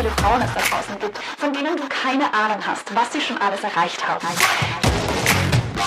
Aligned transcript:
viele 0.00 0.12
Frauen 0.12 0.40
es 0.40 0.54
da 0.54 0.60
draußen 0.60 0.98
gibt, 0.98 1.18
von 1.36 1.52
denen 1.52 1.76
du 1.76 1.86
keine 1.88 2.32
Ahnung 2.32 2.66
hast, 2.66 2.94
was 2.94 3.12
sie 3.12 3.20
schon 3.20 3.36
alles 3.36 3.62
erreicht 3.62 4.06
haben. 4.06 4.26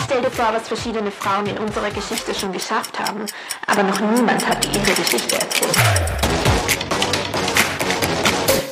Stell 0.06 0.22
dir 0.22 0.30
vor, 0.30 0.54
was 0.54 0.68
verschiedene 0.68 1.10
Frauen 1.10 1.48
in 1.48 1.58
unserer 1.58 1.90
Geschichte 1.90 2.36
schon 2.36 2.54
geschafft 2.54 3.00
haben, 3.00 3.26
aber 3.66 3.82
noch 3.82 4.00
niemand 4.00 4.48
hat 4.48 4.66
ihre 4.68 4.94
Geschichte 4.94 5.36
erzählt. 5.36 5.76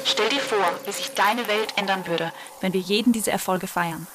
Stell 0.05 0.29
dir 0.29 0.39
vor, 0.39 0.65
wie 0.85 0.91
sich 0.91 1.11
deine 1.15 1.47
Welt 1.47 1.73
ändern 1.75 2.05
würde, 2.05 2.31
wenn 2.59 2.73
wir 2.73 2.81
jeden 2.81 3.11
diese 3.11 3.31
Erfolge 3.31 3.65
feiern. 3.65 4.05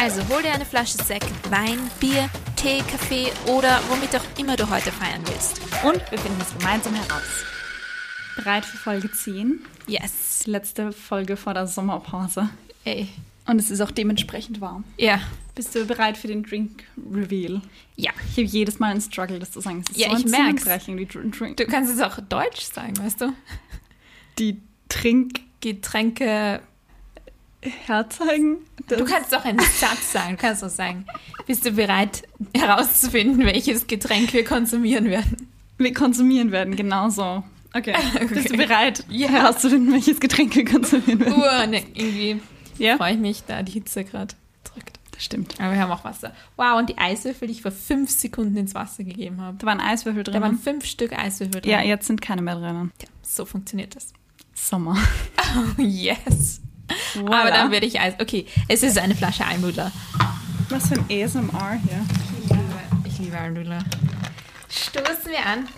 Also 0.00 0.20
hol 0.28 0.42
dir 0.42 0.52
eine 0.52 0.66
Flasche 0.66 0.98
Sekt, 0.98 1.30
Wein, 1.48 1.78
Bier, 2.00 2.28
Tee, 2.56 2.82
Kaffee 2.90 3.32
oder 3.46 3.78
womit 3.88 4.16
auch 4.16 4.24
immer 4.36 4.56
du 4.56 4.68
heute 4.68 4.90
feiern 4.90 5.22
willst. 5.26 5.60
Und 5.84 6.10
wir 6.10 6.18
finden 6.18 6.40
es 6.40 6.58
gemeinsam 6.58 6.94
heraus. 6.94 7.51
Bereit 8.36 8.64
für 8.64 8.76
Folge 8.76 9.10
10? 9.10 9.60
Yes. 9.86 10.46
Letzte 10.46 10.92
Folge 10.92 11.36
vor 11.36 11.54
der 11.54 11.66
Sommerpause. 11.66 12.48
Ey. 12.84 13.08
Und 13.46 13.58
es 13.58 13.70
ist 13.70 13.80
auch 13.80 13.90
dementsprechend 13.90 14.60
warm. 14.60 14.84
Ja. 14.96 15.20
Bist 15.54 15.74
du 15.74 15.84
bereit 15.84 16.16
für 16.16 16.28
den 16.28 16.42
Drink 16.42 16.84
Reveal? 17.12 17.60
Ja. 17.96 18.12
Ich 18.30 18.38
habe 18.38 18.46
jedes 18.46 18.78
Mal 18.78 18.92
einen 18.92 19.00
Struggle, 19.00 19.38
das 19.38 19.50
zu 19.50 19.60
sagen. 19.60 19.84
Ja, 19.94 20.10
so 20.10 20.16
ich 20.16 20.24
Drink. 21.06 21.56
Du 21.56 21.66
kannst 21.66 21.92
es 21.92 22.00
auch 22.00 22.18
deutsch 22.28 22.62
sagen, 22.62 22.96
weißt 22.98 23.20
du? 23.20 23.32
Die 24.38 24.60
Trink 24.88 25.40
Getränke. 25.60 26.60
herzeigen. 27.60 28.58
Du 28.88 29.04
kannst 29.04 29.34
auch 29.34 29.44
einen 29.44 29.60
Satz 29.60 30.12
sagen. 30.12 30.36
Du 30.36 30.36
kannst 30.36 30.64
auch 30.64 30.70
sagen, 30.70 31.06
bist 31.46 31.66
du 31.66 31.72
bereit 31.72 32.22
herauszufinden, 32.54 33.44
welches 33.44 33.86
Getränk 33.86 34.32
wir 34.32 34.44
konsumieren 34.44 35.04
werden? 35.06 35.48
wir 35.82 35.92
konsumieren 35.92 36.52
werden, 36.52 36.76
genauso. 36.76 37.44
Okay. 37.74 37.94
Bist 38.28 38.50
du 38.50 38.56
bereit, 38.58 39.04
Ja. 39.08 39.28
herauszufinden, 39.28 39.92
welches 39.94 40.20
Getränk 40.20 40.54
wir 40.54 40.64
konsumieren 40.66 41.20
werden? 41.20 41.32
Uh, 41.34 41.70
ne, 41.70 41.82
irgendwie 41.94 42.40
Ja, 42.76 42.96
freue 42.98 43.14
ich 43.14 43.18
mich, 43.18 43.44
da 43.46 43.62
die 43.62 43.72
Hitze 43.72 44.04
gerade 44.04 44.34
drückt. 44.64 44.98
das 45.12 45.24
stimmt. 45.24 45.54
Aber 45.58 45.72
wir 45.72 45.80
haben 45.80 45.90
auch 45.90 46.04
Wasser. 46.04 46.34
Wow, 46.56 46.78
und 46.78 46.90
die 46.90 46.98
Eiswürfel, 46.98 47.48
die 47.48 47.54
ich 47.54 47.62
vor 47.62 47.72
fünf 47.72 48.10
Sekunden 48.10 48.56
ins 48.58 48.74
Wasser 48.74 49.04
gegeben 49.04 49.40
habe. 49.40 49.56
Da 49.58 49.66
waren 49.66 49.80
Eiswürfel 49.80 50.22
drin. 50.22 50.34
Da 50.34 50.40
waren 50.42 50.58
fünf 50.58 50.84
Stück 50.84 51.18
Eiswürfel 51.18 51.62
drin. 51.62 51.70
ja, 51.70 51.80
jetzt 51.82 52.06
sind 52.06 52.20
keine 52.20 52.42
mehr 52.42 52.56
drin. 52.56 52.90
Ja, 53.00 53.08
so 53.22 53.46
funktioniert 53.46 53.96
das. 53.96 54.12
Sommer. 54.54 54.96
Oh, 55.78 55.82
yes. 55.82 56.60
Aber 57.26 57.50
dann 57.50 57.70
werde 57.70 57.84
ich 57.86 58.00
Eis. 58.00 58.14
Okay, 58.20 58.46
es 58.68 58.82
ist 58.82 58.98
eine 58.98 59.14
Flasche 59.14 59.44
Almdudler. 59.46 59.92
Was 60.70 60.88
für 60.88 60.94
ein 60.94 61.04
ASMR 61.10 61.74
hier. 61.86 62.06
Ich 62.42 62.50
liebe, 62.50 62.64
ich 63.06 63.18
liebe 63.18 63.38
Almdudler. 63.38 63.84
Stoßen 64.70 65.30
wir 65.30 65.44
an. 65.46 65.68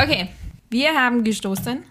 Okay, 0.00 0.28
wir 0.70 0.94
haben 0.94 1.24
gestoßen. 1.24 1.82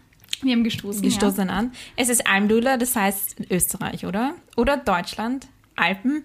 Wir 0.41 0.51
haben 0.53 0.63
gestoßen. 0.63 1.01
Gestoßen 1.01 1.49
an. 1.49 1.71
Es 1.95 2.09
ist 2.09 2.27
Almdudler, 2.27 2.77
das 2.77 2.95
heißt 2.95 3.37
Österreich, 3.49 4.05
oder? 4.05 4.35
Oder 4.57 4.77
Deutschland? 4.77 5.47
Alpen? 5.75 6.15
Ja. 6.15 6.21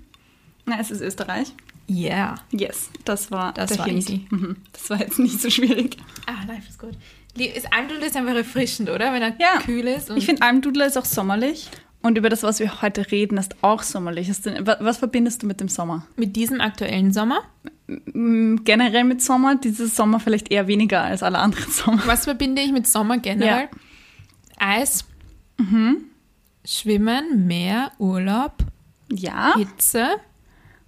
Na, 0.76 0.80
es 0.80 0.90
ist 0.90 1.00
Österreich. 1.00 1.52
Yeah. 1.88 2.36
Yes, 2.52 2.90
das 3.04 3.30
war 3.32 3.52
Das 3.52 3.76
war 3.78 3.86
Hint. 3.86 3.98
easy. 3.98 4.26
Mhm. 4.30 4.56
Das 4.72 4.90
war 4.90 5.00
jetzt 5.00 5.18
nicht 5.18 5.40
so 5.40 5.50
schwierig. 5.50 5.96
Ah, 6.26 6.44
life 6.46 6.68
ist 6.68 6.78
gut. 6.78 6.92
Lie- 7.36 7.46
Ist 7.48 7.72
Almdudler 7.72 8.06
ist 8.06 8.16
einfach 8.16 8.34
erfrischend, 8.34 8.88
oder? 8.90 9.12
Wenn 9.12 9.22
er 9.22 9.34
Ja. 9.40 9.58
kühl 9.64 9.86
ist. 9.88 10.10
Ich 10.10 10.26
finde, 10.26 10.42
Almdudler 10.42 10.86
ist 10.86 10.96
auch 10.98 11.04
sommerlich. 11.04 11.68
Und 12.02 12.16
über 12.16 12.28
das, 12.28 12.42
was 12.44 12.60
wir 12.60 12.80
heute 12.82 13.10
reden, 13.10 13.36
ist 13.38 13.56
auch 13.62 13.82
sommerlich. 13.82 14.28
Wa- 14.28 14.76
Was 14.80 14.98
verbindest 14.98 15.42
du 15.42 15.46
mit 15.46 15.60
dem 15.60 15.68
Sommer? 15.68 16.06
mit 16.16 16.36
diesem 16.36 16.60
aktuellen 16.60 17.12
Sommer, 17.12 17.42
Mm, 17.64 17.68
Generell 18.64 19.04
mit 19.04 19.22
Sommer, 19.22 19.56
dieses 19.56 19.96
Sommer 19.96 20.20
vielleicht 20.20 20.50
eher 20.50 20.66
weniger 20.68 21.02
als 21.02 21.22
alle 21.22 21.38
anderen 21.38 21.70
Sommer. 21.72 22.02
was 22.06 22.24
verbinde 22.24 22.62
ich 22.62 22.72
mit 22.72 22.86
Sommer 22.86 23.18
generell? 23.18 23.68
Eis, 24.58 25.04
Schwimmen, 26.64 27.46
Meer, 27.46 27.92
Urlaub, 27.98 28.52
Ja, 29.12 29.54
Hitze. 29.56 30.06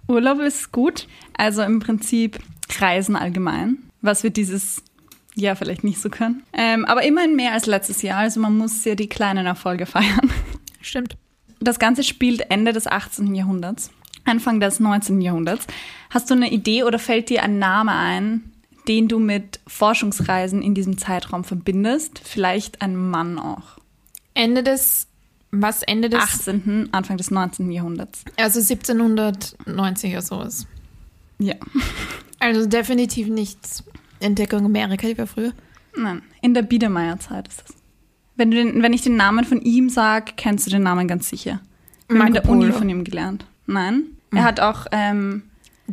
Urlaub 0.07 0.39
ist 0.39 0.71
gut. 0.71 1.07
Also 1.35 1.61
im 1.63 1.79
Prinzip 1.79 2.39
Reisen 2.79 3.15
allgemein, 3.15 3.77
was 4.01 4.23
wir 4.23 4.29
dieses 4.29 4.83
Jahr 5.35 5.55
vielleicht 5.55 5.83
nicht 5.83 5.99
so 5.99 6.09
können. 6.09 6.43
Ähm, 6.53 6.85
aber 6.85 7.03
immerhin 7.03 7.35
mehr 7.35 7.53
als 7.53 7.65
letztes 7.65 8.01
Jahr. 8.01 8.19
Also 8.19 8.39
man 8.39 8.57
muss 8.57 8.83
ja 8.85 8.95
die 8.95 9.09
kleinen 9.09 9.45
Erfolge 9.45 9.85
feiern. 9.87 10.31
Stimmt. 10.81 11.17
Das 11.59 11.79
Ganze 11.79 12.03
spielt 12.03 12.51
Ende 12.51 12.73
des 12.73 12.87
18. 12.87 13.33
Jahrhunderts, 13.35 13.89
Anfang 14.25 14.59
des 14.59 14.79
19. 14.79 15.21
Jahrhunderts. 15.21 15.67
Hast 16.09 16.29
du 16.29 16.35
eine 16.35 16.51
Idee 16.51 16.83
oder 16.83 16.99
fällt 16.99 17.29
dir 17.29 17.43
ein 17.43 17.59
Name 17.59 17.93
ein, 17.93 18.51
den 18.87 19.07
du 19.07 19.19
mit 19.19 19.59
Forschungsreisen 19.67 20.61
in 20.61 20.73
diesem 20.73 20.97
Zeitraum 20.97 21.43
verbindest? 21.43 22.21
Vielleicht 22.23 22.81
ein 22.81 22.95
Mann 22.95 23.39
auch. 23.39 23.77
Ende 24.33 24.63
des, 24.63 25.07
was 25.51 25.83
Ende 25.83 26.09
des, 26.09 26.21
18., 26.21 26.89
Anfang 26.91 27.17
des 27.17 27.31
19. 27.31 27.71
Jahrhunderts. 27.71 28.23
also 28.37 28.59
1790 28.59 30.11
oder 30.11 30.21
sowas. 30.21 30.67
Ja. 31.39 31.55
Also 32.39 32.67
definitiv 32.67 33.27
nicht 33.27 33.59
Entdeckung 34.19 34.65
Amerika, 34.65 35.07
die 35.07 35.17
war 35.17 35.27
früher. 35.27 35.53
Nein, 35.95 36.21
in 36.41 36.53
der 36.53 36.63
Biedermeierzeit 36.63 37.47
ist 37.47 37.61
das. 37.61 37.75
Wenn, 38.35 38.51
du 38.51 38.57
den, 38.57 38.81
wenn 38.81 38.93
ich 38.93 39.01
den 39.01 39.15
Namen 39.15 39.45
von 39.45 39.61
ihm 39.61 39.89
sage, 39.89 40.33
kennst 40.35 40.65
du 40.65 40.71
den 40.71 40.83
Namen 40.83 41.07
ganz 41.07 41.29
sicher. 41.29 41.61
Wir 42.07 42.19
haben 42.19 42.27
in 42.27 42.33
der 42.33 42.43
Marco 42.43 42.53
Uni 42.53 42.65
Polo. 42.65 42.77
von 42.79 42.89
ihm 42.89 43.03
gelernt. 43.03 43.45
Nein. 43.65 44.03
Er 44.31 44.43
hat 44.43 44.59
auch, 44.59 44.87
ähm, 44.91 45.43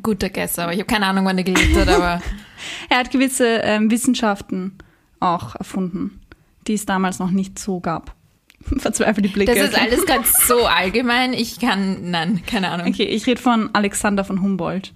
Guter 0.02 0.30
Guess, 0.30 0.58
aber 0.58 0.72
ich 0.72 0.78
habe 0.78 0.86
keine 0.86 1.06
Ahnung, 1.06 1.24
wann 1.24 1.36
er 1.38 1.44
gelebt 1.44 1.76
hat, 1.76 1.88
aber 1.88 2.22
er 2.88 2.98
hat 2.98 3.10
gewisse 3.10 3.46
ähm, 3.62 3.90
Wissenschaften 3.90 4.78
auch 5.18 5.56
erfunden, 5.56 6.20
die 6.66 6.74
es 6.74 6.86
damals 6.86 7.18
noch 7.18 7.30
nicht 7.30 7.58
so 7.58 7.80
gab. 7.80 8.14
Verzweifelte 8.78 9.28
Blicke. 9.30 9.54
das 9.54 9.70
ist 9.70 9.78
alles 9.78 10.06
gerade 10.06 10.24
so 10.46 10.66
allgemein. 10.66 11.32
Ich 11.32 11.58
kann, 11.60 12.10
nein, 12.10 12.42
keine 12.46 12.70
Ahnung. 12.70 12.88
Okay, 12.88 13.04
ich 13.04 13.26
rede 13.26 13.40
von 13.40 13.70
Alexander 13.74 14.24
von 14.24 14.42
Humboldt. 14.42 14.92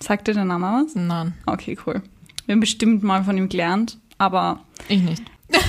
Sagt 0.00 0.28
dir 0.28 0.34
der 0.34 0.44
Name 0.44 0.66
was? 0.84 0.94
Nein, 0.94 1.34
Okay, 1.46 1.78
cool. 1.86 2.02
Wir 2.46 2.52
haben 2.52 2.60
bestimmt 2.60 3.02
mal 3.02 3.24
von 3.24 3.38
ihm 3.38 3.48
gelernt, 3.48 3.98
aber 4.18 4.60
ich 4.88 5.00
nicht. 5.00 5.22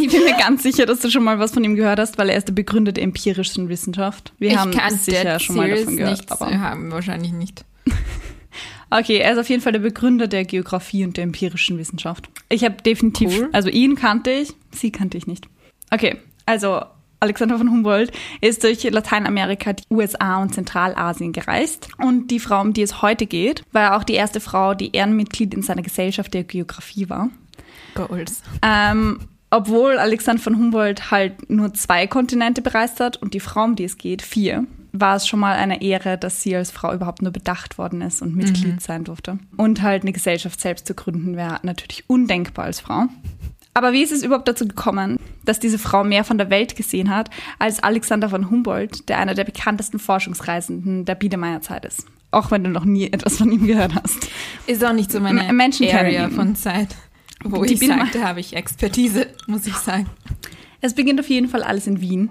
ich 0.00 0.10
bin 0.10 0.24
mir 0.24 0.36
ganz 0.38 0.62
sicher, 0.62 0.86
dass 0.86 1.00
du 1.00 1.10
schon 1.10 1.24
mal 1.24 1.38
was 1.38 1.52
von 1.52 1.64
ihm 1.64 1.74
gehört 1.74 1.98
hast, 1.98 2.18
weil 2.18 2.28
er 2.30 2.36
ist 2.36 2.48
der 2.48 2.54
Begründer 2.54 2.92
der 2.92 3.04
empirischen 3.04 3.68
Wissenschaft. 3.68 4.32
Wir 4.38 4.50
ich 4.50 4.56
haben 4.56 4.72
sicher 4.96 5.38
schon 5.38 5.56
mal 5.56 5.70
davon 5.70 5.96
gehört. 5.96 6.12
nichts 6.18 6.32
aber 6.32 6.58
haben, 6.58 6.90
wahrscheinlich 6.90 7.32
nicht. 7.32 7.64
okay, 8.90 9.18
er 9.18 9.32
ist 9.32 9.38
auf 9.38 9.48
jeden 9.48 9.62
Fall 9.62 9.72
der 9.72 9.80
Begründer 9.80 10.28
der 10.28 10.44
Geografie 10.44 11.04
und 11.04 11.16
der 11.16 11.24
empirischen 11.24 11.78
Wissenschaft. 11.78 12.28
Ich 12.48 12.64
habe 12.64 12.76
definitiv, 12.82 13.36
Cool. 13.38 13.48
also 13.52 13.68
ihn 13.68 13.94
kannte 13.94 14.30
ich, 14.30 14.54
sie 14.72 14.90
kannte 14.90 15.18
ich 15.18 15.26
nicht. 15.26 15.48
Okay, 15.90 16.16
also 16.46 16.82
Alexander 17.20 17.58
von 17.58 17.70
Humboldt 17.70 18.12
ist 18.40 18.62
durch 18.62 18.84
Lateinamerika, 18.84 19.72
die 19.72 19.82
USA 19.90 20.40
und 20.40 20.54
Zentralasien 20.54 21.32
gereist. 21.32 21.88
Und 21.98 22.28
die 22.30 22.38
Frau, 22.38 22.60
um 22.60 22.72
die 22.72 22.82
es 22.82 23.02
heute 23.02 23.26
geht, 23.26 23.62
war 23.72 23.96
auch 23.96 24.04
die 24.04 24.14
erste 24.14 24.38
Frau, 24.40 24.74
die 24.74 24.94
Ehrenmitglied 24.94 25.52
in 25.52 25.62
seiner 25.62 25.82
Gesellschaft 25.82 26.32
der 26.32 26.44
Geografie 26.44 27.08
war. 27.08 27.30
Goals. 27.94 28.42
Ähm, 28.62 29.18
obwohl 29.50 29.98
Alexander 29.98 30.42
von 30.42 30.56
Humboldt 30.56 31.10
halt 31.10 31.50
nur 31.50 31.72
zwei 31.74 32.06
Kontinente 32.06 32.62
bereist 32.62 33.00
hat 33.00 33.16
und 33.16 33.34
die 33.34 33.40
Frau, 33.40 33.64
um 33.64 33.76
die 33.76 33.84
es 33.84 33.96
geht, 33.98 34.22
vier, 34.22 34.64
war 34.92 35.16
es 35.16 35.28
schon 35.28 35.40
mal 35.40 35.56
eine 35.56 35.82
Ehre, 35.82 36.18
dass 36.18 36.42
sie 36.42 36.56
als 36.56 36.70
Frau 36.70 36.92
überhaupt 36.94 37.22
nur 37.22 37.30
bedacht 37.30 37.78
worden 37.78 38.00
ist 38.00 38.22
und 38.22 38.34
Mitglied 38.34 38.80
sein 38.80 39.04
durfte. 39.04 39.38
Und 39.56 39.82
halt 39.82 40.02
eine 40.02 40.12
Gesellschaft 40.12 40.60
selbst 40.60 40.86
zu 40.86 40.94
gründen, 40.94 41.36
wäre 41.36 41.60
natürlich 41.62 42.04
undenkbar 42.08 42.64
als 42.64 42.80
Frau. 42.80 43.04
Aber 43.74 43.92
wie 43.92 44.02
ist 44.02 44.12
es 44.12 44.24
überhaupt 44.24 44.48
dazu 44.48 44.66
gekommen, 44.66 45.20
dass 45.44 45.60
diese 45.60 45.78
Frau 45.78 46.02
mehr 46.02 46.24
von 46.24 46.36
der 46.36 46.50
Welt 46.50 46.74
gesehen 46.74 47.14
hat 47.14 47.30
als 47.60 47.80
Alexander 47.82 48.28
von 48.28 48.50
Humboldt, 48.50 49.08
der 49.08 49.18
einer 49.18 49.34
der 49.34 49.44
bekanntesten 49.44 49.98
Forschungsreisenden 50.00 51.04
der 51.04 51.14
Biedermeierzeit 51.14 51.84
ist? 51.84 52.06
Auch 52.30 52.50
wenn 52.50 52.64
du 52.64 52.70
noch 52.70 52.84
nie 52.84 53.06
etwas 53.12 53.38
von 53.38 53.52
ihm 53.52 53.66
gehört 53.66 53.94
hast. 53.94 54.28
Ist 54.66 54.84
auch 54.84 54.92
nicht 54.92 55.12
so 55.12 55.20
meine 55.20 55.44
M- 55.46 55.56
Menschen 55.56 55.88
Area 55.88 56.28
von 56.28 56.56
Zeit, 56.56 56.96
wo 57.44 57.64
Die 57.64 57.74
ich 57.74 57.80
Biene- 57.80 57.98
sagte, 57.98 58.26
habe 58.26 58.40
ich 58.40 58.54
Expertise, 58.56 59.26
muss 59.46 59.66
ich 59.66 59.74
sagen. 59.76 60.06
Es 60.80 60.94
beginnt 60.94 61.20
auf 61.20 61.28
jeden 61.28 61.48
Fall 61.48 61.62
alles 61.62 61.86
in 61.86 62.00
Wien. 62.00 62.30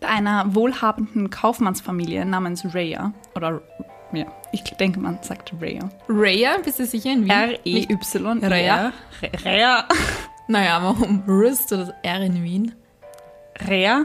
Bei 0.00 0.08
einer 0.08 0.54
wohlhabenden 0.54 1.30
Kaufmannsfamilie 1.30 2.24
namens 2.24 2.74
Rhea. 2.74 3.12
Oder, 3.36 3.60
ja, 4.12 4.26
ich 4.52 4.62
denke, 4.62 4.98
man 5.00 5.18
sagt 5.22 5.52
Rhea. 5.60 5.88
Raya, 6.08 6.56
bist 6.64 6.78
du 6.80 6.86
sicher 6.86 7.12
in 7.12 7.24
Wien? 7.24 7.30
R-E-Y. 7.30 8.38
Rhea? 8.44 8.92
Rhea. 9.44 9.84
Naja, 10.48 10.82
warum 10.82 11.22
Rist 11.28 11.72
oder 11.72 11.86
das 11.86 11.94
R 12.02 12.20
in 12.22 12.42
Wien? 12.42 12.74
Rhea? 13.68 14.04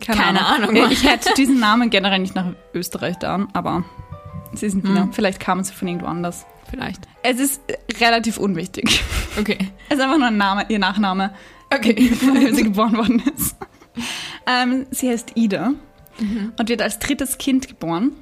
Keine 0.00 0.46
Ahnung. 0.46 0.76
Ich 0.90 1.04
hätte 1.08 1.32
diesen 1.36 1.58
Namen 1.60 1.90
generell 1.90 2.18
nicht 2.20 2.34
nach 2.34 2.46
Österreich 2.74 3.16
da, 3.18 3.46
aber 3.52 3.84
sie 4.54 4.68
sind 4.70 4.84
Wiener. 4.84 5.02
Hm. 5.04 5.12
Vielleicht 5.12 5.40
kamen 5.40 5.64
sie 5.64 5.72
von 5.72 5.88
irgendwo 5.88 6.06
anders. 6.06 6.46
Vielleicht. 6.70 7.00
Es 7.22 7.40
ist 7.40 7.60
relativ 8.00 8.38
unwichtig. 8.38 9.02
Okay. 9.38 9.58
Es 9.88 9.98
ist 9.98 10.02
einfach 10.04 10.18
nur 10.18 10.28
ein 10.28 10.36
Name, 10.36 10.66
ihr 10.68 10.78
Nachname, 10.78 11.34
Okay. 11.74 12.12
wo 12.20 12.54
sie 12.54 12.62
geboren 12.64 12.96
worden 12.96 13.22
ist. 13.36 13.56
Ähm, 14.46 14.86
sie 14.90 15.08
heißt 15.08 15.32
Ida 15.34 15.72
und 16.58 16.68
wird 16.68 16.82
als 16.82 16.98
drittes 16.98 17.38
Kind 17.38 17.66
geboren 17.68 18.12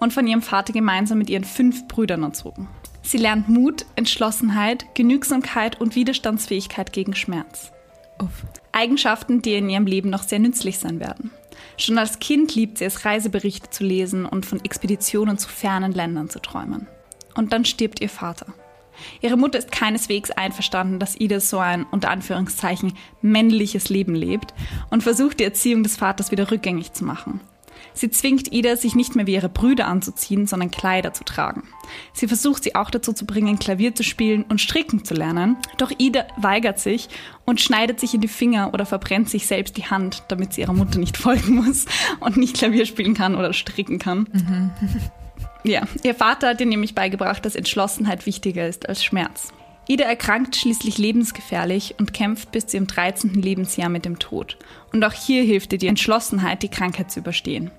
und 0.00 0.12
von 0.12 0.26
ihrem 0.26 0.42
Vater 0.42 0.72
gemeinsam 0.72 1.18
mit 1.18 1.30
ihren 1.30 1.44
fünf 1.44 1.86
Brüdern 1.86 2.22
erzogen. 2.22 2.68
Sie 3.02 3.18
lernt 3.18 3.48
Mut, 3.48 3.84
Entschlossenheit, 3.96 4.94
Genügsamkeit 4.94 5.80
und 5.80 5.94
Widerstandsfähigkeit 5.96 6.92
gegen 6.92 7.14
Schmerz. 7.14 7.72
Uff. 8.20 8.44
Eigenschaften, 8.72 9.42
die 9.42 9.54
in 9.54 9.68
ihrem 9.68 9.86
Leben 9.86 10.10
noch 10.10 10.22
sehr 10.22 10.38
nützlich 10.38 10.78
sein 10.78 11.00
werden. 11.00 11.30
Schon 11.76 11.98
als 11.98 12.18
Kind 12.20 12.54
liebt 12.54 12.78
sie 12.78 12.84
es, 12.84 13.04
Reiseberichte 13.04 13.70
zu 13.70 13.84
lesen 13.84 14.24
und 14.26 14.46
von 14.46 14.64
Expeditionen 14.64 15.38
zu 15.38 15.48
fernen 15.48 15.92
Ländern 15.92 16.30
zu 16.30 16.38
träumen. 16.40 16.86
Und 17.34 17.52
dann 17.52 17.64
stirbt 17.64 18.00
ihr 18.00 18.08
Vater. 18.08 18.46
Ihre 19.20 19.36
Mutter 19.36 19.58
ist 19.58 19.72
keineswegs 19.72 20.30
einverstanden, 20.30 20.98
dass 20.98 21.18
Ida 21.18 21.40
so 21.40 21.58
ein, 21.58 21.84
unter 21.90 22.10
Anführungszeichen, 22.10 22.94
männliches 23.20 23.88
Leben 23.88 24.14
lebt 24.14 24.54
und 24.90 25.02
versucht 25.02 25.40
die 25.40 25.44
Erziehung 25.44 25.82
des 25.82 25.96
Vaters 25.96 26.30
wieder 26.30 26.50
rückgängig 26.50 26.92
zu 26.92 27.04
machen. 27.04 27.40
Sie 27.94 28.10
zwingt 28.10 28.52
Ida, 28.52 28.76
sich 28.76 28.94
nicht 28.94 29.16
mehr 29.16 29.26
wie 29.26 29.34
ihre 29.34 29.48
Brüder 29.48 29.86
anzuziehen, 29.86 30.46
sondern 30.46 30.70
Kleider 30.70 31.12
zu 31.12 31.24
tragen. 31.24 31.64
Sie 32.12 32.26
versucht 32.26 32.64
sie 32.64 32.74
auch 32.74 32.90
dazu 32.90 33.12
zu 33.12 33.26
bringen, 33.26 33.58
Klavier 33.58 33.94
zu 33.94 34.02
spielen 34.02 34.44
und 34.44 34.60
stricken 34.60 35.04
zu 35.04 35.14
lernen. 35.14 35.56
Doch 35.76 35.90
Ida 35.98 36.26
weigert 36.38 36.78
sich 36.78 37.08
und 37.44 37.60
schneidet 37.60 38.00
sich 38.00 38.14
in 38.14 38.20
die 38.20 38.28
Finger 38.28 38.72
oder 38.72 38.86
verbrennt 38.86 39.28
sich 39.28 39.46
selbst 39.46 39.76
die 39.76 39.86
Hand, 39.86 40.22
damit 40.28 40.54
sie 40.54 40.62
ihrer 40.62 40.72
Mutter 40.72 40.98
nicht 40.98 41.16
folgen 41.16 41.56
muss 41.56 41.84
und 42.20 42.36
nicht 42.36 42.56
Klavier 42.56 42.86
spielen 42.86 43.14
kann 43.14 43.34
oder 43.34 43.52
stricken 43.52 43.98
kann. 43.98 44.26
Ja, 45.64 45.82
ihr 46.02 46.14
Vater 46.14 46.48
hat 46.48 46.60
ihr 46.60 46.66
nämlich 46.66 46.94
beigebracht, 46.94 47.44
dass 47.44 47.54
Entschlossenheit 47.54 48.26
wichtiger 48.26 48.66
ist 48.66 48.88
als 48.88 49.04
Schmerz. 49.04 49.52
Ida 49.88 50.04
erkrankt 50.04 50.56
schließlich 50.56 50.98
lebensgefährlich 50.98 51.96
und 51.98 52.12
kämpft 52.12 52.52
bis 52.52 52.66
zu 52.66 52.76
ihrem 52.76 52.86
13. 52.86 53.34
Lebensjahr 53.34 53.88
mit 53.88 54.04
dem 54.04 54.18
Tod. 54.18 54.56
Und 54.92 55.04
auch 55.04 55.12
hier 55.12 55.42
hilft 55.42 55.72
ihr 55.72 55.78
die 55.78 55.88
Entschlossenheit, 55.88 56.62
die 56.62 56.68
Krankheit 56.68 57.10
zu 57.10 57.20
überstehen. 57.20 57.70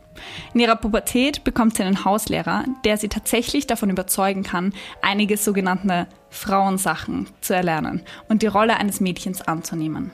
In 0.54 0.60
ihrer 0.60 0.76
Pubertät 0.76 1.44
bekommt 1.44 1.76
sie 1.76 1.84
einen 1.84 2.06
Hauslehrer, 2.06 2.66
der 2.86 2.98
sie 2.98 3.10
tatsächlich 3.10 3.68
davon 3.68 3.90
überzeugen 3.90 4.44
kann, 4.44 4.74
einige 5.02 5.38
sogenannte 5.38 6.08
Frauensachen 6.30 7.28
zu 7.42 7.56
erlernen 7.56 8.02
und 8.30 8.42
die 8.42 8.48
Rolle 8.48 8.78
eines 8.78 9.00
Mädchens 9.00 9.42
anzunehmen. 9.42 10.12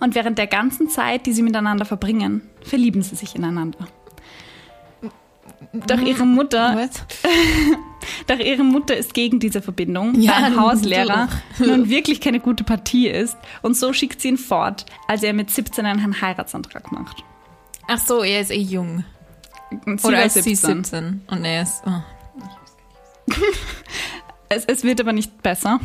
Und 0.00 0.14
während 0.14 0.38
der 0.38 0.46
ganzen 0.46 0.88
Zeit, 0.88 1.26
die 1.26 1.32
sie 1.32 1.42
miteinander 1.42 1.84
verbringen, 1.84 2.42
verlieben 2.62 3.02
sie 3.02 3.16
sich 3.16 3.34
ineinander. 3.34 3.88
Doch 5.72 6.00
ihre 6.00 6.24
Mutter 6.24 6.76
What? 6.76 6.90
doch 8.26 8.38
ihre 8.38 8.64
Mutter 8.64 8.96
ist 8.96 9.12
gegen 9.12 9.40
diese 9.40 9.60
Verbindung, 9.60 10.14
Ja, 10.20 10.40
da 10.40 10.46
ein 10.46 10.60
Hauslehrer 10.60 11.28
du. 11.58 11.64
nun 11.66 11.90
wirklich 11.90 12.20
keine 12.20 12.40
gute 12.40 12.64
Partie 12.64 13.08
ist 13.08 13.36
und 13.62 13.76
so 13.76 13.92
schickt 13.92 14.20
sie 14.20 14.28
ihn 14.28 14.38
fort, 14.38 14.86
als 15.06 15.22
er 15.22 15.32
mit 15.32 15.50
17 15.50 15.84
einen 15.84 16.20
Heiratsantrag 16.20 16.92
macht. 16.92 17.24
Ach 17.86 17.98
so, 17.98 18.22
er 18.22 18.40
ist 18.40 18.50
eh 18.50 18.60
jung. 18.60 19.04
Sie 19.70 20.06
Oder 20.06 20.18
war 20.18 20.26
ist 20.26 20.42
sie 20.42 20.54
17 20.54 21.22
und 21.26 21.44
er 21.44 21.62
ist... 21.62 21.82
Oh. 21.86 22.02
Es, 24.48 24.64
es 24.64 24.82
wird 24.82 25.00
aber 25.00 25.12
nicht 25.12 25.42
besser. 25.42 25.78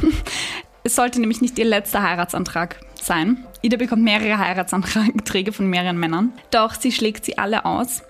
Es 0.83 0.95
sollte 0.95 1.19
nämlich 1.19 1.41
nicht 1.41 1.59
ihr 1.59 1.65
letzter 1.65 2.01
Heiratsantrag 2.01 2.79
sein. 3.01 3.45
Ida 3.61 3.77
bekommt 3.77 4.03
mehrere 4.03 4.37
Heiratsanträge 4.37 5.51
von 5.51 5.67
mehreren 5.67 5.97
Männern. 5.97 6.33
Doch 6.51 6.73
sie 6.73 6.91
schlägt 6.91 7.25
sie 7.25 7.37
alle 7.37 7.65
aus. 7.65 8.03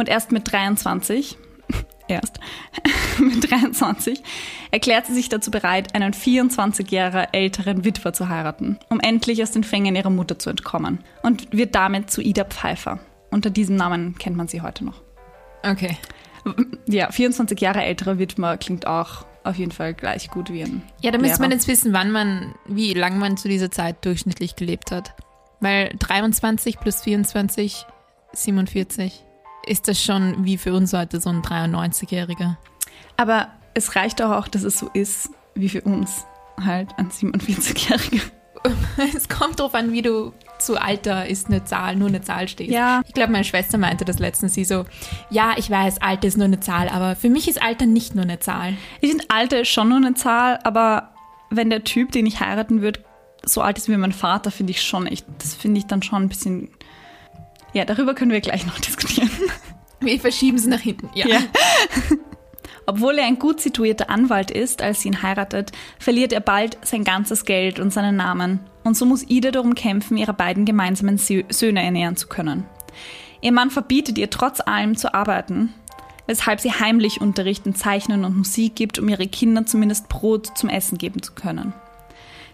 Und 0.00 0.08
erst 0.08 0.32
mit 0.32 0.50
23, 0.50 1.36
erst 2.08 2.40
mit 3.18 3.50
23, 3.50 4.22
erklärt 4.70 5.04
sie 5.04 5.12
sich 5.12 5.28
dazu 5.28 5.50
bereit, 5.50 5.94
einen 5.94 6.14
24 6.14 6.90
Jahre 6.90 7.34
älteren 7.34 7.84
Witwer 7.84 8.14
zu 8.14 8.30
heiraten, 8.30 8.78
um 8.88 8.98
endlich 8.98 9.42
aus 9.42 9.50
den 9.50 9.62
Fängen 9.62 9.94
ihrer 9.94 10.08
Mutter 10.08 10.38
zu 10.38 10.48
entkommen. 10.48 11.00
Und 11.22 11.52
wird 11.52 11.74
damit 11.74 12.10
zu 12.10 12.22
Ida 12.22 12.46
Pfeiffer. 12.46 12.98
Unter 13.30 13.50
diesem 13.50 13.76
Namen 13.76 14.16
kennt 14.16 14.38
man 14.38 14.48
sie 14.48 14.62
heute 14.62 14.86
noch. 14.86 15.02
Okay. 15.62 15.98
Ja, 16.86 17.12
24 17.12 17.60
Jahre 17.60 17.82
älterer 17.82 18.18
Witwer 18.18 18.56
klingt 18.56 18.86
auch 18.86 19.26
auf 19.44 19.56
jeden 19.56 19.72
Fall 19.72 19.92
gleich 19.92 20.30
gut 20.30 20.50
wie 20.50 20.62
ein 20.62 20.82
Ja, 21.02 21.10
da 21.10 21.18
müsste 21.18 21.42
man 21.42 21.50
jetzt 21.50 21.68
wissen, 21.68 21.92
wann 21.92 22.10
man, 22.10 22.54
wie 22.64 22.94
lang 22.94 23.18
man 23.18 23.36
zu 23.36 23.48
dieser 23.48 23.70
Zeit 23.70 24.02
durchschnittlich 24.06 24.56
gelebt 24.56 24.92
hat. 24.92 25.12
Weil 25.60 25.94
23 25.98 26.80
plus 26.80 27.02
24, 27.02 27.84
47, 28.32 29.26
ist 29.66 29.88
das 29.88 30.02
schon 30.02 30.44
wie 30.44 30.58
für 30.58 30.72
uns 30.74 30.92
heute 30.92 31.20
so 31.20 31.30
ein 31.30 31.42
93-Jähriger. 31.42 32.56
Aber 33.16 33.48
es 33.74 33.96
reicht 33.96 34.20
doch 34.20 34.30
auch, 34.30 34.48
dass 34.48 34.62
es 34.62 34.78
so 34.78 34.88
ist, 34.92 35.30
wie 35.54 35.68
für 35.68 35.82
uns 35.82 36.24
halt 36.64 36.90
ein 36.96 37.10
47-Jähriger. 37.10 38.22
Es 39.16 39.30
kommt 39.30 39.58
drauf 39.58 39.74
an, 39.74 39.90
wie 39.90 40.02
du 40.02 40.34
zu 40.58 40.78
Alter 40.78 41.26
ist 41.26 41.46
eine 41.46 41.64
Zahl, 41.64 41.96
nur 41.96 42.08
eine 42.08 42.20
Zahl 42.20 42.46
stehst. 42.46 42.70
Ja. 42.70 43.00
Ich 43.06 43.14
glaube, 43.14 43.32
meine 43.32 43.44
Schwester 43.44 43.78
meinte 43.78 44.04
das 44.04 44.18
letztens, 44.18 44.52
sie 44.52 44.64
so, 44.64 44.84
ja, 45.30 45.54
ich 45.56 45.70
weiß, 45.70 46.02
Alter 46.02 46.28
ist 46.28 46.36
nur 46.36 46.44
eine 46.44 46.60
Zahl, 46.60 46.90
aber 46.90 47.16
für 47.16 47.30
mich 47.30 47.48
ist 47.48 47.62
Alter 47.62 47.86
nicht 47.86 48.14
nur 48.14 48.24
eine 48.24 48.38
Zahl. 48.38 48.74
Ich 49.00 49.08
finde, 49.08 49.24
Alter 49.28 49.60
ist 49.62 49.68
schon 49.68 49.88
nur 49.88 49.96
eine 49.96 50.12
Zahl, 50.12 50.58
aber 50.64 51.14
wenn 51.48 51.70
der 51.70 51.84
Typ, 51.84 52.12
den 52.12 52.26
ich 52.26 52.40
heiraten 52.40 52.82
würde, 52.82 53.00
so 53.44 53.62
alt 53.62 53.78
ist 53.78 53.88
wie 53.88 53.96
mein 53.96 54.12
Vater, 54.12 54.50
finde 54.50 54.72
ich 54.72 54.82
schon 54.82 55.06
echt, 55.06 55.24
das 55.38 55.54
finde 55.54 55.78
ich 55.78 55.86
dann 55.86 56.02
schon 56.02 56.22
ein 56.22 56.28
bisschen. 56.28 56.70
Ja, 57.72 57.84
darüber 57.84 58.14
können 58.14 58.30
wir 58.32 58.40
gleich 58.40 58.66
noch 58.66 58.78
diskutieren. 58.78 59.30
Wir 60.00 60.18
verschieben 60.18 60.56
es 60.56 60.66
nach 60.66 60.80
hinten. 60.80 61.10
Ja. 61.14 61.28
Ja. 61.28 61.38
Obwohl 62.86 63.18
er 63.18 63.26
ein 63.26 63.38
gut 63.38 63.60
situierter 63.60 64.10
Anwalt 64.10 64.50
ist, 64.50 64.82
als 64.82 65.02
sie 65.02 65.08
ihn 65.08 65.22
heiratet, 65.22 65.70
verliert 65.98 66.32
er 66.32 66.40
bald 66.40 66.78
sein 66.82 67.04
ganzes 67.04 67.44
Geld 67.44 67.78
und 67.78 67.92
seinen 67.92 68.16
Namen. 68.16 68.60
Und 68.82 68.96
so 68.96 69.04
muss 69.06 69.28
Ida 69.28 69.50
darum 69.52 69.74
kämpfen, 69.74 70.16
ihre 70.16 70.32
beiden 70.34 70.64
gemeinsamen 70.64 71.18
Sö- 71.18 71.44
Söhne 71.52 71.82
ernähren 71.84 72.16
zu 72.16 72.26
können. 72.28 72.64
Ihr 73.42 73.52
Mann 73.52 73.70
verbietet 73.70 74.18
ihr 74.18 74.30
trotz 74.30 74.60
allem 74.60 74.96
zu 74.96 75.14
arbeiten, 75.14 75.72
weshalb 76.26 76.60
sie 76.60 76.72
heimlich 76.72 77.20
Unterricht 77.20 77.66
in 77.66 77.74
Zeichnen 77.74 78.24
und 78.24 78.36
Musik 78.36 78.74
gibt, 78.74 78.98
um 78.98 79.08
ihre 79.08 79.28
Kinder 79.28 79.66
zumindest 79.66 80.08
Brot 80.08 80.58
zum 80.58 80.68
Essen 80.68 80.98
geben 80.98 81.22
zu 81.22 81.32
können. 81.34 81.72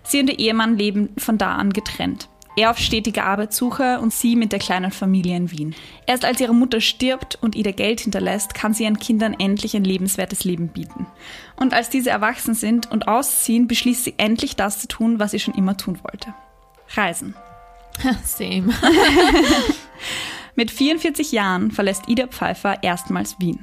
Sie 0.03 0.21
und 0.21 0.29
ihr 0.29 0.39
Ehemann 0.39 0.77
leben 0.77 1.11
von 1.17 1.39
da 1.39 1.55
an 1.55 1.73
getrennt. 1.73 2.29
Er 2.59 2.71
auf 2.71 2.79
stetige 2.79 3.25
Arbeitssuche 3.25 4.01
und 4.01 4.15
sie 4.15 4.35
mit 4.35 4.51
der 4.51 4.59
kleinen 4.59 4.91
Familie 4.91 5.37
in 5.37 5.51
Wien. 5.51 5.75
Erst 6.07 6.25
als 6.25 6.41
ihre 6.41 6.55
Mutter 6.55 6.81
stirbt 6.81 7.39
und 7.43 7.55
ihr 7.55 7.71
Geld 7.73 8.01
hinterlässt, 8.01 8.55
kann 8.55 8.73
sie 8.73 8.85
ihren 8.85 8.99
Kindern 8.99 9.35
endlich 9.39 9.77
ein 9.77 9.85
lebenswertes 9.85 10.45
Leben 10.45 10.69
bieten. 10.69 11.07
Und 11.57 11.75
als 11.75 11.91
diese 11.91 12.09
erwachsen 12.09 12.55
sind 12.55 12.91
und 12.91 13.09
ausziehen, 13.09 13.69
beschließt 13.69 14.05
sie 14.05 14.15
endlich 14.17 14.57
das 14.57 14.81
zu 14.81 14.89
tun, 14.89 15.19
was 15.19 15.33
sie 15.33 15.39
schon 15.39 15.53
immer 15.53 15.77
tun 15.77 15.99
wollte. 16.03 16.33
Reisen. 16.95 17.35
Same. 18.25 18.73
Mit 20.55 20.71
44 20.71 21.33
Jahren 21.33 21.71
verlässt 21.71 22.09
Ida 22.09 22.27
Pfeiffer 22.27 22.83
erstmals 22.83 23.39
Wien. 23.39 23.63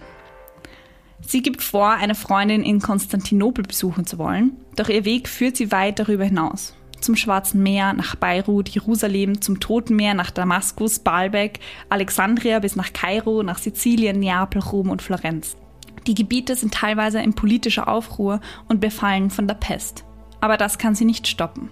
Sie 1.26 1.42
gibt 1.42 1.64
vor, 1.64 1.90
eine 1.90 2.14
Freundin 2.14 2.64
in 2.64 2.80
Konstantinopel 2.80 3.64
besuchen 3.64 4.06
zu 4.06 4.20
wollen, 4.20 4.58
doch 4.76 4.90
ihr 4.90 5.04
Weg 5.04 5.28
führt 5.28 5.58
sie 5.58 5.72
weit 5.72 5.98
darüber 5.98 6.26
hinaus. 6.26 6.76
Zum 7.04 7.18
Schwarzen 7.18 7.62
Meer, 7.62 7.92
nach 7.92 8.16
Beirut, 8.16 8.70
Jerusalem, 8.70 9.42
zum 9.42 9.60
Toten 9.60 9.98
Meer, 9.98 10.14
nach 10.14 10.32
Damaskus, 10.32 11.00
Baalbek, 11.00 11.60
Alexandria 11.90 12.60
bis 12.60 12.78
nach 12.78 12.94
Kairo, 12.94 13.44
nach 13.44 13.58
Sizilien, 13.58 14.22
Neapel, 14.22 14.62
Rom 14.62 14.90
und 14.90 15.02
Florenz. 15.02 15.58
Die 16.08 16.14
Gebiete 16.14 16.56
sind 16.56 16.74
teilweise 16.74 17.20
in 17.20 17.34
politischer 17.34 17.90
Aufruhr 17.90 18.40
und 18.70 18.80
befallen 18.80 19.32
von 19.32 19.50
der 19.50 19.56
Pest. 19.56 20.06
Aber 20.40 20.56
das 20.56 20.78
kann 20.78 20.96
sie 20.96 21.04
nicht 21.04 21.28
stoppen. 21.28 21.70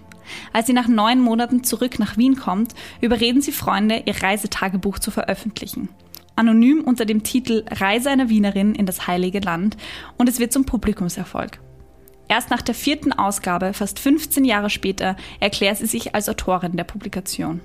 Als 0.52 0.66
sie 0.66 0.74
nach 0.74 0.86
neun 0.86 1.18
Monaten 1.18 1.64
zurück 1.64 1.98
nach 1.98 2.18
Wien 2.18 2.36
kommt, 2.36 2.74
überreden 3.00 3.40
sie 3.40 3.52
Freunde, 3.52 4.02
ihr 4.04 4.22
Reisetagebuch 4.22 4.98
zu 4.98 5.10
veröffentlichen. 5.10 5.88
Anonym 6.36 6.84
unter 6.84 7.06
dem 7.06 7.22
Titel 7.22 7.64
Reise 7.70 8.10
einer 8.10 8.28
Wienerin 8.28 8.74
in 8.74 8.84
das 8.84 9.06
Heilige 9.06 9.40
Land 9.40 9.78
und 10.18 10.28
es 10.28 10.38
wird 10.38 10.52
zum 10.52 10.66
Publikumserfolg. 10.66 11.58
Erst 12.32 12.48
nach 12.48 12.62
der 12.62 12.74
vierten 12.74 13.12
Ausgabe, 13.12 13.74
fast 13.74 13.98
15 13.98 14.46
Jahre 14.46 14.70
später, 14.70 15.16
erklärt 15.38 15.76
sie 15.76 15.84
sich 15.84 16.14
als 16.14 16.30
Autorin 16.30 16.78
der 16.78 16.84
Publikation. 16.84 17.60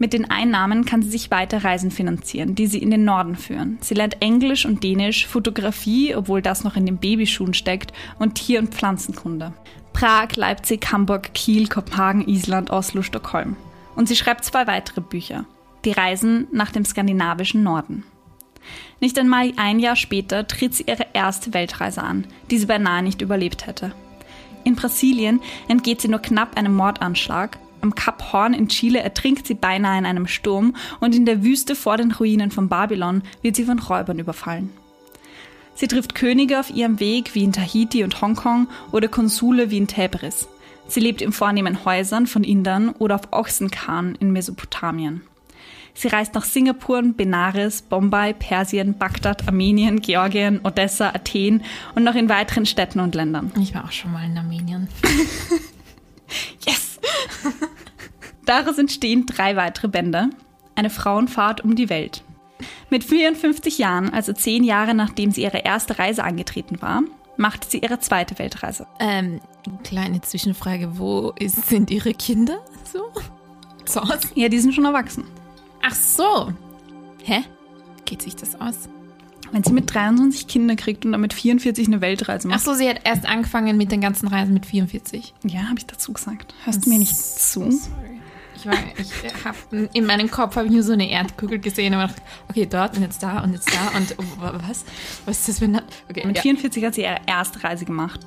Mit 0.00 0.14
den 0.14 0.28
Einnahmen 0.28 0.84
kann 0.84 1.00
sie 1.00 1.10
sich 1.10 1.30
weiter 1.30 1.62
Reisen 1.62 1.92
finanzieren, 1.92 2.56
die 2.56 2.66
sie 2.66 2.82
in 2.82 2.90
den 2.90 3.04
Norden 3.04 3.36
führen. 3.36 3.78
Sie 3.82 3.94
lernt 3.94 4.20
Englisch 4.20 4.66
und 4.66 4.82
Dänisch, 4.82 5.28
Fotografie, 5.28 6.16
obwohl 6.16 6.42
das 6.42 6.64
noch 6.64 6.74
in 6.74 6.86
den 6.86 6.96
Babyschuhen 6.98 7.54
steckt, 7.54 7.92
und 8.18 8.34
Tier- 8.34 8.58
und 8.58 8.74
Pflanzenkunde. 8.74 9.52
Prag, 9.92 10.34
Leipzig, 10.34 10.90
Hamburg, 10.90 11.32
Kiel, 11.32 11.68
Kopenhagen, 11.68 12.26
Island, 12.26 12.70
Oslo, 12.70 13.02
Stockholm. 13.02 13.54
Und 13.94 14.08
sie 14.08 14.16
schreibt 14.16 14.44
zwei 14.44 14.66
weitere 14.66 15.02
Bücher. 15.02 15.44
Die 15.84 15.92
Reisen 15.92 16.48
nach 16.50 16.72
dem 16.72 16.84
skandinavischen 16.84 17.62
Norden. 17.62 18.02
Nicht 19.00 19.18
einmal 19.18 19.52
ein 19.56 19.78
Jahr 19.78 19.96
später 19.96 20.46
tritt 20.46 20.74
sie 20.74 20.84
ihre 20.86 21.06
erste 21.12 21.52
Weltreise 21.54 22.02
an, 22.02 22.26
die 22.50 22.58
sie 22.58 22.66
beinahe 22.66 23.02
nicht 23.02 23.20
überlebt 23.20 23.66
hätte. 23.66 23.92
In 24.64 24.74
Brasilien 24.74 25.40
entgeht 25.68 26.00
sie 26.00 26.08
nur 26.08 26.20
knapp 26.20 26.56
einem 26.56 26.74
Mordanschlag. 26.74 27.58
Am 27.82 27.94
Kap 27.94 28.32
Horn 28.32 28.54
in 28.54 28.68
Chile 28.68 29.00
ertrinkt 29.00 29.46
sie 29.46 29.54
beinahe 29.54 29.98
in 29.98 30.06
einem 30.06 30.26
Sturm 30.26 30.74
und 30.98 31.14
in 31.14 31.26
der 31.26 31.44
Wüste 31.44 31.76
vor 31.76 31.96
den 31.98 32.10
Ruinen 32.10 32.50
von 32.50 32.68
Babylon 32.68 33.22
wird 33.42 33.54
sie 33.54 33.64
von 33.64 33.78
Räubern 33.78 34.18
überfallen. 34.18 34.70
Sie 35.76 35.88
trifft 35.88 36.14
Könige 36.14 36.58
auf 36.58 36.70
ihrem 36.70 37.00
Weg 37.00 37.34
wie 37.34 37.44
in 37.44 37.52
Tahiti 37.52 38.02
und 38.02 38.20
Hongkong 38.22 38.66
oder 38.92 39.08
Konsule 39.08 39.70
wie 39.70 39.76
in 39.76 39.86
Tebris. 39.86 40.48
Sie 40.88 41.00
lebt 41.00 41.20
in 41.20 41.32
vornehmen 41.32 41.84
Häusern 41.84 42.26
von 42.26 42.44
Indern 42.44 42.90
oder 42.90 43.16
auf 43.16 43.32
Ochsenkarren 43.32 44.14
in 44.16 44.32
Mesopotamien. 44.32 45.22
Sie 45.96 46.08
reist 46.08 46.34
nach 46.34 46.44
Singapur, 46.44 47.02
Benares, 47.02 47.80
Bombay, 47.80 48.34
Persien, 48.34 48.98
Bagdad, 48.98 49.48
Armenien, 49.48 50.00
Georgien, 50.00 50.60
Odessa, 50.62 51.08
Athen 51.08 51.62
und 51.94 52.04
noch 52.04 52.14
in 52.14 52.28
weiteren 52.28 52.66
Städten 52.66 53.00
und 53.00 53.14
Ländern. 53.14 53.50
Ich 53.58 53.74
war 53.74 53.84
auch 53.84 53.92
schon 53.92 54.12
mal 54.12 54.24
in 54.24 54.36
Armenien. 54.36 54.88
Yes! 56.66 56.98
Daraus 58.44 58.78
entstehen 58.78 59.26
drei 59.26 59.54
weitere 59.54 59.86
Bände. 59.86 60.30
Eine 60.74 60.90
Frauenfahrt 60.90 61.62
um 61.62 61.76
die 61.76 61.88
Welt. 61.88 62.24
Mit 62.90 63.04
54 63.04 63.78
Jahren, 63.78 64.12
also 64.12 64.32
zehn 64.32 64.64
Jahre 64.64 64.92
nachdem 64.92 65.30
sie 65.30 65.42
ihre 65.42 65.58
erste 65.58 66.00
Reise 66.00 66.24
angetreten 66.24 66.82
war, 66.82 67.02
machte 67.36 67.68
sie 67.68 67.78
ihre 67.78 68.00
zweite 68.00 68.40
Weltreise. 68.40 68.88
Ähm, 68.98 69.40
kleine 69.84 70.20
Zwischenfrage, 70.20 70.98
wo 70.98 71.32
ist, 71.38 71.68
sind 71.68 71.90
ihre 71.90 72.12
Kinder? 72.12 72.58
So? 72.92 73.12
Zu 73.84 74.02
Hause? 74.02 74.28
Ja, 74.34 74.48
die 74.48 74.58
sind 74.58 74.74
schon 74.74 74.84
erwachsen. 74.84 75.24
Ach 75.86 75.94
so. 75.94 76.52
Hä? 77.22 77.44
Geht 78.04 78.22
sich 78.22 78.34
das 78.34 78.60
aus? 78.60 78.88
Wenn 79.52 79.62
sie 79.62 79.72
mit 79.72 79.92
23 79.94 80.48
Kinder 80.48 80.74
kriegt 80.74 81.04
und 81.04 81.12
dann 81.12 81.20
mit 81.20 81.32
44 81.32 81.86
eine 81.86 82.00
Weltreise 82.00 82.48
Ach 82.48 82.54
macht. 82.54 82.64
so, 82.64 82.74
sie 82.74 82.88
hat 82.88 83.00
erst 83.04 83.26
angefangen 83.26 83.76
mit 83.76 83.92
den 83.92 84.00
ganzen 84.00 84.26
Reisen 84.26 84.52
mit 84.52 84.66
44. 84.66 85.34
Ja, 85.44 85.68
habe 85.68 85.78
ich 85.78 85.86
dazu 85.86 86.12
gesagt. 86.12 86.54
Hörst 86.64 86.84
du 86.84 86.90
mir 86.90 86.98
nicht 86.98 87.16
zu? 87.16 87.70
Sorry. 87.70 88.20
Ich, 88.56 88.66
war, 88.66 88.74
ich 88.98 89.44
hab, 89.44 89.54
in 89.92 90.06
meinem 90.06 90.30
Kopf 90.30 90.56
habe 90.56 90.66
ich 90.66 90.72
nur 90.72 90.82
so 90.82 90.94
eine 90.94 91.08
Erdkugel 91.08 91.60
gesehen 91.60 91.94
und 91.94 92.00
dachte, 92.00 92.20
okay, 92.48 92.66
dort 92.68 92.96
und 92.96 93.02
jetzt 93.02 93.22
da 93.22 93.44
und 93.44 93.52
jetzt 93.52 93.70
da 93.72 93.96
und 93.96 94.16
oh, 94.18 94.52
was? 94.66 94.84
Was 95.26 95.40
ist 95.40 95.48
das 95.48 95.58
für 95.60 95.66
ein... 95.66 95.80
Okay, 96.10 96.26
Mit 96.26 96.36
ja. 96.36 96.42
44 96.42 96.84
hat 96.84 96.94
sie 96.94 97.02
ihre 97.02 97.18
erste 97.26 97.62
Reise 97.62 97.84
gemacht. 97.84 98.20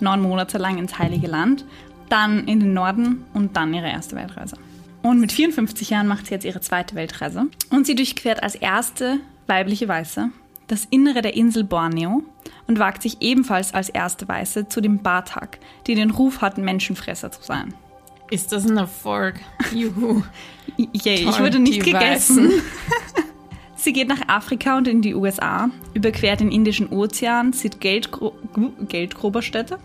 Neun 0.00 0.22
Monate 0.22 0.58
lang 0.58 0.78
ins 0.78 0.98
Heilige 0.98 1.28
Land, 1.28 1.64
dann 2.08 2.48
in 2.48 2.58
den 2.58 2.72
Norden 2.72 3.24
und 3.34 3.56
dann 3.56 3.72
ihre 3.74 3.88
erste 3.88 4.16
Weltreise. 4.16 4.56
Und 5.02 5.20
mit 5.20 5.32
54 5.32 5.90
Jahren 5.90 6.06
macht 6.06 6.26
sie 6.26 6.34
jetzt 6.34 6.44
ihre 6.44 6.60
zweite 6.60 6.94
Weltreise. 6.94 7.46
Und 7.70 7.86
sie 7.86 7.94
durchquert 7.94 8.42
als 8.42 8.54
erste 8.54 9.18
weibliche 9.46 9.88
Weiße 9.88 10.30
das 10.70 10.86
Innere 10.88 11.20
der 11.20 11.34
Insel 11.34 11.64
Borneo 11.64 12.22
und 12.68 12.78
wagt 12.78 13.02
sich 13.02 13.16
ebenfalls 13.20 13.74
als 13.74 13.88
erste 13.88 14.28
Weiße 14.28 14.68
zu 14.68 14.80
den 14.80 15.02
Batak, 15.02 15.58
die 15.86 15.96
den 15.96 16.10
Ruf 16.10 16.40
hatten, 16.40 16.64
Menschenfresser 16.64 17.32
zu 17.32 17.42
sein. 17.42 17.74
Ist 18.30 18.52
das 18.52 18.70
ein 18.70 18.76
Erfolg? 18.76 19.40
Juhu. 19.74 20.22
Yay, 20.76 21.14
ich 21.14 21.24
Toll, 21.24 21.40
wurde 21.40 21.58
nicht 21.58 21.82
gegessen. 21.84 22.50
Sie 23.74 23.92
geht 23.92 24.08
nach 24.08 24.28
Afrika 24.28 24.76
und 24.76 24.86
in 24.86 25.02
die 25.02 25.14
USA, 25.14 25.70
überquert 25.94 26.40
den 26.40 26.52
Indischen 26.52 26.90
Ozean, 26.90 27.52
sieht 27.52 27.80
Geldgro 27.80 28.34
Geldgräberstädte, 28.88 29.78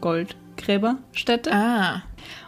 Goldgräberstädte 0.00 1.52
Ah. 1.52 2.02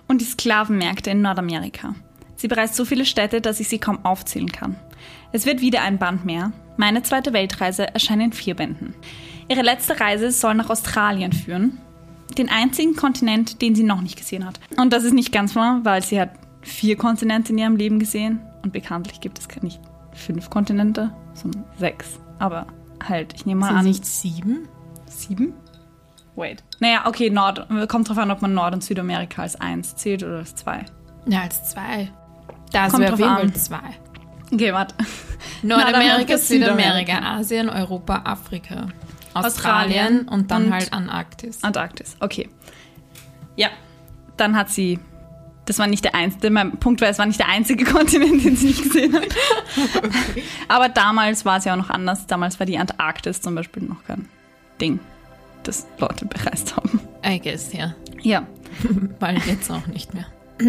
Und 0.09 0.21
die 0.21 0.27
Sklavenmärkte 0.27 1.11
in 1.11 1.23
Nordamerika. 1.23 1.95
Sie 2.37 2.49
bereist 2.49 2.75
so 2.75 2.85
viele 2.85 3.07
Städte, 3.07 3.41
dass 3.41 3.61
ich 3.61 3.69
sie 3.69 3.79
kaum 3.79 4.05
aufzählen 4.05 4.51
kann. 4.51 4.77
Es 5.33 5.47
wird 5.47 5.61
wieder 5.61 5.83
ein 5.83 5.99
Band 5.99 6.25
mehr. 6.25 6.53
Meine 6.77 7.03
zweite 7.03 7.33
Weltreise 7.33 7.93
erscheint 7.95 8.23
in 8.23 8.33
vier 8.33 8.55
Bänden. 8.55 8.95
Ihre 9.49 9.63
letzte 9.63 10.01
Reise 10.01 10.31
soll 10.31 10.55
nach 10.55 10.71
Australien 10.71 11.33
führen, 11.33 11.79
den 12.37 12.49
einzigen 12.49 12.97
Kontinent, 12.97 13.63
den 13.63 13.75
sie 13.75 13.83
noch 13.83 14.01
nicht 14.01 14.17
gesehen 14.17 14.45
hat. 14.47 14.59
Und 14.77 14.93
das 14.93 15.05
ist 15.05 15.13
nicht 15.15 15.33
ganz 15.33 15.55
wahr, 15.55 15.81
weil 15.85 16.03
sie 16.03 16.21
hat 16.21 16.31
vier 16.63 16.97
Kontinente 16.97 17.53
in 17.53 17.59
ihrem 17.59 17.77
Leben 17.77 17.99
gesehen 17.99 18.41
und 18.63 18.73
bekanntlich 18.73 19.21
gibt 19.21 19.39
es 19.39 19.63
nicht 19.63 19.81
fünf 20.13 20.51
Kontinente, 20.51 21.15
sondern 21.35 21.65
sechs. 21.79 22.19
Aber 22.39 22.67
halt, 23.07 23.35
ich 23.35 23.47
nehme 23.47 23.61
mal 23.61 23.69
Sind 23.69 23.77
an, 23.79 23.85
nicht 23.85 24.07
sieben? 24.07 24.69
sieben? 25.07 25.53
Wait. 26.37 26.63
Naja, 26.81 27.07
okay, 27.07 27.31
Nord, 27.31 27.67
kommt 27.89 28.09
drauf 28.09 28.19
an, 28.19 28.31
ob 28.31 28.43
man 28.43 28.55
Nord- 28.55 28.75
und 28.75 28.83
Südamerika 28.83 29.43
als 29.43 29.57
eins 29.61 29.95
zählt 29.97 30.23
oder 30.23 30.39
als 30.39 30.55
zwei. 30.57 30.85
Ja, 31.27 31.43
als 31.43 31.71
zwei. 31.71 32.11
Das 32.73 32.93
Kommt 32.93 33.09
drauf 33.09 33.19
jeden 33.19 33.33
Fall 33.35 33.43
an. 33.43 33.55
zwei. 33.55 33.79
Okay, 34.53 34.73
warte. 34.73 34.95
Nordamerika, 35.63 36.37
Südamerika. 36.39 37.19
Asien, 37.19 37.69
Europa, 37.69 38.23
Afrika. 38.25 38.89
Australien, 39.33 39.45
Australien 39.45 40.29
und 40.29 40.51
dann 40.51 40.67
und- 40.67 40.73
halt 40.73 40.93
Antarktis. 40.93 41.63
Antarktis, 41.63 42.17
okay. 42.21 42.49
Ja, 43.57 43.69
dann 44.37 44.57
hat 44.57 44.71
sie. 44.71 44.99
Das 45.67 45.79
war 45.79 45.87
nicht 45.87 46.05
der 46.05 46.15
einzige, 46.15 46.51
mein 46.51 46.73
Punkt 46.79 47.01
war, 47.01 47.09
es 47.09 47.19
war 47.19 47.25
nicht 47.27 47.41
der 47.41 47.49
einzige 47.49 47.85
Kontinent, 47.91 48.45
den 48.45 48.55
sie 48.57 48.67
nicht 48.67 48.83
gesehen 48.83 49.15
hat. 49.15 49.25
Aber 50.69 50.89
damals 50.91 51.45
war 51.45 51.57
es 51.59 51.65
ja 51.65 51.73
auch 51.73 51.79
noch 51.79 51.89
anders. 51.91 52.27
Damals 52.27 52.59
war 52.61 52.67
die 52.67 52.77
Antarktis 52.79 53.41
zum 53.41 53.55
Beispiel 53.55 53.83
noch 53.85 54.05
kein 54.05 54.29
Ding, 54.81 55.01
das 55.65 55.87
Leute 55.99 56.27
bereist 56.27 56.77
haben. 56.77 57.01
I 57.27 57.41
guess, 57.41 57.73
ja. 57.73 57.95
Ja. 58.23 58.47
Weil 59.21 59.39
jetzt 59.47 59.71
auch 59.71 59.87
nicht 59.87 60.15
mehr. 60.15 60.27
Das 60.59 60.69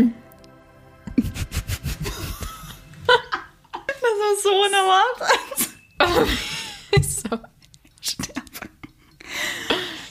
war 4.01 4.35
so 4.43 4.49
unerwartet. 4.65 5.69
so. 7.03 7.39
Sterben. 8.01 8.41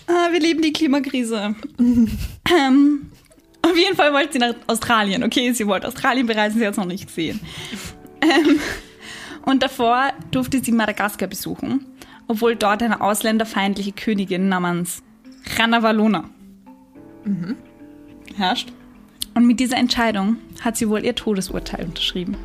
Ah, 0.07 0.31
wir 0.33 0.39
leben 0.39 0.61
die 0.61 0.73
Klimakrise. 0.73 1.55
ähm, 1.79 3.11
auf 3.63 3.75
jeden 3.77 3.97
Fall 3.97 4.13
wollte 4.13 4.35
sie 4.35 4.39
nach 4.39 4.55
Australien. 4.67 5.25
Okay, 5.25 5.51
sie 5.53 5.67
wollte 5.67 5.89
Australien 5.89 6.27
bereisen, 6.27 6.59
sie 6.59 6.67
hat 6.67 6.73
es 6.73 6.77
noch 6.77 6.85
nicht 6.85 7.07
gesehen. 7.07 7.41
Ähm, 8.21 8.61
und 9.47 9.63
davor 9.63 10.13
durfte 10.31 10.63
sie 10.63 10.73
Madagaskar 10.73 11.27
besuchen, 11.27 11.87
obwohl 12.29 12.57
dort 12.57 12.83
eine 12.83 13.01
ausländerfeindliche 13.01 13.93
Königin 13.93 14.49
namens 14.49 15.03
Ranavalona 15.59 16.25
herrscht. 18.37 18.73
Und 19.35 19.47
mit 19.47 19.59
dieser 19.61 19.77
Entscheidung 19.77 20.37
hat 20.61 20.77
sie 20.77 20.89
wohl 20.89 21.05
ihr 21.05 21.15
Todesurteil 21.15 21.85
unterschrieben. 21.87 22.37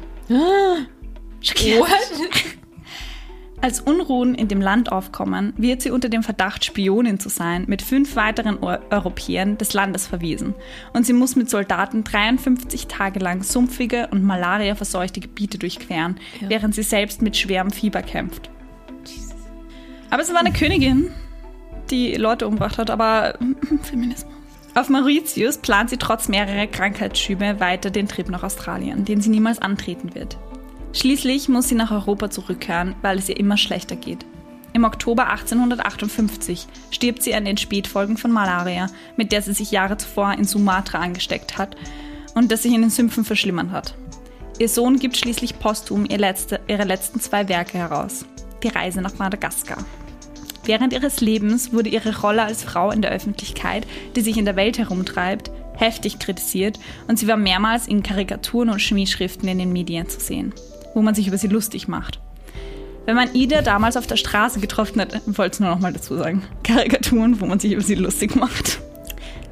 Schockierend. 1.42 1.82
What? 1.82 1.90
Als 3.62 3.82
Unruhen 3.82 4.36
in 4.36 4.48
dem 4.48 4.62
Land 4.62 4.90
aufkommen, 4.90 5.52
wird 5.58 5.82
sie 5.82 5.92
unter 5.92 6.08
dem 6.08 6.24
Verdacht, 6.24 6.64
Spionin 6.64 7.20
zu 7.20 7.28
sein, 7.28 7.66
mit 7.68 7.82
fünf 7.82 8.16
weiteren 8.16 8.58
Eu 8.64 8.78
Europäern 8.90 9.58
des 9.58 9.74
Landes 9.74 10.08
verwiesen. 10.08 10.54
Und 10.94 11.06
sie 11.06 11.12
muss 11.12 11.36
mit 11.36 11.50
Soldaten 11.50 12.06
53 12.06 12.88
Tage 12.88 13.20
lang 13.20 13.44
sumpfige 13.44 14.08
und 14.12 14.24
malariaverseuchte 14.24 15.20
Gebiete 15.20 15.58
durchqueren, 15.58 16.16
Ja. 16.40 16.50
während 16.50 16.74
sie 16.74 16.84
selbst 16.84 17.22
mit 17.22 17.36
schwerem 17.36 17.70
Fieber 17.70 18.02
kämpft. 18.02 18.50
Aber 20.10 20.22
es 20.22 20.30
war 20.34 20.40
eine 20.40 20.52
Königin, 20.52 21.12
die 21.92 22.16
Leute 22.16 22.48
umgebracht 22.48 22.78
hat, 22.78 22.90
aber 22.90 23.36
Feminismus. 23.84 24.34
Auf 24.76 24.90
Mauritius 24.90 25.58
plant 25.58 25.90
sie 25.90 25.98
trotz 25.98 26.28
mehrerer 26.28 26.68
Krankheitsschübe 26.68 27.60
weiter 27.60 27.90
den 27.90 28.08
Trip 28.08 28.30
nach 28.30 28.44
Australien, 28.44 29.04
den 29.04 29.20
sie 29.20 29.30
niemals 29.30 29.60
antreten 29.60 30.14
wird. 30.14 30.38
Schließlich 30.94 31.50
muss 31.50 31.68
sie 31.68 31.76
nach 31.76 31.92
Europa 31.92 32.30
zurückkehren, 32.30 32.96
weil 33.02 33.18
es 33.18 33.30
ihr 33.30 33.38
immer 33.38 33.58
schlechter 33.58 33.96
geht. 33.96 34.26
Im 34.74 34.84
Oktober 34.84 35.30
1858 35.30 36.68
stirbt 36.92 37.24
sie 37.24 37.34
an 37.34 37.46
den 37.46 37.58
Spätfolgen 37.58 38.18
von 38.18 38.32
Malaria, 38.32 38.88
mit 39.18 39.32
der 39.32 39.42
sie 39.42 39.54
sich 39.54 39.72
Jahre 39.72 39.98
zuvor 39.98 40.34
in 40.34 40.46
Sumatra 40.46 41.00
angesteckt 41.00 41.58
hat 41.58 41.76
und 42.36 42.52
das 42.52 42.64
sich 42.64 42.74
in 42.74 42.82
den 42.82 42.92
Sümpfen 42.92 43.26
verschlimmert 43.26 43.72
hat. 43.72 43.96
Ihr 44.60 44.70
Sohn 44.70 45.00
gibt 45.00 45.18
schließlich 45.18 45.58
posthum 45.60 46.06
ihr 46.06 46.20
letzte, 46.20 46.60
ihre 46.68 46.84
letzten 46.84 47.20
zwei 47.20 47.50
Werke 47.50 47.78
heraus. 47.78 48.26
Die 48.64 48.68
Reise 48.68 49.02
nach 49.02 49.18
Madagaskar. 49.18 49.84
Während 50.66 50.94
ihres 50.94 51.22
Lebens 51.22 51.74
wurde 51.74 51.90
ihre 51.90 52.20
Rolle 52.20 52.44
als 52.44 52.64
Frau 52.64 52.92
in 52.92 53.02
der 53.02 53.12
Öffentlichkeit, 53.12 53.88
die 54.16 54.22
sich 54.22 54.38
in 54.38 54.46
der 54.46 54.56
Welt 54.56 54.78
herumtreibt, 54.78 55.50
heftig 55.78 56.20
kritisiert 56.20 56.78
und 57.08 57.18
sie 57.18 57.28
war 57.28 57.38
mehrmals 57.38 57.88
in 57.88 58.04
Karikaturen 58.04 58.70
und 58.70 58.82
Schmähschriften 58.82 59.48
in 59.48 59.58
den 59.60 59.72
Medien 59.72 60.10
zu 60.10 60.20
sehen, 60.20 60.54
wo 60.94 61.02
man 61.02 61.16
sich 61.16 61.28
über 61.28 61.38
sie 61.38 61.48
lustig 61.48 61.88
macht. 61.88 62.20
Wenn 63.06 63.16
man 63.16 63.34
Ida 63.34 63.62
damals 63.62 63.98
auf 63.98 64.06
der 64.06 64.18
Straße 64.18 64.60
getroffen 64.60 65.02
hat, 65.02 65.20
wollte 65.26 65.54
es 65.54 65.60
nur 65.60 65.70
noch 65.70 65.80
mal 65.80 65.94
dazu 65.94 66.18
sagen, 66.18 66.44
Karikaturen, 66.64 67.40
wo 67.40 67.46
man 67.46 67.60
sich 67.60 67.72
über 67.72 67.82
sie 67.82 67.96
lustig 67.96 68.36
macht. 68.36 68.80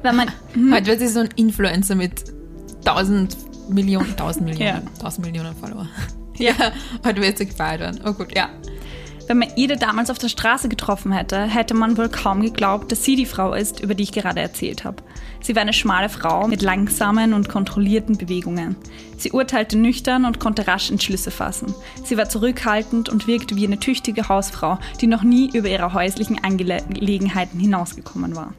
Wenn 0.02 0.14
man 0.14 0.30
Heute 0.72 0.86
wird 0.86 1.00
sie 1.00 1.08
so 1.08 1.20
ein 1.20 1.30
Influencer 1.34 1.96
mit 1.96 2.22
1000 2.84 3.36
Millionen, 3.70 4.10
1000 4.10 4.44
Millionen, 4.46 4.66
Ja. 4.66 4.82
1000 4.98 5.26
Millionen 5.26 5.56
Follower. 5.56 5.88
Ja, 6.36 6.52
heute 7.04 7.20
wird 7.20 7.38
sie 7.38 7.46
gefeiert 7.46 7.80
werden. 7.80 8.00
Oh 8.06 8.12
gut, 8.12 8.36
ja. 8.36 8.48
Wenn 9.28 9.40
man 9.40 9.50
Ida 9.56 9.74
damals 9.74 10.08
auf 10.08 10.16
der 10.16 10.30
Straße 10.30 10.70
getroffen 10.70 11.12
hätte, 11.12 11.42
hätte 11.42 11.74
man 11.74 11.98
wohl 11.98 12.08
kaum 12.08 12.40
geglaubt, 12.40 12.90
dass 12.90 13.04
sie 13.04 13.14
die 13.14 13.26
Frau 13.26 13.52
ist, 13.52 13.80
über 13.80 13.94
die 13.94 14.04
ich 14.04 14.12
gerade 14.12 14.40
erzählt 14.40 14.84
habe. 14.84 15.02
Sie 15.42 15.54
war 15.54 15.60
eine 15.60 15.74
schmale 15.74 16.08
Frau 16.08 16.48
mit 16.48 16.62
langsamen 16.62 17.34
und 17.34 17.50
kontrollierten 17.50 18.16
Bewegungen. 18.16 18.74
Sie 19.18 19.32
urteilte 19.32 19.76
nüchtern 19.76 20.24
und 20.24 20.40
konnte 20.40 20.66
rasch 20.66 20.90
Entschlüsse 20.90 21.30
fassen. 21.30 21.74
Sie 22.04 22.16
war 22.16 22.30
zurückhaltend 22.30 23.10
und 23.10 23.26
wirkte 23.26 23.54
wie 23.54 23.66
eine 23.66 23.78
tüchtige 23.78 24.30
Hausfrau, 24.30 24.78
die 25.02 25.06
noch 25.06 25.22
nie 25.22 25.50
über 25.54 25.68
ihre 25.68 25.92
häuslichen 25.92 26.42
Angelegenheiten 26.42 27.60
hinausgekommen 27.60 28.34
war. 28.34 28.54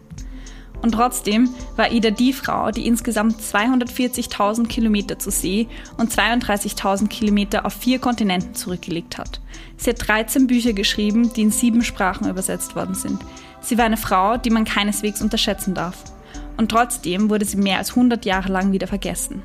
Und 0.84 0.92
trotzdem 0.92 1.50
war 1.78 1.92
Ida 1.92 2.12
die 2.12 2.32
Frau, 2.32 2.70
die 2.70 2.86
insgesamt 2.86 3.42
240.000 3.42 4.68
Kilometer 4.68 5.18
zu 5.18 5.32
See 5.32 5.68
und 5.98 6.12
32.000 6.12 7.08
Kilometer 7.08 7.66
auf 7.66 7.74
vier 7.74 7.98
Kontinenten 7.98 8.54
zurückgelegt 8.54 9.18
hat. 9.18 9.42
Sie 9.80 9.92
hat 9.92 10.08
13 10.08 10.48
Bücher 10.48 10.74
geschrieben, 10.74 11.32
die 11.34 11.42
in 11.42 11.52
sieben 11.52 11.84
Sprachen 11.84 12.30
übersetzt 12.30 12.76
worden 12.76 12.96
sind. 12.96 13.22
Sie 13.62 13.78
war 13.78 13.86
eine 13.86 13.96
Frau, 13.96 14.36
die 14.36 14.50
man 14.50 14.66
keineswegs 14.66 15.22
unterschätzen 15.22 15.74
darf. 15.74 16.04
Und 16.58 16.70
trotzdem 16.70 17.30
wurde 17.30 17.46
sie 17.46 17.56
mehr 17.56 17.78
als 17.78 17.92
100 17.92 18.26
Jahre 18.26 18.52
lang 18.52 18.74
wieder 18.74 18.88
vergessen. 18.88 19.42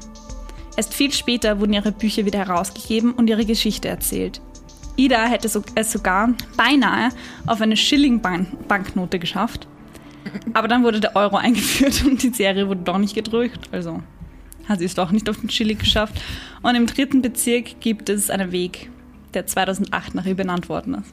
Erst 0.77 0.93
viel 0.93 1.13
später 1.13 1.61
wurden 1.61 1.73
ihre 1.73 1.93
Bücher 1.93 2.27
wieder 2.27 2.41
herausgegeben 2.41 3.13
und 3.13 3.31
ihre 3.31 3.45
Geschichte 3.45 3.89
erzählt. 3.89 4.41
Ida 4.97 5.25
hätte 5.27 5.49
es 5.77 5.93
sogar 5.93 6.35
beinahe 6.57 7.11
auf 7.47 7.61
eine 7.61 7.77
Schilling-Banknote 7.77 9.21
geschafft. 9.21 9.69
Aber 10.53 10.67
dann 10.67 10.83
wurde 10.83 10.99
der 10.99 11.15
Euro 11.15 11.37
eingeführt 11.37 12.05
und 12.05 12.21
die 12.25 12.31
Serie 12.31 12.67
wurde 12.67 12.83
doch 12.83 12.99
nicht 12.99 13.15
gedrückt. 13.15 13.69
Also 13.71 14.03
hat 14.69 14.81
sie 14.81 14.87
es 14.87 14.95
doch 14.95 15.13
nicht 15.13 15.29
auf 15.31 15.41
den 15.41 15.51
Schilling 15.51 15.79
geschafft. 15.79 16.21
Und 16.63 16.75
im 16.75 16.87
dritten 16.87 17.23
Bezirk 17.23 17.81
gibt 17.81 18.09
es 18.09 18.31
einen 18.31 18.51
Weg, 18.51 18.91
der 19.35 19.47
2008 19.47 20.15
nach 20.15 20.27
ihr 20.27 20.35
benannt 20.35 20.69
worden 20.69 20.95
ist. 20.95 21.13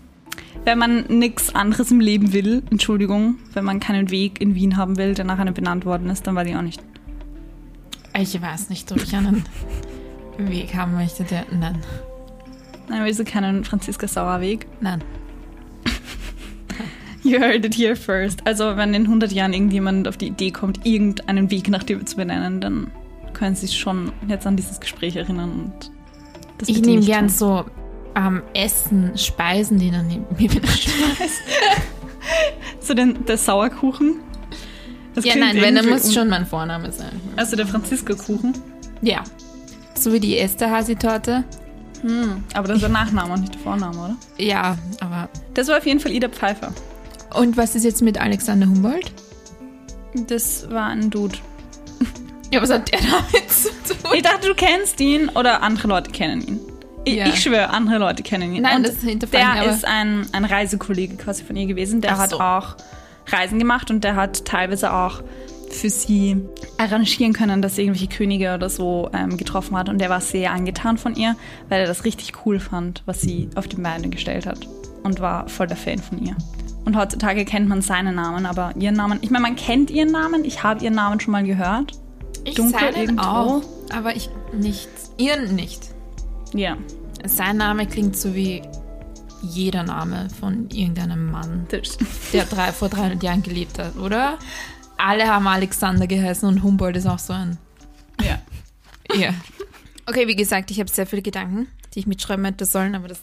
Wenn 0.63 0.77
man 0.77 1.05
nichts 1.07 1.55
anderes 1.55 1.91
im 1.91 1.99
Leben 1.99 2.33
will, 2.33 2.61
Entschuldigung, 2.69 3.35
wenn 3.53 3.65
man 3.65 3.79
keinen 3.79 4.11
Weg 4.11 4.39
in 4.41 4.53
Wien 4.55 4.77
haben 4.77 4.97
will, 4.97 5.13
der 5.13 5.25
nach 5.25 5.39
einer 5.39 5.51
benannt 5.51 5.85
worden 5.85 6.09
ist, 6.09 6.27
dann 6.27 6.35
war 6.35 6.43
die 6.43 6.55
auch 6.55 6.61
nicht. 6.61 6.81
Ich 8.17 8.39
weiß 8.39 8.69
nicht, 8.69 8.91
ob 8.91 9.01
ich 9.01 9.15
einen 9.15 9.45
Weg 10.37 10.75
haben 10.75 10.93
möchte, 10.93 11.23
der. 11.23 11.45
Nein. 11.51 11.79
Nein, 12.89 13.05
willst 13.05 13.19
du 13.19 13.23
keinen 13.23 13.63
Franziska 13.63 14.07
Sauerweg? 14.07 14.67
Nein. 14.81 15.01
You 17.23 17.39
heard 17.39 17.63
it 17.65 17.75
here 17.75 17.95
first. 17.95 18.45
Also, 18.45 18.75
wenn 18.77 18.93
in 18.93 19.03
100 19.03 19.31
Jahren 19.31 19.53
irgendjemand 19.53 20.07
auf 20.07 20.17
die 20.17 20.27
Idee 20.27 20.51
kommt, 20.51 20.85
irgendeinen 20.85 21.51
Weg 21.51 21.69
nach 21.69 21.83
dir 21.83 22.03
zu 22.05 22.15
benennen, 22.15 22.59
dann 22.61 22.91
können 23.33 23.55
Sie 23.55 23.67
sich 23.67 23.79
schon 23.79 24.11
jetzt 24.27 24.45
an 24.47 24.55
dieses 24.55 24.79
Gespräch 24.79 25.15
erinnern. 25.15 25.51
Und 25.51 25.91
das 26.57 26.67
Ich 26.67 26.81
nehme 26.81 27.05
gern 27.05 27.27
tun. 27.27 27.29
so 27.29 27.65
ähm, 28.15 28.41
Essen, 28.53 29.17
Speisen, 29.17 29.77
die 29.79 29.91
dann 29.91 30.07
neben 30.07 30.25
mir 30.37 30.49
benannt 30.49 30.87
So 32.79 32.93
den, 32.93 33.25
der 33.25 33.37
Sauerkuchen. 33.37 34.19
Das 35.13 35.25
Ja, 35.25 35.35
nein, 35.35 35.57
wenn, 35.61 35.75
dann 35.75 35.89
muss 35.89 36.13
schon 36.13 36.29
mein 36.29 36.45
Vorname 36.45 36.91
sein. 36.91 37.19
Also 37.35 37.55
der 37.55 37.67
Franziska-Kuchen. 37.67 38.53
Ja. 39.01 39.23
So 39.93 40.13
wie 40.13 40.19
die 40.19 40.37
Esterhazy-Torte. 40.37 41.43
Aber 42.53 42.67
das 42.67 42.77
ist 42.77 42.83
der 42.83 42.89
Nachname 42.89 43.33
und 43.33 43.41
nicht 43.41 43.53
der 43.53 43.61
Vorname, 43.61 43.97
oder? 43.97 44.15
Ja, 44.37 44.77
aber. 44.99 45.29
Das 45.53 45.67
war 45.67 45.77
auf 45.77 45.85
jeden 45.85 45.99
Fall 45.99 46.11
Ida 46.11 46.29
Pfeiffer. 46.29 46.73
Und 47.35 47.57
was 47.57 47.75
ist 47.75 47.83
jetzt 47.83 48.01
mit 48.01 48.19
Alexander 48.19 48.67
Humboldt? 48.67 49.11
Das 50.27 50.69
war 50.69 50.87
ein 50.87 51.09
Dude. 51.09 51.37
Ja, 52.51 52.61
was 52.61 52.69
hat 52.69 52.91
der 52.91 52.99
damit 52.99 53.49
zu 53.49 53.69
tun? 53.69 54.11
Ich 54.13 54.23
dachte, 54.23 54.47
du 54.47 54.55
kennst 54.55 54.99
ihn 54.99 55.29
oder 55.29 55.61
andere 55.61 55.87
Leute 55.87 56.11
kennen 56.11 56.41
ihn. 56.41 56.59
Ich, 57.05 57.15
Ja. 57.15 57.25
ich 57.27 57.41
schwöre, 57.41 57.69
andere 57.71 57.97
Leute 57.97 58.23
kennen 58.23 58.53
ihn. 58.55 58.61
Nein, 58.63 58.77
Und 58.77 58.87
das 58.87 58.97
hinterfrage 59.01 59.59
ich, 59.59 59.63
Der 59.63 59.71
ist 59.73 59.85
ein, 59.85 60.25
ein 60.33 60.45
Reisekollege 60.45 61.15
quasi 61.17 61.43
von 61.43 61.55
ihr 61.55 61.65
gewesen. 61.67 62.01
Der 62.01 62.13
Ach 62.13 62.19
hat 62.19 62.29
so. 62.31 62.39
auch 62.39 62.75
Reisen 63.27 63.59
gemacht 63.59 63.89
und 63.91 64.03
der 64.03 64.15
hat 64.15 64.45
teilweise 64.45 64.93
auch 64.93 65.21
für 65.71 65.89
sie 65.89 66.37
arrangieren 66.77 67.31
können, 67.33 67.61
dass 67.61 67.75
sie 67.77 67.83
irgendwelche 67.83 68.07
Könige 68.09 68.53
oder 68.53 68.69
so 68.69 69.09
ähm, 69.13 69.37
getroffen 69.37 69.77
hat. 69.77 69.87
Und 69.89 69.99
der 69.99 70.09
war 70.09 70.19
sehr 70.19 70.51
angetan 70.51 70.97
von 70.97 71.15
ihr, 71.15 71.35
weil 71.69 71.81
er 71.81 71.87
das 71.87 72.03
richtig 72.03 72.33
cool 72.45 72.59
fand, 72.59 73.03
was 73.05 73.21
sie 73.21 73.49
auf 73.55 73.67
die 73.67 73.77
Beine 73.77 74.09
gestellt 74.09 74.45
hat. 74.45 74.67
Und 75.03 75.21
war 75.21 75.47
voll 75.47 75.67
der 75.67 75.77
Fan 75.77 75.99
von 75.99 76.23
ihr. 76.23 76.35
Und 76.83 76.97
heutzutage 76.97 77.45
kennt 77.45 77.69
man 77.69 77.81
seinen 77.81 78.15
Namen, 78.15 78.45
aber 78.45 78.73
ihren 78.77 78.95
Namen, 78.95 79.19
ich 79.21 79.29
meine, 79.29 79.43
man 79.43 79.55
kennt 79.55 79.89
ihren 79.91 80.11
Namen, 80.11 80.43
ich 80.43 80.61
habe 80.63 80.83
ihren 80.83 80.95
Namen 80.95 81.19
schon 81.19 81.31
mal 81.31 81.43
gehört. 81.43 81.93
Ich 82.43 82.55
Dunkel 82.55 82.79
seinen 82.79 82.95
irgendwo. 82.95 83.23
auch, 83.23 83.61
aber 83.93 84.15
ich 84.15 84.29
nicht. 84.51 84.89
Ihren 85.17 85.55
nicht. 85.55 85.89
Ja. 86.53 86.77
Sein 87.25 87.57
Name 87.57 87.87
klingt 87.87 88.17
so 88.17 88.33
wie 88.35 88.61
jeder 89.41 89.83
Name 89.83 90.27
von 90.39 90.69
irgendeinem 90.69 91.31
Mann, 91.31 91.67
der 92.33 92.45
drei, 92.45 92.71
vor 92.71 92.89
300 92.89 93.23
Jahren 93.23 93.43
gelebt 93.43 93.79
hat, 93.79 93.95
oder? 93.97 94.37
Alle 94.97 95.27
haben 95.27 95.47
Alexander 95.47 96.05
geheißen 96.05 96.47
und 96.47 96.61
Humboldt 96.61 96.97
ist 96.97 97.07
auch 97.07 97.19
so 97.19 97.33
ein. 97.33 97.57
Ja. 98.21 98.39
Ja. 99.15 99.33
Okay, 100.07 100.27
wie 100.27 100.35
gesagt, 100.35 100.71
ich 100.71 100.79
habe 100.79 100.89
sehr 100.89 101.05
viele 101.05 101.21
Gedanken, 101.21 101.67
die 101.93 101.99
ich 101.99 102.07
mitschreiben 102.07 102.43
hätte 102.43 102.65
sollen, 102.65 102.95
aber 102.95 103.07
das. 103.07 103.21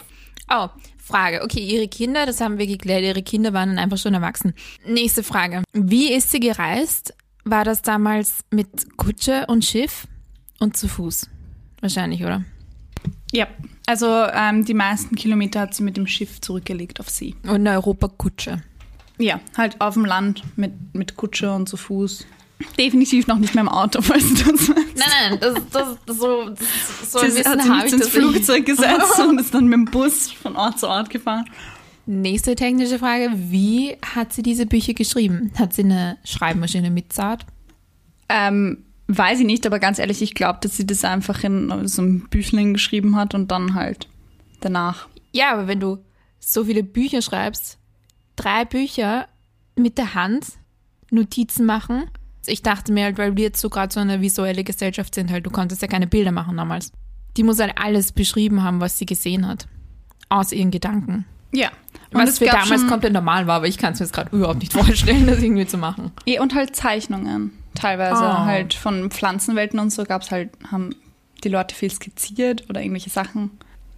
Oh, 0.48 0.68
Frage. 0.96 1.42
Okay, 1.42 1.60
Ihre 1.60 1.88
Kinder, 1.88 2.24
das 2.24 2.40
haben 2.40 2.56
wir 2.56 2.66
geklärt, 2.66 3.02
Ihre 3.02 3.22
Kinder 3.22 3.52
waren 3.52 3.70
dann 3.70 3.78
einfach 3.78 3.98
schon 3.98 4.14
erwachsen. 4.14 4.54
Nächste 4.86 5.22
Frage. 5.22 5.64
Wie 5.72 6.12
ist 6.12 6.30
sie 6.30 6.40
gereist? 6.40 7.14
War 7.44 7.64
das 7.64 7.82
damals 7.82 8.44
mit 8.50 8.96
Kutsche 8.96 9.44
und 9.48 9.64
Schiff 9.64 10.06
und 10.60 10.76
zu 10.76 10.88
Fuß? 10.88 11.28
Wahrscheinlich, 11.80 12.22
oder? 12.22 12.44
Ja, 13.32 13.46
also 13.86 14.06
ähm, 14.32 14.64
die 14.64 14.74
meisten 14.74 15.14
Kilometer 15.16 15.60
hat 15.60 15.74
sie 15.74 15.82
mit 15.82 15.96
dem 15.96 16.06
Schiff 16.06 16.40
zurückgelegt 16.40 17.00
auf 17.00 17.10
See. 17.10 17.34
Und 17.44 17.66
eine 17.66 17.72
Europakutsche. 17.72 18.62
Ja, 19.18 19.40
halt 19.56 19.80
auf 19.80 19.94
dem 19.94 20.04
Land 20.04 20.42
mit, 20.56 20.72
mit 20.94 21.16
Kutsche 21.16 21.52
und 21.52 21.68
zu 21.68 21.76
Fuß. 21.76 22.26
Definitiv 22.76 23.26
noch 23.26 23.38
nicht 23.38 23.54
mehr 23.54 23.62
im 23.62 23.68
Auto, 23.68 24.00
falls 24.02 24.28
du 24.34 24.52
das 24.52 24.68
meinst. 24.68 24.96
Nein, 24.96 25.30
nein, 25.30 25.38
das, 25.40 25.54
das, 25.70 25.98
das 26.06 26.16
so, 26.16 26.50
das, 26.50 27.12
so 27.12 27.18
ein 27.18 27.26
bisschen 27.26 27.46
hat 27.46 27.62
sie 27.62 27.68
habe 27.68 27.82
nicht 27.82 27.86
ich 27.86 28.00
ins. 28.00 28.08
Flugzeug 28.08 28.66
gesetzt 28.66 29.18
und 29.28 29.40
ist 29.40 29.54
dann 29.54 29.66
mit 29.66 29.74
dem 29.74 29.84
Bus 29.86 30.30
von 30.32 30.56
Ort 30.56 30.78
zu 30.78 30.88
Ort 30.88 31.10
gefahren. 31.10 31.44
Nächste 32.06 32.54
technische 32.54 32.98
Frage. 32.98 33.30
Wie 33.34 33.96
hat 34.14 34.32
sie 34.32 34.42
diese 34.42 34.64
Bücher 34.64 34.94
geschrieben? 34.94 35.52
Hat 35.58 35.74
sie 35.74 35.84
eine 35.84 36.16
Schreibmaschine 36.24 36.90
mit 36.90 37.12
Zart? 37.12 37.44
Ähm, 38.30 38.84
weiß 39.08 39.40
ich 39.40 39.46
nicht, 39.46 39.66
aber 39.66 39.78
ganz 39.78 39.98
ehrlich, 39.98 40.22
ich 40.22 40.34
glaube, 40.34 40.58
dass 40.62 40.76
sie 40.76 40.86
das 40.86 41.04
einfach 41.04 41.42
in 41.42 41.88
so 41.88 42.02
einem 42.02 42.28
Büchlein 42.28 42.74
geschrieben 42.74 43.16
hat 43.16 43.34
und 43.34 43.50
dann 43.50 43.74
halt 43.74 44.08
danach. 44.60 45.08
Ja, 45.32 45.52
aber 45.52 45.66
wenn 45.66 45.80
du 45.80 45.98
so 46.38 46.64
viele 46.64 46.82
Bücher 46.82 47.22
schreibst, 47.22 47.78
drei 48.36 48.64
Bücher 48.64 49.26
mit 49.76 49.98
der 49.98 50.14
Hand, 50.14 50.46
Notizen 51.10 51.64
machen. 51.66 52.04
Ich 52.46 52.62
dachte 52.62 52.92
mir 52.92 53.04
halt, 53.04 53.18
weil 53.18 53.36
wir 53.36 53.44
jetzt 53.44 53.60
so 53.60 53.68
gerade 53.68 53.92
so 53.92 54.00
eine 54.00 54.20
visuelle 54.20 54.64
Gesellschaft 54.64 55.14
sind, 55.14 55.30
halt, 55.30 55.46
du 55.46 55.50
konntest 55.50 55.82
ja 55.82 55.88
keine 55.88 56.06
Bilder 56.06 56.32
machen 56.32 56.56
damals. 56.56 56.92
Die 57.36 57.42
muss 57.42 57.60
halt 57.60 57.72
alles 57.76 58.12
beschrieben 58.12 58.62
haben, 58.62 58.80
was 58.80 58.98
sie 58.98 59.06
gesehen 59.06 59.46
hat. 59.46 59.68
Aus 60.28 60.52
ihren 60.52 60.70
Gedanken. 60.70 61.24
Ja. 61.52 61.70
Und 62.12 62.20
Was 62.20 62.38
für 62.38 62.46
damals 62.46 62.86
komplett 62.86 63.12
normal 63.12 63.46
war, 63.46 63.56
aber 63.56 63.68
ich 63.68 63.78
kann 63.78 63.92
es 63.92 64.00
mir 64.00 64.06
jetzt 64.06 64.14
gerade 64.14 64.34
überhaupt 64.34 64.60
nicht 64.60 64.72
vorstellen, 64.74 65.26
das 65.26 65.42
irgendwie 65.42 65.66
zu 65.66 65.78
machen. 65.78 66.12
Und 66.40 66.54
halt 66.54 66.74
Zeichnungen. 66.74 67.52
Teilweise 67.78 68.22
Oh. 68.24 68.38
halt 68.44 68.74
von 68.74 69.10
Pflanzenwelten 69.10 69.78
und 69.78 69.90
so 69.90 70.04
gab 70.04 70.22
es 70.22 70.30
halt, 70.30 70.50
haben 70.70 70.90
die 71.44 71.48
Leute 71.48 71.74
viel 71.74 71.90
skizziert 71.90 72.68
oder 72.68 72.80
irgendwelche 72.80 73.10
Sachen. 73.10 73.52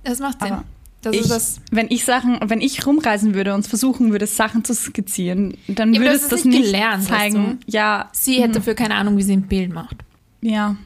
Das 0.05 0.19
macht 0.19 0.41
Sinn. 0.43 0.53
Aber 0.53 0.65
Das 1.03 1.15
ich, 1.15 1.23
ist 1.23 1.31
das. 1.31 1.61
wenn 1.71 1.87
ich 1.91 2.05
Sachen, 2.05 2.39
wenn 2.45 2.61
ich 2.61 2.87
rumreisen 2.87 3.35
würde 3.35 3.55
und 3.55 3.67
versuchen 3.67 4.13
würde, 4.13 4.27
Sachen 4.27 4.65
zu 4.65 4.75
skizzieren, 4.75 5.57
dann 5.67 5.95
würde 5.95 6.13
das 6.13 6.23
es 6.25 6.29
das 6.29 6.45
nicht 6.45 6.65
gelernt, 6.65 7.05
zeigen. 7.05 7.61
Ja, 7.67 8.11
Sie 8.13 8.43
hätte 8.43 8.55
dafür 8.59 8.75
keine 8.75 8.95
Ahnung, 8.97 9.17
wie 9.17 9.23
sie 9.23 9.33
ein 9.35 9.43
Bild 9.49 9.73
macht. 9.73 9.97
ja. 10.43 10.77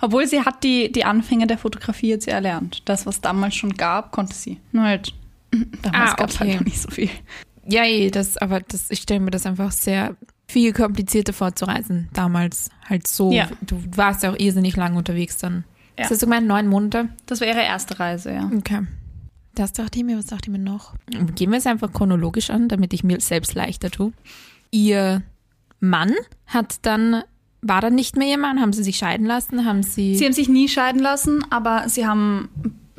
Obwohl 0.00 0.26
sie 0.26 0.42
hat 0.42 0.62
die, 0.64 0.92
die 0.92 1.04
Anfänge 1.06 1.46
der 1.46 1.56
Fotografie 1.56 2.08
jetzt 2.08 2.26
ja 2.26 2.34
erlernt. 2.34 2.82
Das, 2.84 3.06
was 3.06 3.22
damals 3.22 3.54
schon 3.54 3.72
gab, 3.74 4.12
konnte 4.12 4.34
sie. 4.34 4.60
Nur 4.72 4.84
halt, 4.84 5.14
damals 5.82 6.12
Ah, 6.12 6.14
gab 6.16 6.28
es 6.28 6.34
okay. 6.36 6.48
halt 6.50 6.58
noch 6.60 6.64
nicht 6.66 6.80
so 6.82 6.90
viel. 6.90 7.08
Ja, 7.66 7.84
eh, 7.84 8.10
das, 8.10 8.36
aber 8.36 8.60
das, 8.60 8.90
ich 8.90 8.98
stelle 9.00 9.20
mir 9.20 9.30
das 9.30 9.46
einfach 9.46 9.72
sehr 9.72 10.14
viel 10.54 10.72
komplizierter 10.72 11.32
vorzureisen. 11.32 12.08
Damals 12.12 12.70
halt 12.88 13.08
so. 13.08 13.32
Ja. 13.32 13.48
Du 13.60 13.82
warst 13.96 14.22
ja 14.22 14.30
auch 14.30 14.38
irrsinnig 14.38 14.76
lang 14.76 14.94
unterwegs 14.94 15.36
dann. 15.38 15.64
Ja. 15.98 16.04
Hast 16.04 16.22
du 16.22 16.26
gemeint? 16.26 16.46
Neun 16.46 16.68
Monate? 16.68 17.08
Das 17.26 17.40
war 17.40 17.48
ihre 17.48 17.62
erste 17.62 17.98
Reise, 17.98 18.32
ja. 18.32 18.48
Okay. 18.56 18.86
Das 19.56 19.72
dachte 19.72 19.98
ich 19.98 20.04
mir, 20.04 20.16
was 20.16 20.26
dachte 20.26 20.44
ich 20.48 20.56
mir 20.56 20.62
noch? 20.62 20.94
Gehen 21.34 21.50
wir 21.50 21.58
es 21.58 21.66
einfach 21.66 21.92
chronologisch 21.92 22.50
an, 22.50 22.68
damit 22.68 22.92
ich 22.92 23.02
mir 23.02 23.20
selbst 23.20 23.54
leichter 23.54 23.90
tue. 23.90 24.12
Ihr 24.70 25.22
Mann 25.80 26.12
hat 26.46 26.76
dann, 26.82 27.24
war 27.60 27.80
dann 27.80 27.96
nicht 27.96 28.16
mehr 28.16 28.28
ihr 28.28 28.38
Mann? 28.38 28.60
Haben 28.60 28.72
sie 28.72 28.84
sich 28.84 28.96
scheiden 28.96 29.26
lassen? 29.26 29.64
Haben 29.64 29.82
sie. 29.82 30.14
Sie 30.14 30.24
haben 30.24 30.32
sich 30.32 30.48
nie 30.48 30.68
scheiden 30.68 31.00
lassen, 31.00 31.44
aber 31.50 31.88
sie 31.88 32.06
haben 32.06 32.48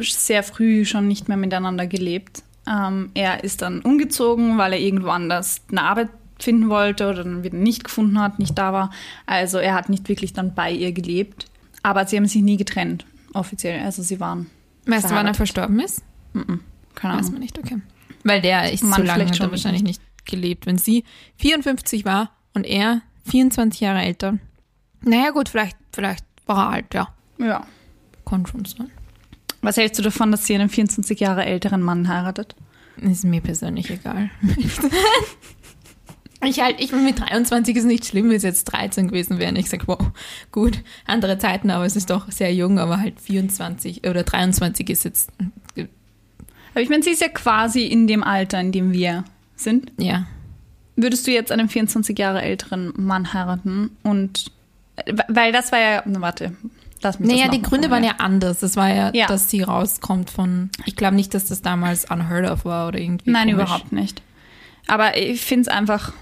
sehr 0.01 0.43
früh 0.43 0.83
schon 0.83 1.07
nicht 1.07 1.29
mehr 1.29 1.37
miteinander 1.37 1.87
gelebt. 1.87 2.43
Ähm, 2.67 3.11
er 3.13 3.45
ist 3.45 3.61
dann 3.61 3.79
umgezogen, 3.81 4.57
weil 4.57 4.73
er 4.73 4.79
irgendwo 4.79 5.09
anders 5.09 5.61
eine 5.71 5.83
Arbeit 5.83 6.09
finden 6.45 6.69
wollte 6.69 7.10
oder 7.10 7.23
dann 7.23 7.43
wieder 7.43 7.58
nicht 7.58 7.84
gefunden 7.84 8.19
hat, 8.19 8.39
nicht 8.39 8.58
da 8.58 8.71
war. 8.71 8.91
Also 9.25 9.58
er 9.58 9.73
hat 9.73 9.89
nicht 9.89 10.08
wirklich 10.08 10.31
dann 10.31 10.53
bei 10.53 10.71
ihr 10.71 10.93
gelebt. 10.93 11.47
Aber 11.84 12.08
sie 12.08 12.15
haben 12.15 12.25
sich 12.25 12.41
nie 12.41 12.58
getrennt, 12.58 13.05
offiziell. 13.34 13.84
Also 13.84 14.01
sie 14.01 14.19
waren. 14.19 14.49
weißt 14.86 15.10
du, 15.12 15.15
wann 15.15 15.27
er 15.27 15.34
verstorben 15.34 15.79
ist? 15.79 16.03
Keine 16.34 17.17
Weiß 17.17 17.25
Ahnung. 17.25 17.31
man 17.34 17.41
nicht, 17.41 17.60
okay. 17.60 17.81
Weil 18.23 18.41
der 18.41 18.71
ist 18.71 18.84
Mann 18.84 19.01
so 19.01 19.08
lange 19.08 19.23
hat 19.25 19.31
er 19.31 19.36
schon. 19.36 19.51
wahrscheinlich 19.51 19.84
nicht 19.84 20.01
gelebt. 20.25 20.65
Wenn 20.65 20.77
sie 20.77 21.03
54 21.38 22.05
war 22.05 22.31
und 22.53 22.63
er 22.63 23.01
24 23.29 23.81
Jahre 23.81 24.01
älter. 24.01 24.39
Naja, 25.01 25.31
gut, 25.31 25.49
vielleicht, 25.49 25.77
vielleicht 25.91 26.25
war 26.45 26.67
er 26.67 26.69
alt, 26.69 26.93
ja. 26.93 27.10
Ja. 27.38 27.67
Kann 28.25 28.45
schon 28.47 28.65
sein. 28.65 28.89
Was 29.62 29.77
hältst 29.77 29.99
du 29.99 30.03
davon, 30.03 30.31
dass 30.31 30.45
sie 30.45 30.55
einen 30.55 30.69
24 30.69 31.19
Jahre 31.19 31.45
älteren 31.45 31.81
Mann 31.81 32.08
heiratet? 32.08 32.55
Ist 32.97 33.25
mir 33.25 33.41
persönlich 33.41 33.89
egal. 33.89 34.29
Ich 36.45 36.60
halt, 36.62 36.75
ich 36.79 36.91
mit 36.91 37.19
23 37.19 37.75
ist 37.75 37.86
nicht 37.86 38.05
schlimm, 38.05 38.29
wenn 38.29 38.36
es 38.38 38.43
jetzt 38.43 38.65
13 38.65 39.08
gewesen 39.08 39.39
wäre. 39.39 39.58
Ich 39.58 39.69
sag, 39.69 39.88
wow, 39.88 39.99
gut, 40.51 40.79
andere 41.05 41.38
Zeiten, 41.38 41.69
aber 41.69 41.86
es 41.86 41.95
ist 41.95 42.10
doch 42.10 42.31
sehr 42.31 42.53
jung, 42.53 42.79
aber 42.79 42.99
halt 42.99 43.19
24 43.19 44.08
oder 44.08 44.23
23 44.23 44.89
ist 44.89 45.05
jetzt, 45.05 45.31
Aber 46.73 46.81
ich 46.81 46.89
meine, 46.89 47.03
sie 47.03 47.12
ist 47.12 47.21
ja 47.21 47.29
quasi 47.29 47.84
in 47.86 48.08
dem 48.08 48.23
Alter, 48.23 48.60
in 48.60 48.71
dem 48.71 48.91
wir 48.91 49.23
sind. 49.55 49.91
ja. 49.97 50.25
Würdest 50.97 51.27
du 51.27 51.31
jetzt 51.31 51.51
einen 51.51 51.67
24 51.67 52.17
Jahre 52.17 52.41
älteren 52.41 52.93
Mann 52.95 53.34
heiraten 53.34 53.91
und 54.01 54.45
weil 55.27 55.51
das 55.51 55.73
war 55.73 55.79
ja, 55.79 56.01
na, 56.05 56.21
warte, 56.21 56.55
Lass 57.01 57.19
mich 57.19 57.29
Naja, 57.29 57.49
die 57.49 57.62
Gründe 57.62 57.91
waren 57.91 58.05
ja 58.05 58.13
anders. 58.19 58.62
Das 58.62 58.77
war 58.77 58.89
ja, 58.93 59.12
Ja. 59.13 59.27
dass 59.27 59.49
sie 59.49 59.62
rauskommt 59.62 60.29
von. 60.29 60.69
Ich 60.86 60.95
glaube 60.95 61.15
nicht, 61.17 61.34
dass 61.34 61.45
das 61.45 61.62
damals 61.62 62.10
unheard 62.10 62.49
of 62.49 62.63
war 62.63 62.88
oder 62.88 62.97
irgendwie. 62.99 63.29
Nein, 63.29 63.49
komisch. 63.49 63.63
überhaupt 63.63 63.91
nicht. 63.91 64.21
Aber 64.88 65.17
ich 65.17 65.41
finde 65.41 65.63
es 65.63 65.67
einfach, 65.67 66.13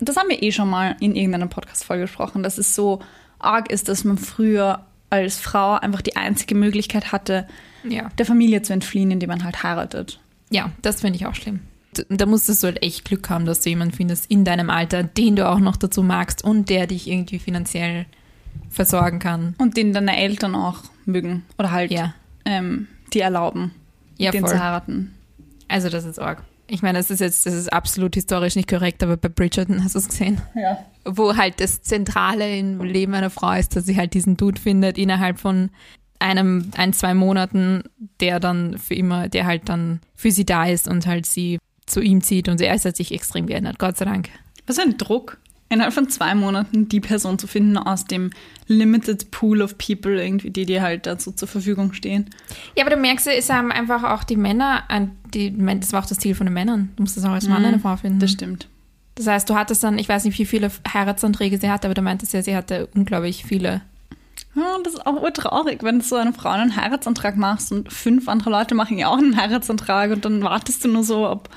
das 0.00 0.16
haben 0.16 0.28
wir 0.28 0.42
eh 0.42 0.52
schon 0.52 0.68
mal 0.70 0.96
in 1.00 1.14
irgendeiner 1.16 1.46
Podcast-Folge 1.46 2.02
gesprochen, 2.04 2.42
dass 2.42 2.58
es 2.58 2.74
so 2.74 3.00
arg 3.38 3.70
ist, 3.70 3.88
dass 3.88 4.04
man 4.04 4.18
früher 4.18 4.84
als 5.10 5.38
Frau 5.38 5.74
einfach 5.74 6.00
die 6.00 6.16
einzige 6.16 6.54
Möglichkeit 6.54 7.12
hatte, 7.12 7.46
Ja. 7.84 8.08
der 8.18 8.24
Familie 8.26 8.62
zu 8.62 8.72
entfliehen, 8.72 9.10
indem 9.10 9.28
man 9.28 9.44
halt 9.44 9.62
heiratet. 9.62 10.20
Ja, 10.50 10.70
das 10.82 11.00
finde 11.02 11.16
ich 11.16 11.26
auch 11.26 11.34
schlimm. 11.34 11.60
Da 12.08 12.24
musstest 12.24 12.62
du 12.62 12.68
halt 12.68 12.82
echt 12.82 13.04
Glück 13.04 13.28
haben, 13.28 13.44
dass 13.44 13.60
du 13.60 13.68
jemanden 13.68 13.94
findest 13.94 14.30
in 14.30 14.44
deinem 14.46 14.70
Alter, 14.70 15.02
den 15.02 15.36
du 15.36 15.46
auch 15.48 15.58
noch 15.58 15.76
dazu 15.76 16.02
magst 16.02 16.42
und 16.42 16.70
der 16.70 16.86
dich 16.86 17.06
irgendwie 17.08 17.38
finanziell 17.38 18.06
versorgen 18.70 19.18
kann. 19.18 19.54
Und 19.58 19.76
den 19.76 19.92
deine 19.92 20.16
Eltern 20.16 20.54
auch 20.54 20.78
mögen. 21.04 21.44
Oder 21.58 21.70
halt, 21.72 21.90
Ja. 21.90 22.14
ähm, 22.46 22.86
die 23.12 23.20
erlauben, 23.20 23.72
Ja, 24.16 24.30
den 24.30 24.40
voll. 24.42 24.50
zu 24.54 24.62
heiraten. 24.62 25.12
Also 25.68 25.90
das 25.90 26.04
ist 26.04 26.18
arg. 26.18 26.42
Ich 26.72 26.80
meine, 26.80 26.98
das 26.98 27.10
ist 27.10 27.20
jetzt, 27.20 27.44
das 27.44 27.52
ist 27.52 27.70
absolut 27.70 28.14
historisch 28.14 28.56
nicht 28.56 28.66
korrekt, 28.66 29.02
aber 29.02 29.18
bei 29.18 29.28
Bridgerton 29.28 29.84
hast 29.84 29.94
du 29.94 29.98
es 29.98 30.08
gesehen. 30.08 30.40
Ja. 30.54 30.78
Wo 31.04 31.36
halt 31.36 31.60
das 31.60 31.82
Zentrale 31.82 32.58
im 32.58 32.80
Leben 32.80 33.12
einer 33.12 33.28
Frau 33.28 33.52
ist, 33.52 33.76
dass 33.76 33.84
sie 33.84 33.98
halt 33.98 34.14
diesen 34.14 34.38
Dude 34.38 34.58
findet 34.58 34.96
innerhalb 34.96 35.38
von 35.38 35.68
einem, 36.18 36.70
ein, 36.74 36.94
zwei 36.94 37.12
Monaten, 37.12 37.82
der 38.20 38.40
dann 38.40 38.78
für 38.78 38.94
immer, 38.94 39.28
der 39.28 39.44
halt 39.44 39.68
dann 39.68 40.00
für 40.14 40.30
sie 40.30 40.46
da 40.46 40.64
ist 40.64 40.88
und 40.88 41.06
halt 41.06 41.26
sie 41.26 41.58
zu 41.84 42.00
ihm 42.00 42.22
zieht 42.22 42.48
und 42.48 42.58
er 42.62 42.72
hat 42.72 42.96
sich 42.96 43.12
extrem 43.12 43.46
geändert, 43.46 43.78
Gott 43.78 43.98
sei 43.98 44.06
Dank. 44.06 44.30
Was 44.66 44.78
ein 44.78 44.96
Druck, 44.96 45.38
innerhalb 45.72 45.94
von 45.94 46.08
zwei 46.08 46.34
Monaten 46.34 46.88
die 46.88 47.00
Person 47.00 47.38
zu 47.38 47.46
finden 47.46 47.76
aus 47.76 48.04
dem 48.04 48.30
limited 48.66 49.30
pool 49.30 49.62
of 49.62 49.78
people 49.78 50.22
irgendwie, 50.22 50.50
die 50.50 50.66
dir 50.66 50.82
halt 50.82 51.06
dazu 51.06 51.32
zur 51.32 51.48
Verfügung 51.48 51.92
stehen. 51.92 52.30
Ja, 52.76 52.84
aber 52.84 52.94
du 52.94 53.00
merkst, 53.00 53.26
es 53.26 53.50
haben 53.50 53.72
einfach 53.72 54.04
auch 54.04 54.24
die 54.24 54.36
Männer, 54.36 54.84
die, 55.34 55.54
das 55.56 55.92
war 55.92 56.02
auch 56.02 56.06
das 56.06 56.18
Ziel 56.18 56.34
von 56.34 56.46
den 56.46 56.54
Männern. 56.54 56.90
Du 56.96 57.02
musst 57.02 57.16
das 57.16 57.24
auch 57.24 57.30
als 57.30 57.48
Mann 57.48 57.64
eine 57.64 57.78
Frau 57.78 57.96
finden. 57.96 58.20
Das 58.20 58.30
stimmt. 58.30 58.68
Das 59.14 59.26
heißt, 59.26 59.48
du 59.48 59.54
hattest 59.54 59.82
dann, 59.84 59.98
ich 59.98 60.08
weiß 60.08 60.24
nicht, 60.24 60.38
wie 60.38 60.46
viele 60.46 60.70
Heiratsanträge 60.92 61.58
sie 61.58 61.70
hatte, 61.70 61.86
aber 61.86 61.94
du 61.94 62.02
meintest 62.02 62.32
ja, 62.32 62.42
sie 62.42 62.56
hatte 62.56 62.88
unglaublich 62.94 63.44
viele. 63.44 63.82
Ja, 64.54 64.76
das 64.82 64.94
ist 64.94 65.06
auch 65.06 65.22
urtraurig, 65.22 65.82
wenn 65.82 65.98
du 65.98 66.04
so 66.04 66.16
eine 66.16 66.32
Frau 66.32 66.50
einen 66.50 66.76
Heiratsantrag 66.76 67.36
machst 67.36 67.72
und 67.72 67.92
fünf 67.92 68.28
andere 68.28 68.50
Leute 68.50 68.74
machen 68.74 68.98
ja 68.98 69.08
auch 69.08 69.18
einen 69.18 69.36
Heiratsantrag 69.36 70.10
und 70.10 70.24
dann 70.24 70.42
wartest 70.42 70.84
du 70.84 70.88
nur 70.88 71.04
so, 71.04 71.28
ob, 71.28 71.48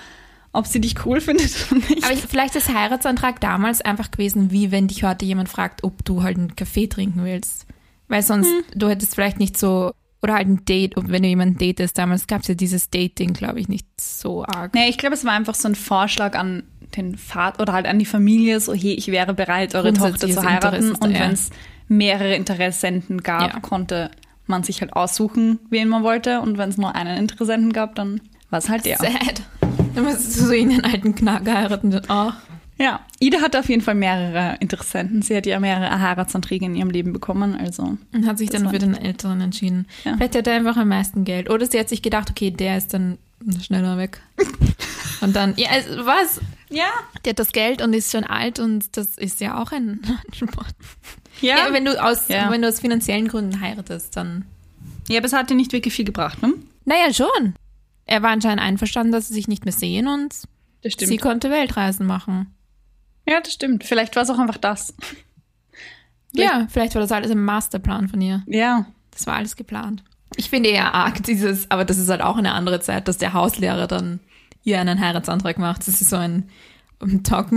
ob 0.55 0.67
sie 0.67 0.81
dich 0.81 1.05
cool 1.05 1.21
findet 1.21 1.51
oder 1.71 1.81
nicht. 1.89 2.03
Aber 2.03 2.13
ich, 2.13 2.21
vielleicht 2.21 2.55
ist 2.55 2.73
Heiratsantrag 2.73 3.39
damals 3.41 3.81
einfach 3.81 4.11
gewesen, 4.11 4.51
wie 4.51 4.71
wenn 4.71 4.87
dich 4.87 5.03
heute 5.03 5.25
jemand 5.25 5.49
fragt, 5.49 5.83
ob 5.83 6.03
du 6.05 6.23
halt 6.23 6.37
einen 6.37 6.55
Kaffee 6.55 6.87
trinken 6.87 7.23
willst. 7.23 7.65
Weil 8.07 8.21
sonst, 8.21 8.49
du 8.75 8.87
hättest 8.89 9.15
vielleicht 9.15 9.39
nicht 9.39 9.57
so, 9.57 9.91
oder 10.21 10.35
halt 10.35 10.47
ein 10.47 10.65
Date, 10.65 10.95
und 10.97 11.11
wenn 11.11 11.23
du 11.23 11.29
jemanden 11.29 11.57
datest, 11.57 11.97
damals 11.97 12.27
gab 12.27 12.41
es 12.41 12.47
ja 12.47 12.53
dieses 12.55 12.89
Dating, 12.89 13.33
glaube 13.33 13.59
ich, 13.59 13.67
nicht 13.67 13.87
so 13.99 14.45
arg. 14.45 14.73
nee, 14.73 14.89
ich 14.89 14.97
glaube, 14.97 15.15
es 15.15 15.25
war 15.25 15.33
einfach 15.33 15.55
so 15.55 15.67
ein 15.67 15.75
Vorschlag 15.75 16.35
an 16.35 16.63
den 16.95 17.17
Vater 17.17 17.61
oder 17.61 17.73
halt 17.73 17.87
an 17.87 17.99
die 17.99 18.05
Familie, 18.05 18.59
so 18.59 18.73
hey, 18.73 18.93
ich 18.93 19.07
wäre 19.07 19.33
bereit, 19.33 19.75
eure 19.75 19.93
Tochter 19.93 20.29
zu 20.29 20.43
heiraten. 20.43 20.75
Interesse 20.75 20.97
Und 21.03 21.11
ja. 21.11 21.19
wenn 21.19 21.31
es 21.31 21.49
mehrere 21.87 22.35
Interessenten 22.35 23.21
gab, 23.21 23.53
Ja. 23.53 23.59
konnte 23.59 24.11
man 24.47 24.63
sich 24.63 24.81
halt 24.81 24.93
aussuchen, 24.93 25.59
wen 25.69 25.89
man 25.89 26.03
wollte. 26.03 26.41
Und 26.41 26.57
wenn 26.57 26.69
es 26.69 26.77
nur 26.77 26.95
einen 26.95 27.17
Interessenten 27.17 27.73
gab, 27.73 27.95
dann 27.95 28.21
war 28.49 28.59
es 28.59 28.69
halt 28.69 28.85
der. 28.85 28.97
Sad. 28.97 29.41
Dann 29.95 30.03
müsstest 30.03 30.39
du 30.39 30.45
so 30.45 30.51
in 30.53 30.69
den 30.69 30.83
alten 30.83 31.15
Knacker 31.15 31.53
heiraten. 31.55 32.01
Oh. 32.09 32.31
Ja, 32.77 32.99
Ida 33.19 33.39
hatte 33.41 33.59
auf 33.59 33.69
jeden 33.69 33.81
Fall 33.81 33.95
mehrere 33.95 34.57
Interessenten. 34.59 35.21
Sie 35.21 35.35
hat 35.35 35.45
ja 35.45 35.59
mehrere 35.61 36.01
Heiratsanträge 36.01 36.65
in 36.65 36.75
ihrem 36.75 36.89
Leben 36.89 37.13
bekommen, 37.13 37.55
also. 37.55 37.97
Und 38.13 38.27
hat 38.27 38.37
sich 38.37 38.49
dann 38.49 38.69
für 38.69 38.79
den 38.79 38.95
Älteren 38.95 39.39
entschieden. 39.39 39.87
Ja. 40.03 40.15
Vielleicht 40.17 40.35
hat 40.35 40.47
er 40.47 40.55
einfach 40.55 40.75
am 40.75 40.89
meisten 40.89 41.23
Geld. 41.23 41.49
Oder 41.49 41.65
sie 41.67 41.79
hat 41.79 41.87
sich 41.87 42.01
gedacht, 42.01 42.29
okay, 42.31 42.51
der 42.51 42.77
ist 42.77 42.93
dann 42.93 43.17
schneller 43.63 43.97
weg. 43.97 44.19
und 45.21 45.35
dann, 45.37 45.53
ja, 45.55 45.69
also, 45.69 46.05
was? 46.05 46.41
Ja. 46.69 46.87
Der 47.23 47.29
hat 47.29 47.39
das 47.39 47.53
Geld 47.53 47.81
und 47.81 47.93
ist 47.93 48.11
schon 48.11 48.25
alt 48.25 48.59
und 48.59 48.97
das 48.97 49.17
ist 49.17 49.39
ja 49.39 49.61
auch 49.61 49.71
ein 49.71 50.01
Sport. 50.33 50.75
Ja, 51.39 51.55
Ja, 51.67 51.73
wenn 51.73 51.85
du 51.85 52.03
aus, 52.03 52.27
Ja. 52.27 52.51
wenn 52.51 52.61
du 52.61 52.67
aus 52.67 52.81
finanziellen 52.81 53.29
Gründen 53.29 53.61
heiratest, 53.61 54.17
dann. 54.17 54.43
ja, 55.07 55.19
aber 55.19 55.27
es 55.27 55.33
hat 55.33 55.49
dir 55.49 55.55
nicht 55.55 55.71
wirklich 55.71 55.93
viel 55.93 56.05
gebracht, 56.05 56.41
ne? 56.41 56.53
Naja, 56.83 57.13
schon. 57.13 57.55
Er 58.05 58.21
war 58.21 58.29
anscheinend 58.31 58.61
einverstanden, 58.63 59.11
dass 59.11 59.27
sie 59.27 59.33
sich 59.33 59.47
nicht 59.47 59.65
mehr 59.65 59.73
sehen 59.73 60.07
und 60.07 60.33
sie 60.97 61.17
konnte 61.17 61.49
Weltreisen 61.49 62.05
machen. 62.05 62.53
Ja, 63.27 63.39
das 63.41 63.53
stimmt. 63.53 63.83
Vielleicht 63.83 64.15
war 64.15 64.23
es 64.23 64.29
auch 64.29 64.37
einfach 64.39 64.57
das. 64.57 64.93
Ja, 66.33 66.67
vielleicht 66.69 66.93
war 66.95 67.01
das 67.01 67.11
alles 67.11 67.31
im 67.31 67.43
Masterplan 67.43 68.07
von 68.07 68.21
ihr. 68.21 68.43
Ja. 68.47 68.85
Das 69.11 69.25
war 69.25 69.35
alles 69.35 69.55
geplant. 69.55 70.03
Ich 70.35 70.49
finde 70.49 70.69
eher 70.69 70.93
arg 70.93 71.23
dieses, 71.23 71.71
aber 71.71 71.85
das 71.85 71.97
ist 71.97 72.09
halt 72.09 72.21
auch 72.21 72.37
eine 72.37 72.51
andere 72.53 72.81
Zeit, 72.81 73.07
dass 73.07 73.17
der 73.17 73.33
Hauslehrer 73.33 73.87
dann 73.87 74.19
ihr 74.63 74.79
einen 74.79 74.99
Heiratsantrag 74.99 75.57
macht. 75.57 75.87
Das 75.87 76.01
ist 76.01 76.09
so 76.09 76.17
ein 76.17 76.49
um, 76.99 77.23
Talk, 77.23 77.49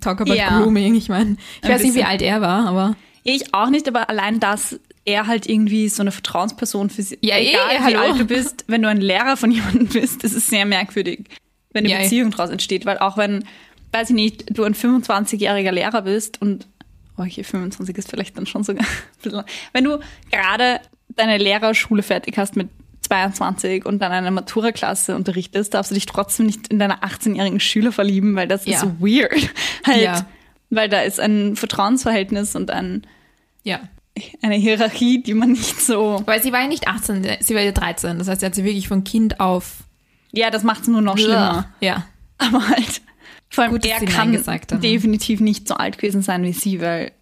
talk 0.00 0.20
about 0.20 0.34
Ja. 0.34 0.60
Grooming. 0.60 0.94
Ich 0.96 1.08
meine, 1.08 1.36
ich 1.62 1.64
Ein 1.64 1.70
weiß 1.70 1.82
nicht, 1.82 1.90
wie 1.94 1.98
bisschen. 1.98 2.08
alt 2.08 2.22
er 2.22 2.40
war, 2.40 2.66
aber 2.66 2.96
Ich 3.22 3.54
auch 3.54 3.68
nicht, 3.70 3.86
aber 3.88 4.10
allein 4.10 4.40
das, 4.40 4.78
er 5.06 5.26
halt 5.26 5.48
irgendwie 5.48 5.88
so 5.88 6.02
eine 6.02 6.10
Vertrauensperson 6.12 6.90
für 6.90 7.02
sie. 7.02 7.18
Ja, 7.22 7.36
eh, 7.36 7.50
egal 7.50 7.70
wie 7.70 7.82
hallo. 7.84 7.98
alt 8.00 8.20
du 8.20 8.24
bist, 8.26 8.64
wenn 8.66 8.82
du 8.82 8.88
ein 8.88 9.00
Lehrer 9.00 9.36
von 9.36 9.50
jemandem 9.52 9.86
bist, 9.86 10.22
das 10.24 10.32
ist 10.34 10.48
sehr 10.48 10.66
merkwürdig, 10.66 11.24
wenn 11.72 11.84
eine 11.84 11.92
Ja, 11.94 12.00
eh. 12.00 12.02
Beziehung 12.02 12.30
daraus 12.32 12.50
entsteht. 12.50 12.84
Weil 12.84 12.98
auch 12.98 13.16
wenn, 13.16 13.44
weiß 13.92 14.10
ich 14.10 14.16
nicht, 14.16 14.44
du 14.58 14.64
ein 14.64 14.74
25-jähriger 14.74 15.70
Lehrer 15.72 16.02
bist 16.02 16.42
und, 16.42 16.66
oh, 17.16 17.22
okay, 17.22 17.44
25 17.44 17.96
ist 17.96 18.10
vielleicht 18.10 18.36
dann 18.36 18.46
schon 18.46 18.64
sogar 18.64 18.84
ein 18.84 19.22
bisschen, 19.22 19.42
wenn 19.72 19.84
du 19.84 19.98
gerade 20.30 20.80
deine 21.08 21.38
Lehrerschule 21.38 22.02
fertig 22.02 22.36
hast 22.36 22.56
mit 22.56 22.68
22 23.02 23.86
und 23.86 24.00
dann 24.00 24.10
eine 24.10 24.32
Matura-Klasse 24.32 25.14
unterrichtest, 25.14 25.72
darfst 25.74 25.92
du 25.92 25.94
dich 25.94 26.06
trotzdem 26.06 26.46
nicht 26.46 26.66
in 26.68 26.80
deine 26.80 27.02
18-jährigen 27.04 27.60
Schüler 27.60 27.92
verlieben, 27.92 28.34
weil 28.34 28.48
das 28.48 28.66
Ja. 28.66 28.74
ist 28.74 28.80
so 28.80 28.88
weird. 29.00 29.32
Halt, 29.86 30.02
Ja. 30.02 30.26
weil 30.70 30.88
da 30.88 31.02
ist 31.02 31.20
ein 31.20 31.54
Vertrauensverhältnis 31.54 32.56
und 32.56 32.72
ein, 32.72 33.06
ja. 33.62 33.78
Eine 34.42 34.54
Hierarchie, 34.56 35.22
die 35.22 35.34
man 35.34 35.52
nicht 35.52 35.80
so. 35.80 36.22
Weil 36.26 36.42
sie 36.42 36.52
war 36.52 36.60
ja 36.62 36.68
nicht 36.68 36.88
18, 36.88 37.26
sie 37.40 37.54
war 37.54 37.62
ja 37.62 37.72
13. 37.72 38.18
Das 38.18 38.28
heißt, 38.28 38.40
sie 38.40 38.46
hat 38.46 38.54
sie 38.54 38.64
wirklich 38.64 38.88
von 38.88 39.04
Kind 39.04 39.40
auf. 39.40 39.78
Ja, 40.32 40.50
das 40.50 40.62
macht 40.62 40.82
es 40.82 40.88
nur 40.88 41.02
noch 41.02 41.16
schlimmer. 41.18 41.68
Ja. 41.80 42.06
Aber 42.38 42.68
halt, 42.68 43.00
vor 43.48 43.64
allem 43.64 43.72
Gut, 43.72 43.86
er 43.86 44.00
kann 44.04 44.32
gesagt 44.32 44.72
haben. 44.72 44.80
definitiv 44.80 45.40
nicht 45.40 45.66
so 45.68 45.74
alt 45.74 45.98
gewesen 45.98 46.22
sein 46.22 46.42
wie 46.42 46.52
sie, 46.52 46.80
weil 46.80 47.12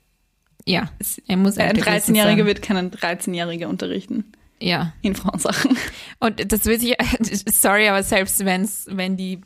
Ja. 0.66 0.90
Er 1.28 1.36
muss 1.36 1.58
ein 1.58 1.68
älter 1.76 1.82
gewesen 1.90 2.14
13-Jähriger 2.16 2.36
sein. 2.38 2.46
wird 2.46 2.62
keinen 2.62 2.90
13-Jähriger 2.90 3.66
unterrichten 3.66 4.24
Ja. 4.60 4.92
in 5.02 5.14
Frauensachen. 5.14 5.76
Und 6.20 6.50
das 6.52 6.64
wird 6.64 6.80
sich, 6.80 6.96
sorry, 7.52 7.88
aber 7.88 8.02
selbst 8.02 8.44
wenn's, 8.44 8.86
wenn 8.90 9.16
die 9.16 9.40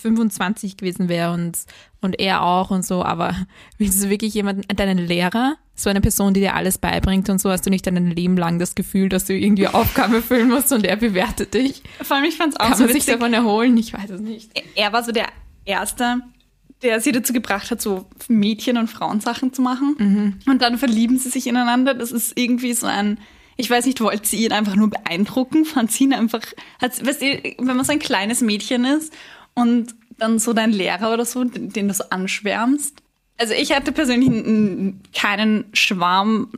25 0.00 0.76
gewesen 0.76 1.08
wäre 1.08 1.32
und, 1.32 1.58
und 2.00 2.18
er 2.18 2.42
auch 2.42 2.70
und 2.70 2.84
so, 2.84 3.04
aber 3.04 3.34
willst 3.78 4.02
du 4.02 4.10
wirklich 4.10 4.34
jemanden, 4.34 4.62
deinen 4.76 4.98
Lehrer, 4.98 5.56
so 5.74 5.90
eine 5.90 6.00
Person, 6.00 6.32
die 6.32 6.40
dir 6.40 6.54
alles 6.54 6.78
beibringt 6.78 7.28
und 7.28 7.40
so, 7.40 7.50
hast 7.50 7.66
du 7.66 7.70
nicht 7.70 7.86
dein 7.86 8.10
Leben 8.10 8.36
lang 8.36 8.58
das 8.58 8.74
Gefühl, 8.74 9.08
dass 9.08 9.26
du 9.26 9.34
irgendwie 9.34 9.68
Aufgabe 9.72 10.16
erfüllen 10.16 10.48
musst 10.48 10.72
und 10.72 10.84
er 10.84 10.96
bewertet 10.96 11.54
dich? 11.54 11.82
Vor 12.02 12.16
allem, 12.16 12.26
ich 12.26 12.36
fand 12.36 12.54
es 12.54 12.60
auch 12.60 12.68
Kann 12.68 12.78
so 12.78 12.84
man 12.84 12.92
sich 12.92 13.06
davon 13.06 13.32
erholen? 13.32 13.76
Ich 13.76 13.92
weiß 13.92 14.10
es 14.10 14.20
nicht. 14.20 14.50
Er 14.74 14.92
war 14.92 15.04
so 15.04 15.12
der 15.12 15.26
Erste, 15.64 16.20
der 16.82 17.00
sie 17.00 17.12
dazu 17.12 17.32
gebracht 17.32 17.70
hat, 17.70 17.80
so 17.80 18.06
Mädchen- 18.28 18.78
und 18.78 18.88
Frauensachen 18.88 19.52
zu 19.52 19.62
machen. 19.62 19.94
Mhm. 19.98 20.50
Und 20.50 20.62
dann 20.62 20.78
verlieben 20.78 21.18
sie 21.18 21.28
sich 21.28 21.46
ineinander. 21.46 21.94
Das 21.94 22.12
ist 22.12 22.38
irgendwie 22.38 22.72
so 22.72 22.86
ein, 22.86 23.18
ich 23.56 23.68
weiß 23.68 23.86
nicht, 23.86 24.00
wollte 24.00 24.26
sie 24.26 24.44
ihn 24.44 24.52
einfach 24.52 24.76
nur 24.76 24.90
beeindrucken? 24.90 25.64
Fand 25.64 25.90
sie 25.90 26.04
ihn 26.04 26.14
einfach, 26.14 26.42
hat, 26.80 27.04
weißt 27.04 27.22
du, 27.22 27.26
wenn 27.58 27.76
man 27.76 27.84
so 27.84 27.92
ein 27.92 27.98
kleines 27.98 28.40
Mädchen 28.40 28.84
ist 28.84 29.12
und 29.56 29.94
dann 30.18 30.38
so 30.38 30.52
dein 30.52 30.70
Lehrer 30.72 31.12
oder 31.12 31.24
so, 31.24 31.42
den, 31.44 31.70
den 31.70 31.88
du 31.88 31.94
so 31.94 32.04
anschwärmst. 32.10 33.02
Also 33.38 33.52
ich 33.52 33.74
hatte 33.74 33.92
persönlich 33.92 34.30
keinen 35.14 35.64
Schwarm 35.74 36.52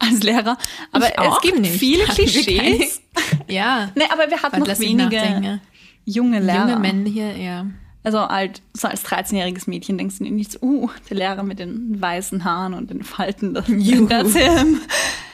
als 0.00 0.22
Lehrer, 0.22 0.56
aber 0.90 1.06
Ich 1.08 1.14
es 1.18 1.40
gibt 1.42 1.60
nicht. 1.60 1.78
viele 1.78 2.04
Klischees. 2.08 3.02
Ja. 3.48 3.90
Nee, 3.94 4.04
aber 4.12 4.28
wir 4.30 4.42
hatten 4.42 4.60
noch 4.60 4.78
wenige 4.78 5.60
junge 6.04 6.40
Lehrer. 6.40 6.68
Junge 6.68 6.78
männliche, 6.80 7.32
ja. 7.38 7.66
Also 8.02 8.20
halt, 8.20 8.60
so 8.72 8.86
als 8.88 9.04
13-jähriges 9.04 9.68
Mädchen 9.68 9.98
denkst 9.98 10.18
du 10.18 10.24
dir 10.24 10.30
nicht 10.30 10.52
so, 10.52 10.58
uh, 10.62 10.90
der 11.08 11.16
Lehrer 11.16 11.42
mit 11.42 11.58
den 11.58 12.00
weißen 12.00 12.44
Haaren 12.44 12.74
und 12.74 12.90
den 12.90 13.02
Falten. 13.02 13.54
Das, 13.54 13.64
that's 13.66 14.34
him. 14.36 14.80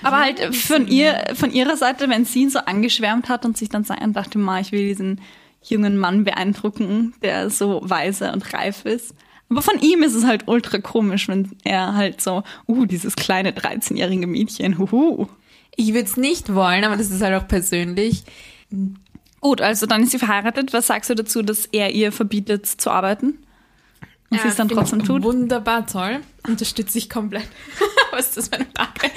Aber 0.03 0.21
halt 0.21 0.55
von 0.55 0.89
ihr, 0.89 1.23
von 1.35 1.53
ihrer 1.53 1.77
Seite, 1.77 2.09
wenn 2.09 2.25
sie 2.25 2.43
ihn 2.43 2.51
so 2.51 2.61
angeschwärmt 2.61 3.29
hat 3.29 3.45
und 3.45 3.57
sich 3.59 3.69
dann 3.69 3.85
dachte, 4.13 4.39
ma, 4.39 4.61
ich 4.61 4.73
will 4.73 4.87
diesen 4.87 5.21
jungen 5.63 5.97
Mann 5.97 6.25
beeindrucken, 6.25 7.15
der 7.23 7.51
so 7.51 7.81
weise 7.85 8.33
und 8.33 8.53
reif 8.53 8.85
ist. 8.85 9.15
Aber 9.49 9.63
von 9.63 9.79
ihm 9.81 10.03
ist 10.03 10.15
es 10.15 10.25
halt 10.25 10.45
ultra 10.47 10.79
komisch, 10.79 11.29
wenn 11.29 11.51
er 11.63 11.95
halt 11.95 12.21
so, 12.21 12.43
uh, 12.67 12.87
dieses 12.87 13.17
kleine 13.17 13.51
13-jährige 13.53 14.27
Mädchen, 14.27 14.79
huhu. 14.79 15.27
Ich 15.77 15.89
würde 15.89 16.05
es 16.05 16.17
nicht 16.17 16.55
wollen, 16.55 16.85
aber 16.85 16.97
das 16.97 17.11
ist 17.11 17.23
halt 17.23 17.35
auch 17.35 17.47
persönlich. 17.47 18.25
Gut, 19.41 19.61
also 19.61 19.87
dann 19.87 20.03
ist 20.03 20.13
sie 20.13 20.19
verheiratet. 20.19 20.73
Was 20.73 20.87
sagst 20.87 21.11
du 21.11 21.15
dazu, 21.15 21.43
dass 21.43 21.67
er 21.67 21.91
ihr 21.93 22.13
verbietet 22.13 22.67
zu 22.67 22.91
arbeiten? 22.91 23.39
Und 24.31 24.41
sie 24.41 24.49
es 24.49 24.57
dann 24.57 24.69
trotzdem 24.69 25.05
tut? 25.05 25.23
Wunderbar 25.23 25.87
toll. 25.87 26.21
Unterstütze 26.47 26.97
ich 26.97 27.11
komplett. 27.11 27.47
Was 28.13 28.29
ist 28.29 28.37
das 28.39 28.49
für 28.49 28.55
eine 28.55 28.67
Frage? 28.75 29.11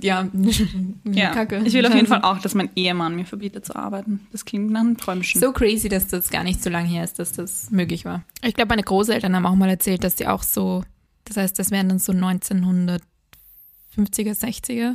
Ja, 0.00 0.28
Ja. 1.04 1.30
Kacke. 1.30 1.62
Ich 1.64 1.72
will 1.74 1.86
auf 1.86 1.94
jeden. 1.94 2.06
Fall 2.06 2.22
auch, 2.22 2.38
dass 2.38 2.54
mein 2.54 2.70
Ehemann 2.74 3.16
mir 3.16 3.24
verbietet 3.24 3.64
zu 3.64 3.76
arbeiten. 3.76 4.26
Das 4.32 4.44
klingt 4.44 4.70
nach 4.70 4.80
einem 4.80 4.96
Träumchen. 4.96 5.40
So 5.40 5.52
crazy, 5.52 5.88
dass 5.88 6.08
das 6.08 6.30
gar 6.30 6.44
nicht 6.44 6.62
so 6.62 6.70
lange 6.70 6.88
her 6.88 7.04
ist, 7.04 7.18
dass 7.18 7.32
das 7.32 7.70
möglich 7.70 8.04
war. 8.04 8.22
Ich 8.42 8.54
glaube, 8.54 8.70
meine 8.70 8.82
Großeltern 8.82 9.34
haben 9.34 9.46
auch 9.46 9.54
mal 9.54 9.68
erzählt, 9.68 10.04
dass 10.04 10.16
die 10.16 10.26
auch 10.26 10.42
so, 10.42 10.84
das 11.24 11.36
heißt, 11.36 11.58
das 11.58 11.70
wären 11.70 11.88
dann 11.88 11.98
so 11.98 12.12
1950er, 12.12 13.00
60er, 13.96 14.94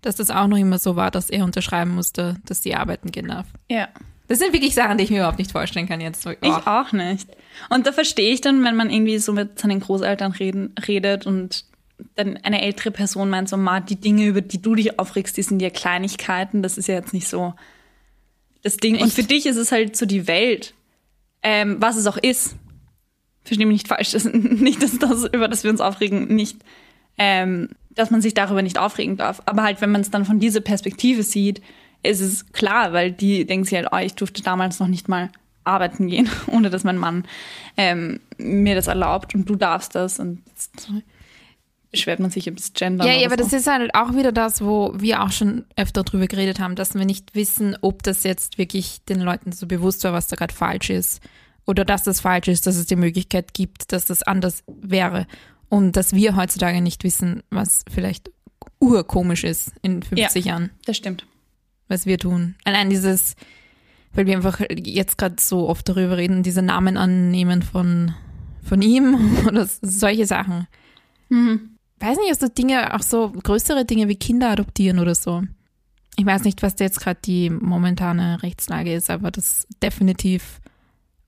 dass 0.00 0.16
das 0.16 0.30
auch 0.30 0.46
noch 0.46 0.58
immer 0.58 0.78
so 0.78 0.96
war, 0.96 1.10
dass 1.10 1.30
er 1.30 1.44
unterschreiben 1.44 1.94
musste, 1.94 2.36
dass 2.46 2.60
die 2.60 2.74
arbeiten 2.74 3.10
gehen 3.10 3.28
darf. 3.28 3.46
Ja. 3.70 3.88
Das 4.26 4.38
sind 4.38 4.52
wirklich 4.52 4.74
Sachen, 4.74 4.96
die 4.96 5.04
ich 5.04 5.10
mir 5.10 5.18
überhaupt 5.18 5.38
nicht 5.38 5.52
vorstellen 5.52 5.86
kann 5.86 6.00
jetzt. 6.00 6.26
Oh. 6.26 6.32
Ich 6.40 6.50
auch 6.50 6.92
nicht. 6.92 7.28
Und 7.68 7.86
da 7.86 7.92
verstehe 7.92 8.32
ich 8.32 8.40
dann, 8.40 8.64
wenn 8.64 8.76
man 8.76 8.90
irgendwie 8.90 9.18
so 9.18 9.32
mit 9.32 9.58
seinen 9.58 9.80
Großeltern 9.80 10.32
reden, 10.32 10.74
redet 10.88 11.26
und 11.26 11.66
dann 12.14 12.36
eine 12.38 12.62
ältere 12.62 12.90
Person 12.90 13.30
meint 13.30 13.48
so, 13.48 13.56
Ma, 13.56 13.80
die 13.80 13.96
Dinge, 13.96 14.26
über 14.26 14.40
die 14.40 14.60
du 14.60 14.74
dich 14.74 14.98
aufregst, 14.98 15.36
die 15.36 15.42
sind 15.42 15.60
ja 15.60 15.70
Kleinigkeiten, 15.70 16.62
das 16.62 16.78
ist 16.78 16.88
ja 16.88 16.94
jetzt 16.94 17.12
nicht 17.12 17.28
so 17.28 17.54
das 18.62 18.76
Ding. 18.76 18.96
Und 18.96 19.08
Echt? 19.08 19.14
für 19.14 19.22
dich 19.22 19.46
ist 19.46 19.56
es 19.56 19.72
halt 19.72 19.96
so 19.96 20.06
die 20.06 20.26
Welt, 20.26 20.74
ähm, 21.42 21.76
was 21.80 21.96
es 21.96 22.06
auch 22.06 22.16
ist. 22.16 22.56
Verstehe 23.44 23.66
mich 23.66 23.74
nicht 23.74 23.88
falsch, 23.88 24.12
das, 24.12 24.24
nicht, 24.32 24.82
dass 24.82 24.98
das, 24.98 25.24
über 25.24 25.48
das 25.48 25.64
wir 25.64 25.70
uns 25.70 25.80
aufregen, 25.80 26.34
nicht, 26.34 26.58
ähm, 27.18 27.68
dass 27.90 28.10
man 28.10 28.22
sich 28.22 28.34
darüber 28.34 28.62
nicht 28.62 28.78
aufregen 28.78 29.16
darf. 29.16 29.42
Aber 29.46 29.62
halt, 29.62 29.80
wenn 29.80 29.92
man 29.92 30.00
es 30.00 30.10
dann 30.10 30.24
von 30.24 30.40
dieser 30.40 30.60
Perspektive 30.60 31.22
sieht, 31.22 31.62
ist 32.02 32.20
es 32.20 32.52
klar, 32.52 32.92
weil 32.92 33.12
die 33.12 33.44
denken 33.44 33.64
sich 33.64 33.74
halt, 33.74 33.88
oh, 33.92 33.98
ich 33.98 34.14
durfte 34.14 34.42
damals 34.42 34.80
noch 34.80 34.88
nicht 34.88 35.08
mal 35.08 35.30
arbeiten 35.64 36.08
gehen, 36.08 36.28
ohne 36.46 36.70
dass 36.70 36.84
mein 36.84 36.98
Mann 36.98 37.24
ähm, 37.76 38.20
mir 38.38 38.74
das 38.74 38.86
erlaubt 38.86 39.34
und 39.34 39.48
du 39.48 39.56
darfst 39.56 39.94
das 39.94 40.18
und 40.18 40.42
beschwert 41.94 42.18
man 42.18 42.30
sich 42.32 42.48
über 42.48 42.56
das 42.56 42.72
Gender. 42.72 43.06
Ja, 43.06 43.12
ja, 43.12 43.26
aber 43.26 43.36
das 43.36 43.52
ist 43.52 43.68
halt 43.68 43.94
auch 43.94 44.14
wieder 44.16 44.32
das, 44.32 44.60
wo 44.60 44.92
wir 44.96 45.22
auch 45.22 45.30
schon 45.30 45.64
öfter 45.76 46.02
drüber 46.02 46.26
geredet 46.26 46.58
haben, 46.58 46.74
dass 46.74 46.96
wir 46.96 47.04
nicht 47.04 47.36
wissen, 47.36 47.76
ob 47.82 48.02
das 48.02 48.24
jetzt 48.24 48.58
wirklich 48.58 49.04
den 49.04 49.20
Leuten 49.20 49.52
so 49.52 49.68
bewusst 49.68 50.02
war, 50.02 50.12
was 50.12 50.26
da 50.26 50.34
gerade 50.34 50.52
falsch 50.52 50.90
ist. 50.90 51.22
Oder 51.66 51.84
dass 51.84 52.02
das 52.02 52.20
falsch 52.20 52.48
ist, 52.48 52.66
dass 52.66 52.74
es 52.74 52.86
die 52.86 52.96
Möglichkeit 52.96 53.54
gibt, 53.54 53.92
dass 53.92 54.06
das 54.06 54.24
anders 54.24 54.64
wäre. 54.66 55.28
Und 55.68 55.92
dass 55.92 56.14
wir 56.14 56.34
heutzutage 56.34 56.80
nicht 56.80 57.04
wissen, 57.04 57.44
was 57.50 57.84
vielleicht 57.88 58.32
urkomisch 58.80 59.44
ist 59.44 59.70
in 59.82 60.02
50 60.02 60.44
Jahren, 60.44 60.70
das 60.86 60.96
stimmt. 60.96 61.26
was 61.86 62.06
wir 62.06 62.18
tun. 62.18 62.56
Allein 62.64 62.90
dieses, 62.90 63.36
weil 64.14 64.26
wir 64.26 64.34
einfach 64.34 64.60
jetzt 64.68 65.16
gerade 65.16 65.36
so 65.38 65.68
oft 65.68 65.88
darüber 65.88 66.16
reden, 66.16 66.42
diese 66.42 66.62
Namen 66.62 66.96
annehmen 66.96 67.62
von, 67.62 68.14
von 68.64 68.82
ihm 68.82 69.38
oder 69.46 69.68
solche 69.80 70.26
Sachen. 70.26 70.66
Weiß 72.00 72.18
nicht, 72.18 72.30
also 72.30 72.48
Dinge, 72.48 72.92
auch 72.94 73.02
so 73.02 73.30
größere 73.30 73.84
Dinge 73.84 74.08
wie 74.08 74.16
Kinder 74.16 74.50
adoptieren 74.50 74.98
oder 74.98 75.14
so. 75.14 75.42
Ich 76.16 76.26
weiß 76.26 76.44
nicht, 76.44 76.62
was 76.62 76.76
da 76.76 76.84
jetzt 76.84 77.00
gerade 77.00 77.18
die 77.24 77.50
momentane 77.50 78.42
Rechtslage 78.42 78.94
ist, 78.94 79.10
aber 79.10 79.30
das 79.30 79.66
definitiv 79.82 80.60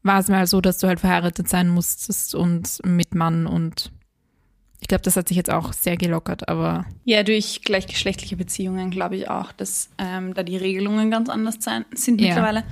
war 0.02 0.20
es 0.20 0.28
mal 0.28 0.46
so, 0.46 0.60
dass 0.60 0.78
du 0.78 0.86
halt 0.86 1.00
verheiratet 1.00 1.48
sein 1.48 1.68
musstest 1.68 2.34
und 2.34 2.80
mit 2.84 3.14
Mann 3.14 3.46
und 3.46 3.90
ich 4.78 4.88
glaube, 4.88 5.02
das 5.02 5.16
hat 5.16 5.26
sich 5.26 5.36
jetzt 5.36 5.50
auch 5.50 5.72
sehr 5.72 5.96
gelockert, 5.96 6.48
aber 6.48 6.84
Ja, 7.04 7.22
durch 7.24 7.62
gleichgeschlechtliche 7.64 8.36
Beziehungen 8.36 8.90
glaube 8.90 9.16
ich 9.16 9.28
auch, 9.28 9.50
dass 9.52 9.88
ähm, 9.98 10.34
da 10.34 10.42
die 10.44 10.56
Regelungen 10.58 11.10
ganz 11.10 11.28
anders 11.28 11.56
sein, 11.60 11.84
sind 11.94 12.20
Ja. 12.20 12.28
mittlerweile. 12.28 12.62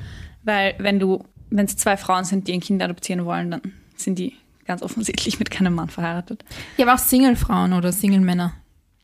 Weil 0.44 0.74
wenn 0.78 1.00
du, 1.00 1.24
wenn 1.50 1.64
es 1.64 1.76
zwei 1.76 1.96
Frauen 1.96 2.24
sind, 2.24 2.46
die 2.46 2.52
ein 2.52 2.60
Kind 2.60 2.82
adoptieren 2.82 3.24
wollen, 3.24 3.50
dann 3.50 3.62
sind 3.96 4.18
die 4.18 4.34
ganz 4.64 4.82
offensichtlich 4.82 5.38
mit 5.38 5.50
keinem 5.50 5.74
Mann 5.74 5.88
verheiratet. 5.90 6.44
ja, 6.76 6.84
aber 6.86 6.94
auch 6.94 6.98
Single-Frauen 6.98 7.72
oder 7.72 7.92
Single-Männer. 7.92 8.54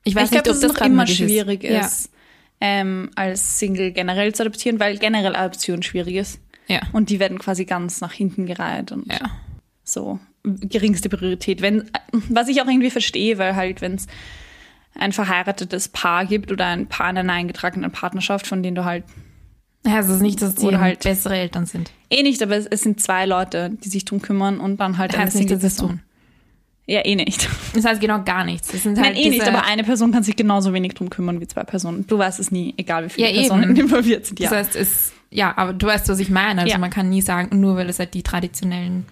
Ich 0.05 0.15
weiß 0.15 0.27
ich 0.27 0.31
nicht, 0.33 0.41
ob 0.41 0.45
dass 0.47 0.61
das 0.61 0.65
es 0.65 0.69
noch 0.73 0.79
gerade 0.79 0.93
immer 0.93 1.07
schwierig 1.07 1.63
ist. 1.65 1.87
ist, 1.87 2.11
ähm, 2.61 3.11
als 3.17 3.59
Single 3.59 3.93
generell 3.93 4.35
zu 4.35 4.43
adoptieren, 4.43 4.81
weil 4.81 4.99
generell 4.99 5.37
Adoption 5.37 5.83
schwierig 5.83 6.15
ist. 6.17 6.41
Ja. 6.69 6.81
Und 6.93 7.11
die 7.11 7.19
werden 7.21 7.39
quasi 7.39 7.65
ganz 7.65 8.01
nach 8.01 8.13
hinten 8.13 8.47
gereiht 8.47 8.93
und 8.93 9.07
Ja. 9.11 9.19
ja. 9.21 9.31
so 9.85 10.19
geringste 10.45 11.09
Priorität. 11.09 11.61
Wenn, 11.63 11.91
was 12.13 12.49
ich 12.49 12.63
auch 12.63 12.67
irgendwie 12.67 12.91
verstehe, 12.91 13.37
weil 13.39 13.57
halt, 13.57 13.81
wenn 13.83 13.95
es 13.97 14.07
ein 14.95 15.13
verheiratetes 15.13 15.89
Paar 15.89 16.25
gibt 16.27 16.51
oder 16.51 16.67
ein 16.67 16.87
Paar 16.87 17.11
in 17.11 17.19
einer 17.19 17.33
eingetragenen 17.33 17.91
Partnerschaft, 17.93 18.47
von 18.47 18.63
denen 18.63 18.75
du 18.77 18.85
halt 18.85 19.05
Ja, 19.87 19.99
es 19.99 20.09
ist 20.09 20.21
nicht, 20.23 20.41
dass 20.43 20.55
die 20.55 20.77
halt- 20.77 21.01
bessere 21.05 21.37
Eltern 21.37 21.67
sind. 21.67 21.91
Eh 22.11 22.23
nicht, 22.23 22.43
aber 22.43 22.57
es, 22.57 22.67
es 22.67 22.83
sind 22.83 23.01
zwei 23.01 23.27
Leute, 23.27 23.71
die 23.71 23.89
sich 23.89 24.05
drum 24.05 24.21
kümmern 24.21 24.61
und 24.61 24.79
dann 24.79 24.99
halt 24.99 25.13
Das 25.13 25.21
heißt 25.21 25.37
nicht, 25.37 25.51
dass 25.51 25.63
es 25.63 25.77
tun. 25.77 26.01
Ja, 26.87 27.05
eh 27.05 27.15
nicht. 27.15 27.49
Das 27.75 27.85
heißt 27.85 28.01
genau 28.01 28.23
gar 28.25 28.45
nichts. 28.45 28.75
Es 28.75 28.83
sind 28.83 28.99
halt 28.99 29.15
Nein, 29.15 29.17
eh 29.23 29.31
nicht, 29.31 29.47
aber 29.47 29.65
eine 29.65 29.85
Person 29.85 30.11
kann 30.11 30.25
sich 30.25 30.35
genauso 30.35 30.73
wenig 30.73 30.95
drum 30.95 31.09
kümmern 31.09 31.41
wie 31.41 31.47
zwei 31.47 31.63
Personen. 31.63 32.05
Du 32.09 32.19
weißt 32.19 32.41
es 32.41 32.51
nie, 32.51 32.75
egal 32.77 33.05
wie 33.05 33.11
viele 33.11 33.31
Ja. 33.31 33.41
Personen 33.41 33.77
involviert 33.77 34.27
sind. 34.27 34.41
Ja. 34.41 34.51
Das 34.51 34.59
heißt, 34.59 34.77
es, 34.77 35.13
ja, 35.31 35.57
aber 35.57 35.73
du 35.73 35.87
weißt, 35.87 36.09
was 36.09 36.19
ich 36.19 36.31
meine. 36.31 36.63
Also 36.63 36.73
Ja. 36.73 36.79
man 36.79 36.91
kann 36.91 37.09
nie 37.09 37.23
sagen, 37.23 37.61
nur 37.61 37.77
weil 37.77 37.89
es 37.89 38.01
halt 38.01 38.13
die 38.15 38.25
traditionellen 38.25 39.07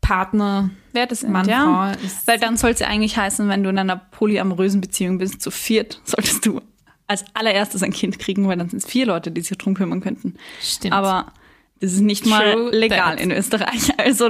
Partner, 0.00 0.70
Wer 0.92 1.06
das 1.06 1.20
sind, 1.20 1.32
Mann, 1.32 1.46
ja. 1.48 1.94
Frau 1.96 2.04
ist. 2.06 2.26
Weil 2.26 2.38
dann 2.38 2.56
soll 2.56 2.70
es 2.70 2.80
ja 2.80 2.86
eigentlich 2.88 3.16
heißen, 3.16 3.46
wenn 3.48 3.62
du 3.62 3.68
in 3.70 3.78
einer 3.78 3.96
polyamorösen 3.96 4.80
Beziehung 4.80 5.18
bist, 5.18 5.42
zu 5.42 5.50
viert, 5.50 6.00
solltest 6.04 6.46
du 6.46 6.60
als 7.06 7.24
allererstes 7.34 7.82
ein 7.82 7.92
Kind 7.92 8.18
kriegen, 8.18 8.48
weil 8.48 8.56
dann 8.56 8.70
sind 8.70 8.78
es 8.82 8.86
vier 8.88 9.04
Leute, 9.04 9.30
die 9.30 9.40
sich 9.40 9.58
drum 9.58 9.74
kümmern 9.74 10.00
könnten. 10.00 10.36
Stimmt. 10.62 10.94
Aber 10.94 11.32
das 11.80 11.92
ist 11.94 12.00
nicht 12.00 12.26
mal 12.26 12.52
True 12.54 12.70
legal 12.70 13.16
that. 13.16 13.20
in 13.20 13.30
Österreich. 13.30 13.90
Also 13.98 14.28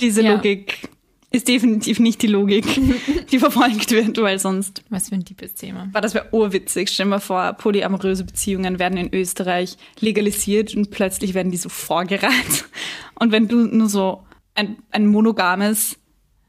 diese 0.00 0.22
Ja. 0.22 0.32
Logik 0.34 0.88
ist 1.32 1.48
definitiv 1.48 1.98
nicht 2.00 2.22
die 2.22 2.28
Logik, 2.28 2.64
die 3.30 3.38
verfolgt 3.38 3.90
wird, 3.90 4.16
weil 4.22 4.38
sonst 4.38 4.82
was 4.88 5.08
für 5.10 5.16
ein 5.16 5.24
deepes 5.24 5.54
Thema. 5.54 5.88
war 5.92 6.00
das 6.00 6.14
wäre 6.14 6.28
urwitzig. 6.32 6.88
Stell 6.88 7.06
mal 7.06 7.18
vor, 7.20 7.52
polyamoröse 7.54 8.24
Beziehungen 8.24 8.78
werden 8.78 8.96
in 8.96 9.12
Österreich 9.12 9.76
legalisiert 10.00 10.74
und 10.74 10.90
plötzlich 10.90 11.34
werden 11.34 11.50
die 11.50 11.58
so 11.58 11.68
vorgereiht. 11.68 12.64
Und 13.18 13.32
wenn 13.32 13.48
du 13.48 13.66
nur 13.66 13.88
so 13.88 14.24
ein, 14.54 14.78
ein 14.90 15.06
monogames 15.06 15.98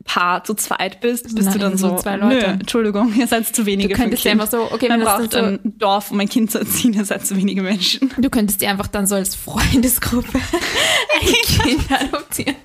Paar 0.08 0.44
zu 0.44 0.54
zweit 0.56 1.02
bist, 1.02 1.36
bist 1.36 1.54
du 1.54 1.60
dann 1.60 1.78
so 1.78 1.90
so, 1.90 1.96
zwei 1.98 2.16
Nö, 2.18 2.34
Leute. 2.34 2.46
Entschuldigung, 2.48 3.14
ihr 3.18 3.28
seid 3.28 3.46
zu 3.56 3.66
wenige 3.66 3.90
Du 3.94 3.96
könntest 4.02 4.24
ja 4.26 4.32
einfach 4.32 4.50
so, 4.50 4.72
okay, 4.72 4.88
Man 4.90 5.02
braucht 5.02 5.34
dann 5.34 5.60
ein 5.64 5.78
Dorf, 5.78 6.10
um 6.12 6.20
ein 6.20 6.30
Kind 6.30 6.50
zu 6.50 6.60
erziehen, 6.60 6.94
ihr 6.94 7.06
seid 7.06 7.28
zu 7.28 7.36
wenige 7.36 7.62
Menschen. 7.62 8.12
Du 8.18 8.30
könntest 8.30 8.62
dir 8.62 8.70
einfach 8.70 8.88
dann 8.88 9.06
so 9.06 9.16
als 9.16 9.36
Freundesgruppe 9.36 10.40
ein 11.22 11.28
Kind 11.68 11.92
adoptieren. 11.92 12.56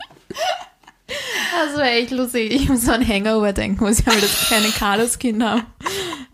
Das 1.07 1.77
wäre 1.77 1.91
echt 1.91 2.11
lustig. 2.13 2.53
Ich 2.53 2.69
muss 2.69 2.83
so 2.83 2.93
an 2.93 3.07
Hangover 3.07 3.53
denken, 3.53 3.81
wo 3.85 3.91
sie 3.93 4.05
halt 4.07 4.23
das 4.23 4.47
kleine 4.47 4.69
Carlos-Kind 4.69 5.43
haben. 5.43 5.63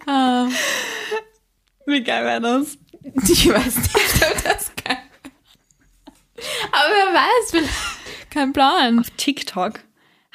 Ähm, 0.09 0.53
Wie 1.87 2.03
geil 2.05 2.25
wäre 2.25 2.41
das? 2.41 2.79
ich 3.29 3.49
weiß 3.49 3.77
nicht, 3.77 4.27
ob 4.31 4.45
das 4.45 4.71
kann. 4.85 4.99
Aber 6.71 6.91
wer 6.95 7.15
weiß, 7.15 7.51
vielleicht- 7.51 8.31
kein 8.31 8.53
Plan. 8.53 9.05
TikTok 9.17 9.81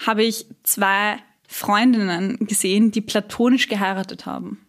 habe 0.06 0.24
ich 0.24 0.46
zwei 0.64 1.18
Freundinnen 1.48 2.38
gesehen, 2.40 2.92
die 2.92 3.02
platonisch 3.02 3.68
geheiratet 3.68 4.26
haben. 4.26 4.66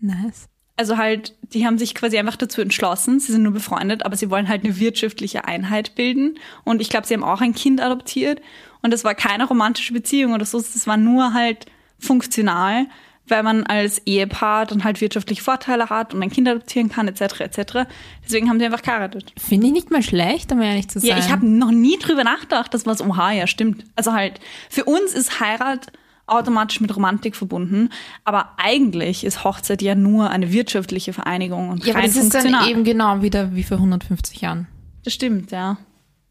Nice. 0.00 0.48
Also 0.76 0.98
halt, 0.98 1.34
die 1.54 1.66
haben 1.66 1.78
sich 1.78 1.94
quasi 1.94 2.18
einfach 2.18 2.36
dazu 2.36 2.60
entschlossen, 2.60 3.18
sie 3.18 3.32
sind 3.32 3.42
nur 3.42 3.52
befreundet, 3.52 4.04
aber 4.04 4.16
sie 4.16 4.28
wollen 4.28 4.48
halt 4.48 4.62
eine 4.62 4.78
wirtschaftliche 4.78 5.46
Einheit 5.46 5.94
bilden. 5.94 6.38
Und 6.64 6.82
ich 6.82 6.90
glaube, 6.90 7.06
sie 7.06 7.14
haben 7.14 7.24
auch 7.24 7.40
ein 7.40 7.54
Kind 7.54 7.80
adoptiert. 7.80 8.42
Und 8.82 8.92
das 8.92 9.02
war 9.02 9.14
keine 9.14 9.48
romantische 9.48 9.94
Beziehung 9.94 10.34
oder 10.34 10.44
so, 10.44 10.58
das 10.58 10.86
war 10.86 10.98
nur 10.98 11.32
halt 11.32 11.66
funktional, 11.98 12.86
weil 13.28 13.42
man 13.42 13.64
als 13.64 13.98
Ehepaar 14.06 14.66
dann 14.66 14.84
halt 14.84 15.00
wirtschaftliche 15.00 15.42
Vorteile 15.42 15.90
hat 15.90 16.14
und 16.14 16.22
ein 16.22 16.30
Kind 16.30 16.48
adoptieren 16.48 16.88
kann, 16.88 17.08
etc. 17.08 17.40
etc. 17.40 17.88
Deswegen 18.24 18.48
haben 18.48 18.58
sie 18.58 18.66
einfach 18.66 18.82
geheiratet. 18.82 19.32
Finde 19.36 19.66
ich 19.66 19.72
nicht 19.72 19.90
mal 19.90 20.02
schlecht, 20.02 20.52
um 20.52 20.60
ehrlich 20.60 20.88
zu 20.88 21.00
sein. 21.00 21.10
Ja, 21.10 21.18
ich 21.18 21.30
habe 21.30 21.46
noch 21.46 21.70
nie 21.70 21.98
drüber 21.98 22.24
nachgedacht, 22.24 22.72
dass 22.72 22.86
was 22.86 23.00
oha, 23.00 23.32
ja, 23.32 23.46
stimmt. 23.46 23.84
Also 23.96 24.12
halt, 24.12 24.40
für 24.70 24.84
uns 24.84 25.12
ist 25.12 25.40
Heirat 25.40 25.92
automatisch 26.26 26.80
mit 26.80 26.94
Romantik 26.94 27.36
verbunden, 27.36 27.90
aber 28.24 28.50
eigentlich 28.56 29.24
ist 29.24 29.44
Hochzeit 29.44 29.80
ja 29.80 29.94
nur 29.94 30.30
eine 30.30 30.52
wirtschaftliche 30.52 31.12
Vereinigung 31.12 31.68
und 31.70 31.84
Ja, 31.84 31.94
aber 31.94 32.02
rein 32.02 32.12
das 32.12 32.16
ist 32.16 32.34
dann 32.34 32.68
eben 32.68 32.84
genau 32.84 33.22
wieder 33.22 33.54
wie 33.54 33.62
vor 33.62 33.76
150 33.76 34.40
Jahren. 34.40 34.66
das 35.04 35.12
stimmt, 35.12 35.52
ja. 35.52 35.78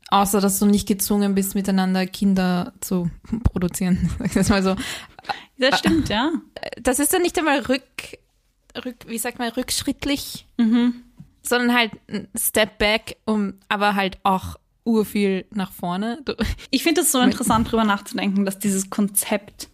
Außer, 0.10 0.39
dass 0.39 0.60
du 0.60 0.67
nicht 0.67 0.88
gezwungen 0.88 1.34
bist, 1.34 1.55
miteinander 1.55 2.05
Kinder 2.05 2.73
zu 2.79 3.10
produzieren. 3.43 4.10
Sag 4.19 4.27
ich 4.27 4.34
das 4.34 4.49
mal 4.49 4.62
so. 4.62 4.75
Das 5.57 5.79
stimmt, 5.79 6.09
ja. 6.09 6.31
Das 6.81 6.99
ist 6.99 7.13
dann 7.13 7.21
nicht 7.21 7.38
einmal 7.39 7.59
rück, 7.59 7.83
rück 8.83 8.95
wie 9.07 9.17
sagt 9.17 9.39
man, 9.39 9.49
rückschrittlich, 9.49 10.45
sondern 11.43 11.73
halt 11.73 11.91
ein 12.09 12.27
Step 12.38 12.77
back, 12.77 13.17
um, 13.25 13.53
aber 13.69 13.95
halt 13.95 14.17
auch 14.23 14.57
urviel 14.83 15.45
nach 15.51 15.71
vorne. 15.71 16.23
Ich 16.71 16.83
finde 16.83 17.01
es 17.01 17.11
so 17.11 17.19
interessant, 17.19 17.71
drüber 17.71 17.85
nachzudenken, 17.85 18.45
dass 18.45 18.59
dieses 18.59 18.89
Konzept 18.89 19.69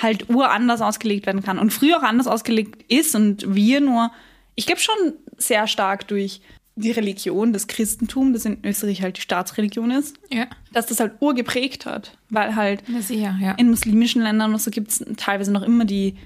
halt 0.00 0.28
uranders 0.28 0.80
ausgelegt 0.80 1.26
werden 1.26 1.42
kann 1.42 1.58
und 1.58 1.72
früher 1.72 1.98
auch 1.98 2.02
anders 2.02 2.26
ausgelegt 2.26 2.90
ist 2.90 3.14
und 3.14 3.54
wir 3.54 3.80
nur, 3.80 4.10
ich 4.54 4.66
glaube 4.66 4.80
schon 4.80 5.14
sehr 5.36 5.66
stark 5.66 6.08
durch 6.08 6.40
die 6.76 6.90
Religion, 6.90 7.52
das 7.52 7.66
Christentum, 7.66 8.32
das 8.32 8.44
in 8.44 8.58
Österreich 8.64 9.02
halt 9.02 9.16
die 9.16 9.20
Staatsreligion 9.20 9.90
ist, 9.90 10.16
ja. 10.32 10.46
dass 10.72 10.86
das 10.86 10.98
halt 11.00 11.12
urgeprägt 11.20 11.86
hat, 11.86 12.18
weil 12.30 12.56
halt 12.56 12.82
sicher, 13.00 13.38
ja. 13.40 13.52
in 13.52 13.70
muslimischen 13.70 14.22
Ländern 14.22 14.52
und 14.52 14.60
so 14.60 14.70
gibt 14.70 14.90
es 14.90 15.04
teilweise 15.16 15.52
noch 15.52 15.62
immer 15.62 15.84
die 15.84 16.16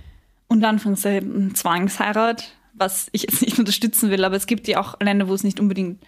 unter 0.46 0.68
Anführungszeichen 0.68 1.54
Zwangsheirat, 1.54 2.52
was 2.72 3.08
ich 3.12 3.22
jetzt 3.22 3.42
nicht 3.42 3.58
unterstützen 3.58 4.10
will, 4.10 4.24
aber 4.24 4.36
es 4.36 4.46
gibt 4.46 4.66
ja 4.68 4.80
auch 4.80 4.98
Länder, 5.00 5.28
wo 5.28 5.34
es 5.34 5.44
nicht 5.44 5.60
unbedingt, 5.60 6.02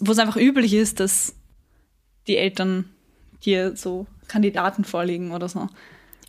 wo 0.00 0.10
es 0.10 0.18
einfach 0.18 0.36
üblich 0.36 0.74
ist, 0.74 0.98
dass 0.98 1.34
die 2.26 2.36
Eltern 2.36 2.86
dir 3.44 3.76
so 3.76 4.06
Kandidaten 4.26 4.84
vorlegen 4.84 5.30
oder 5.30 5.48
so. 5.48 5.68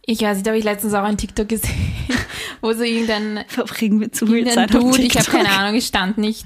Ich 0.05 0.21
weiß 0.21 0.37
nicht, 0.37 0.45
da 0.45 0.51
habe 0.51 0.59
ich 0.59 0.63
letztens 0.63 0.93
auch 0.93 1.03
einen 1.03 1.17
TikTok 1.17 1.49
gesehen, 1.49 1.73
wo 2.61 2.73
so 2.73 2.83
irgendein, 2.83 3.45
Verbringen 3.47 3.99
wir 3.99 4.11
zu 4.11 4.25
viel 4.27 4.47
Zeit 4.47 4.75
auf 4.75 4.81
Dude, 4.81 5.01
ich 5.01 5.15
habe 5.17 5.29
keine 5.29 5.49
Ahnung, 5.49 5.75
ich 5.75 5.85
stand 5.87 6.17
nicht. 6.17 6.45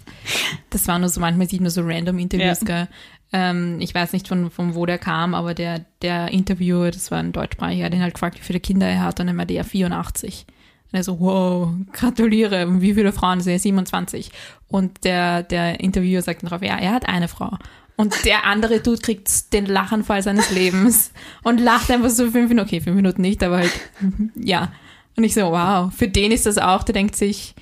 Das 0.69 0.87
war 0.87 0.99
nur 0.99 1.09
so, 1.09 1.19
manchmal 1.19 1.47
sieht 1.49 1.61
man 1.61 1.69
so 1.69 1.81
random 1.83 2.19
Interviews, 2.19 2.59
Ja. 2.61 2.65
gell. 2.65 2.87
Ähm, 3.33 3.77
ich 3.79 3.95
weiß 3.95 4.11
nicht, 4.13 4.27
von, 4.27 4.51
von 4.51 4.75
wo 4.75 4.85
der 4.85 4.97
kam, 4.97 5.33
aber 5.33 5.53
der, 5.53 5.85
der 6.01 6.29
Interviewer, 6.33 6.91
das 6.91 7.11
war 7.11 7.19
ein 7.19 7.31
Deutschsprachiger, 7.31 7.89
den 7.89 8.01
halt 8.01 8.13
gefragt, 8.15 8.37
wie 8.37 8.43
viele 8.43 8.59
Kinder 8.59 8.87
er 8.87 9.03
hat, 9.03 9.19
und 9.21 9.27
er 9.27 9.33
meinte, 9.33 9.53
ja, 9.53 9.63
84. 9.63 10.45
Und 10.91 10.97
er 10.97 11.03
so, 11.05 11.17
wow, 11.21 11.69
gratuliere, 11.93 12.67
und 12.67 12.81
wie 12.81 12.93
viele 12.93 13.13
Frauen? 13.13 13.39
sind 13.39 13.57
27. 13.57 14.31
Und 14.67 15.05
der, 15.05 15.43
der 15.43 15.79
Interviewer 15.79 16.21
sagt 16.21 16.43
darauf, 16.43 16.61
ja, 16.61 16.77
er 16.77 16.91
hat 16.91 17.07
eine 17.07 17.29
Frau. 17.29 17.57
Und 17.95 18.25
der 18.25 18.45
andere 18.45 18.79
Dude 18.81 18.99
kriegt 19.01 19.53
den 19.53 19.65
Lachenfall 19.65 20.23
seines 20.23 20.49
Lebens 20.51 21.11
und 21.43 21.59
lacht 21.59 21.89
einfach 21.91 22.09
so 22.09 22.23
fünf 22.31 22.49
Minuten, 22.49 22.67
okay, 22.67 22.81
fünf 22.81 22.95
Minuten 22.95 23.21
nicht, 23.21 23.41
aber 23.43 23.57
halt, 23.59 23.71
ja. 24.35 24.73
Und 25.17 25.23
ich 25.23 25.33
so, 25.33 25.41
wow, 25.41 25.93
für 25.93 26.07
den 26.07 26.31
ist 26.31 26.45
das 26.45 26.57
auch, 26.57 26.83
der 26.83 26.93
denkt 26.93 27.15
sich, 27.15 27.53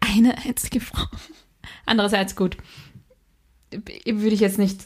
eine 0.00 0.36
einzige 0.44 0.80
Frau. 0.80 1.04
Andererseits 1.86 2.36
gut, 2.36 2.56
würde 3.70 4.34
ich 4.34 4.40
jetzt 4.40 4.58
nicht, 4.58 4.82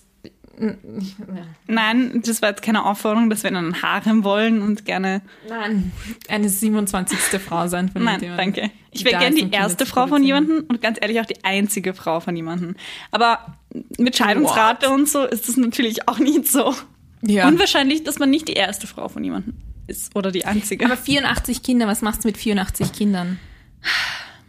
Nein, 1.66 2.22
das 2.24 2.42
war 2.42 2.50
jetzt 2.50 2.62
keine 2.62 2.84
Aufforderung, 2.84 3.30
dass 3.30 3.42
wir 3.42 3.50
in 3.50 3.56
einen 3.56 3.82
Harem 3.82 4.22
wollen 4.22 4.60
und 4.62 4.84
gerne. 4.84 5.22
nein, 5.48 5.92
eine 6.28 6.48
27. 6.48 7.18
Frau 7.40 7.66
sein 7.68 7.88
von 7.88 8.04
Nein, 8.04 8.20
jemandem. 8.20 8.54
danke. 8.54 8.70
Ich 8.90 9.04
wäre 9.04 9.18
gerne 9.18 9.34
die 9.36 9.50
erste 9.50 9.86
Frau 9.86 10.06
von 10.06 10.22
jemandem 10.22 10.64
und 10.68 10.80
ganz 10.82 10.98
ehrlich 11.00 11.20
auch 11.20 11.26
die 11.26 11.42
einzige 11.44 11.94
Frau 11.94 12.20
von 12.20 12.36
jemandem. 12.36 12.76
Aber 13.10 13.56
mit 13.98 14.16
Scheidungsrate 14.16 14.90
und 14.90 15.08
so 15.08 15.24
ist 15.24 15.48
das 15.48 15.56
natürlich 15.56 16.06
auch 16.08 16.18
nicht 16.18 16.46
so 16.46 16.74
Ja. 17.22 17.48
unwahrscheinlich, 17.48 18.04
dass 18.04 18.18
man 18.18 18.28
nicht 18.30 18.46
die 18.48 18.52
erste 18.54 18.86
Frau 18.86 19.08
von 19.08 19.24
jemandem 19.24 19.54
ist 19.86 20.14
oder 20.16 20.30
die 20.30 20.44
einzige. 20.44 20.84
Aber 20.84 20.96
84 20.96 21.62
Kinder, 21.62 21.86
was 21.86 22.02
machst 22.02 22.24
du 22.24 22.28
mit 22.28 22.36
84 22.36 22.92
Kindern? 22.92 23.38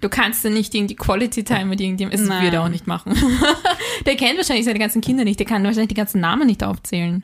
Du 0.02 0.10
kannst 0.10 0.44
ja 0.44 0.50
nicht 0.50 0.74
irgendwie 0.76 0.96
Quality 0.96 1.44
Time 1.44 1.66
mit 1.66 1.80
irgendjemandem, 1.82 2.28
das 2.28 2.42
würde 2.42 2.58
er 2.58 2.64
auch 2.64 2.70
nicht 2.70 2.88
machen. 2.88 3.14
der 4.06 4.16
kennt 4.16 4.38
wahrscheinlich 4.38 4.66
seine 4.66 4.80
ganzen 4.80 5.02
Kinder 5.02 5.24
nicht, 5.24 5.40
der 5.40 5.46
kann 5.48 5.64
wahrscheinlich 5.64 5.88
die 5.90 5.94
ganzen 5.96 6.20
Namen 6.22 6.46
nicht 6.48 6.64
aufzählen. 6.64 7.24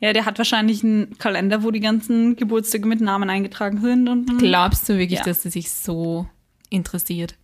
ja, 0.00 0.12
der 0.12 0.24
hat 0.26 0.36
wahrscheinlich 0.38 0.82
einen 0.82 1.16
Kalender, 1.18 1.62
wo 1.62 1.70
die 1.70 1.80
ganzen 1.80 2.34
Geburtstage 2.36 2.86
mit 2.86 3.00
Namen 3.00 3.30
eingetragen 3.30 3.80
sind 3.80 4.08
und 4.08 4.38
Glaubst 4.38 4.88
du 4.88 4.98
wirklich, 4.98 5.20
Ja. 5.20 5.24
dass 5.24 5.44
er 5.44 5.50
sich 5.52 5.70
so 5.70 6.26
interessiert? 6.68 7.36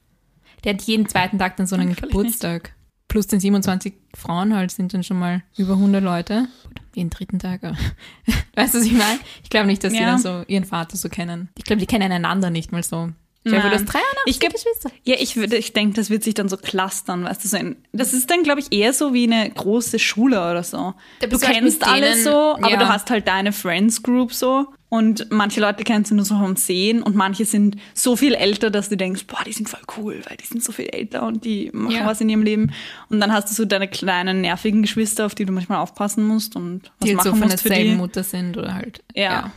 Der 0.65 0.75
hat 0.75 0.83
jeden 0.83 1.09
zweiten 1.09 1.39
Tag 1.39 1.57
dann 1.57 1.67
so 1.67 1.77
einen 1.77 1.95
Geburtstag. 1.97 2.75
Plus 3.13 3.27
den 3.27 3.41
27 3.41 3.93
Frauen 4.17 4.57
halt 4.57 4.71
sind 4.71 4.95
dann 4.95 5.05
schon 5.05 5.19
mal 5.19 5.43
über 5.59 5.75
100 5.75 6.03
Leute. 6.03 6.49
Jeden 6.95 7.11
dritten 7.11 7.39
Tag. 7.39 7.63
aber- 7.63 7.77
Weißt 8.55 8.73
du, 8.73 8.79
was 8.79 8.87
ich 8.87 8.93
meine? 8.93 9.19
Ich 9.45 9.51
glaube 9.51 9.67
nicht, 9.67 9.85
dass 9.85 9.93
die 9.93 9.99
Ja. 9.99 10.07
dann 10.07 10.19
so 10.19 10.45
ihren 10.49 10.65
Vater 10.65 10.97
so 10.97 11.11
kennen. 11.11 11.51
Ich 11.59 11.65
glaube, 11.65 11.81
die 11.81 11.87
kennen 11.87 12.11
einander 12.11 12.49
nicht 12.49 12.73
mal 12.73 12.83
so. 12.83 13.11
Ich 13.45 13.53
glaube, 13.53 13.65
hast 13.71 13.85
83 13.85 14.03
Ich 14.25 14.41
glaub- 14.41 14.53
Geschwister. 14.55 14.91
Ja, 15.05 15.17
ich 15.19 15.37
würde, 15.37 15.57
ich 15.59 15.75
denke, 15.75 15.95
das 15.95 16.09
wird 16.09 16.25
sich 16.25 16.33
dann 16.33 16.49
so 16.49 16.57
clustern, 16.57 17.25
weißt 17.25 17.45
du, 17.45 17.49
so 17.49 17.57
ein, 17.59 17.77
das 17.93 18.15
ist 18.15 18.31
dann, 18.31 18.45
glaube 18.45 18.61
ich, 18.61 18.73
eher 18.73 18.95
so 18.95 19.13
wie 19.13 19.25
eine 19.31 19.51
große 19.51 19.99
Schule 19.99 20.39
oder 20.41 20.63
so. 20.63 20.95
Du 21.21 21.29
halt 21.33 21.43
kennst 21.43 21.87
alle 21.87 22.17
so, 22.17 22.55
aber 22.55 22.71
ja. 22.71 22.79
du 22.79 22.89
hast 22.89 23.11
halt 23.11 23.29
deine 23.29 23.53
Friends 23.53 24.03
Group 24.03 24.33
so. 24.33 24.69
Und 24.93 25.29
manche 25.31 25.59
Leute 25.59 25.85
kennst 25.85 26.11
du 26.11 26.15
nur 26.15 26.27
so 26.27 26.37
vom 26.37 26.55
Sehen 26.57 27.03
und 27.03 27.17
manche 27.17 27.47
sind 27.47 27.77
so 27.95 28.15
viel 28.15 28.35
älter, 28.35 28.69
dass 28.69 28.91
du 28.91 28.97
denkst, 28.99 29.25
boah, 29.27 29.43
die 29.43 29.55
sind 29.55 29.67
voll 29.71 29.81
cool, 29.97 30.21
weil 30.29 30.37
die 30.37 30.45
sind 30.45 30.63
so 30.63 30.71
viel 30.71 30.85
älter 30.93 31.23
und 31.23 31.47
die 31.47 31.71
machen 31.73 31.93
Ja. 31.97 32.05
was 32.05 32.21
in 32.21 32.29
ihrem 32.29 32.43
Leben. 32.43 32.73
Und 33.09 33.19
dann 33.19 33.33
hast 33.33 33.49
du 33.49 33.55
so 33.55 33.65
deine 33.65 33.89
kleinen, 33.89 34.43
nervigen 34.43 34.83
Geschwister, 34.83 35.25
auf 35.25 35.35
die 35.35 35.47
du 35.47 35.53
manchmal 35.55 35.79
aufpassen 35.79 36.27
musst 36.27 36.57
und 36.57 36.91
was 37.01 37.09
die 37.09 37.17
halt 37.17 37.23
so 37.25 37.31
machen 37.31 37.41
von 37.41 37.49
musst 37.53 37.65
derselben. 37.65 37.97
Mutter 37.97 38.23
sind 38.23 38.59
oder 38.59 38.75
halt. 38.75 39.03
Ja. 39.15 39.51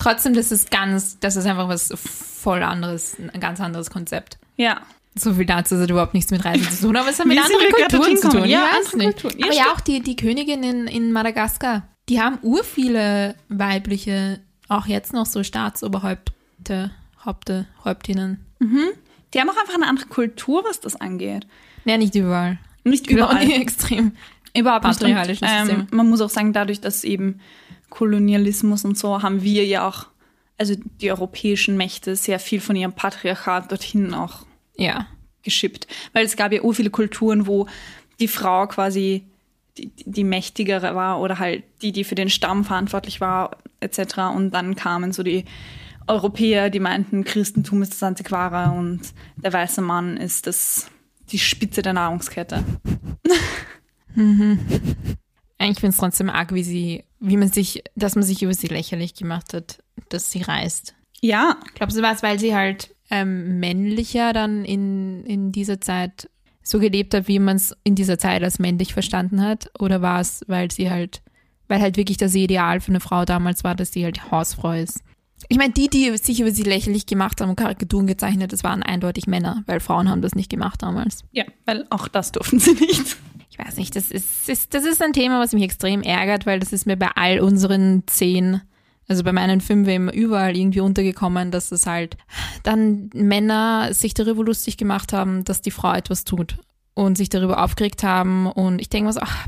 Trotzdem, 0.00 0.34
das 0.34 0.50
ist 0.50 0.72
ganz, 0.72 1.20
das 1.20 1.36
ist 1.36 1.46
einfach 1.46 1.68
was 1.68 1.92
voll 1.94 2.64
anderes, 2.64 3.16
ein 3.32 3.38
ganz 3.38 3.60
anderes 3.60 3.90
Konzept. 3.90 4.38
Ja. 4.56 4.80
So 5.14 5.34
viel 5.34 5.46
dazu, 5.46 5.76
es 5.76 5.82
hat 5.82 5.90
überhaupt 5.90 6.14
nichts 6.14 6.32
mit 6.32 6.44
Reisen 6.44 6.68
zu 6.68 6.86
tun, 6.86 6.96
aber 6.96 7.10
es 7.10 7.20
hat 7.20 7.26
mit 7.26 7.38
anderen 7.38 7.70
Kulturen 7.70 8.16
zu 8.16 8.28
tun. 8.28 8.44
Ja, 8.46 8.62
weiß 8.62 8.94
andere. 8.94 9.12
Kulturen. 9.12 9.38
Ja, 9.38 9.46
aber 9.46 9.54
ja 9.54 9.64
auch 9.72 9.80
die, 9.80 10.00
die 10.00 10.16
Königin 10.16 10.64
in, 10.64 10.86
in 10.88 11.12
Madagaskar, 11.12 11.86
die 12.08 12.20
haben 12.20 12.38
ur 12.42 12.64
viele 12.64 13.34
weibliche, 13.48 14.40
auch 14.68 14.86
jetzt 14.86 15.12
noch 15.12 15.26
so 15.26 15.42
Staatsoberhäupte, 15.42 16.90
Haupte, 17.24 17.66
Häuptinnen. 17.84 18.44
Die 18.60 19.40
haben 19.40 19.48
auch 19.48 19.56
einfach 19.56 19.74
eine 19.74 19.86
andere 19.86 20.06
Kultur, 20.06 20.64
was 20.64 20.80
das 20.80 20.96
angeht. 21.00 21.46
Ja, 21.84 21.96
nicht 21.96 22.14
überall. 22.14 22.58
Nicht 22.84 23.08
Überall. 23.08 23.44
überall. 23.44 23.60
extrem. 23.62 24.12
Überhaupt 24.56 24.84
nicht. 24.84 25.02
Und, 25.02 25.40
ähm, 25.42 25.86
man 25.92 26.08
muss 26.10 26.20
auch 26.20 26.28
sagen, 26.30 26.52
dadurch, 26.52 26.80
dass 26.80 27.04
eben 27.04 27.40
Kolonialismus 27.90 28.84
und 28.84 28.98
so, 28.98 29.22
haben 29.22 29.42
wir 29.42 29.64
ja 29.64 29.86
auch, 29.86 30.06
also 30.58 30.74
die 31.00 31.10
europäischen 31.10 31.76
Mächte, 31.76 32.16
sehr 32.16 32.38
viel 32.38 32.60
von 32.60 32.76
ihrem 32.76 32.92
Patriarchat 32.92 33.70
dorthin 33.70 34.14
auch 34.14 34.46
Ja. 34.76 35.06
geschippt. 35.42 35.86
Weil 36.12 36.24
es 36.26 36.36
gab 36.36 36.52
ja 36.52 36.62
ur 36.62 36.74
viele 36.74 36.90
Kulturen, 36.90 37.46
wo 37.46 37.66
die 38.20 38.28
Frau 38.28 38.66
quasi 38.66 39.24
die, 39.78 39.92
die 40.04 40.24
mächtigere 40.24 40.94
war 40.94 41.20
oder 41.20 41.38
halt 41.38 41.64
die, 41.82 41.92
die 41.92 42.04
für 42.04 42.14
den 42.14 42.30
Stamm 42.30 42.64
verantwortlich 42.64 43.20
war, 43.20 43.58
etc. 43.80 44.18
Und 44.34 44.50
dann 44.52 44.76
kamen 44.76 45.12
so 45.12 45.22
die 45.22 45.44
Europäer, 46.06 46.70
die 46.70 46.80
meinten, 46.80 47.24
Christentum 47.24 47.82
ist 47.82 47.92
das 47.92 48.02
Antiquare 48.02 48.72
und 48.72 49.00
der 49.36 49.52
weiße 49.52 49.80
Mann 49.80 50.16
ist 50.16 50.46
das, 50.46 50.90
die 51.30 51.38
Spitze 51.38 51.82
der 51.82 51.92
Nahrungskette. 51.94 52.64
Ich 55.70 55.78
finde 55.78 55.90
es 55.90 55.96
trotzdem 55.96 56.28
arg, 56.28 56.52
wie 56.52 56.64
sie, 56.64 57.04
wie 57.20 57.36
man 57.36 57.48
sich, 57.48 57.84
dass 57.94 58.16
man 58.16 58.24
sich 58.24 58.42
über 58.42 58.52
sie 58.52 58.66
lächerlich 58.66 59.14
gemacht 59.14 59.54
hat, 59.54 59.78
dass 60.08 60.30
sie 60.30 60.42
reist. 60.42 60.94
Ja, 61.20 61.56
Glaubst 61.74 61.96
du, 61.96 62.02
war 62.02 62.12
es, 62.12 62.22
weil 62.22 62.40
sie 62.40 62.54
halt 62.54 62.94
ähm, 63.10 63.60
männlicher 63.60 64.32
dann 64.32 64.64
in, 64.64 65.24
in 65.24 65.52
dieser 65.52 65.80
Zeit 65.80 66.28
so 66.62 66.78
gelebt 66.78 67.14
hat, 67.14 67.28
wie 67.28 67.38
man 67.38 67.56
es 67.56 67.76
in 67.84 67.94
dieser 67.94 68.18
Zeit 68.18 68.42
als 68.42 68.58
männlich 68.58 68.92
verstanden 68.92 69.42
hat? 69.42 69.70
Oder 69.78 70.02
war 70.02 70.20
es, 70.20 70.44
weil 70.46 70.70
sie 70.70 70.90
halt, 70.90 71.22
weil 71.68 71.80
halt 71.80 71.96
wirklich 71.96 72.16
das 72.16 72.34
Ideal 72.34 72.80
für 72.80 72.92
eine 72.92 73.00
Frau 73.00 73.24
damals 73.24 73.64
war, 73.64 73.74
dass 73.74 73.92
sie 73.92 74.04
halt 74.04 74.30
Hausfrau 74.30 74.72
ist? 74.72 75.02
Ich 75.48 75.58
meine, 75.58 75.72
die, 75.72 75.88
die 75.88 76.16
sich 76.18 76.40
über 76.40 76.52
sie 76.52 76.62
lächerlich 76.62 77.06
gemacht 77.06 77.40
haben 77.40 77.50
und 77.50 77.56
Karikaturen 77.56 78.06
gezeichnet, 78.06 78.52
das 78.52 78.62
waren 78.62 78.82
eindeutig 78.82 79.26
Männer, 79.26 79.64
weil 79.66 79.80
Frauen 79.80 80.08
haben 80.08 80.22
das 80.22 80.34
nicht 80.34 80.50
gemacht 80.50 80.82
damals. 80.82 81.24
Ja, 81.32 81.44
weil 81.66 81.86
auch 81.90 82.08
das 82.08 82.32
durften 82.32 82.60
sie 82.60 82.74
nicht. 82.74 83.16
Ich 83.50 83.58
weiß 83.58 83.76
nicht, 83.76 83.94
das 83.96 84.10
ist, 84.10 84.48
ist, 84.48 84.72
das 84.72 84.84
ist 84.84 85.02
ein 85.02 85.12
Thema, 85.12 85.40
was 85.40 85.52
mich 85.52 85.62
extrem 85.62 86.02
ärgert, 86.02 86.46
weil 86.46 86.58
das 86.58 86.72
ist 86.72 86.86
mir 86.86 86.96
bei 86.96 87.10
all 87.14 87.40
unseren 87.40 88.02
zehn, 88.06 88.62
also 89.12 89.24
bei 89.24 89.32
meinen 89.32 89.60
fünf 89.60 89.86
immer 89.88 90.12
überall 90.12 90.56
irgendwie 90.56 90.80
untergekommen, 90.80 91.50
dass 91.50 91.70
es 91.70 91.86
halt 91.86 92.16
dann 92.62 93.10
Männer 93.14 93.92
sich 93.92 94.14
darüber 94.14 94.42
lustig 94.44 94.76
gemacht 94.78 95.12
haben, 95.12 95.44
dass 95.44 95.60
die 95.60 95.70
Frau 95.70 95.92
etwas 95.92 96.24
tut 96.24 96.56
und 96.94 97.16
sich 97.18 97.28
darüber 97.28 97.62
aufgeregt 97.62 98.02
haben 98.02 98.46
und 98.46 98.80
ich 98.80 98.88
denke 98.88 99.06
mir 99.08 99.12
so, 99.12 99.20
ach, 99.22 99.46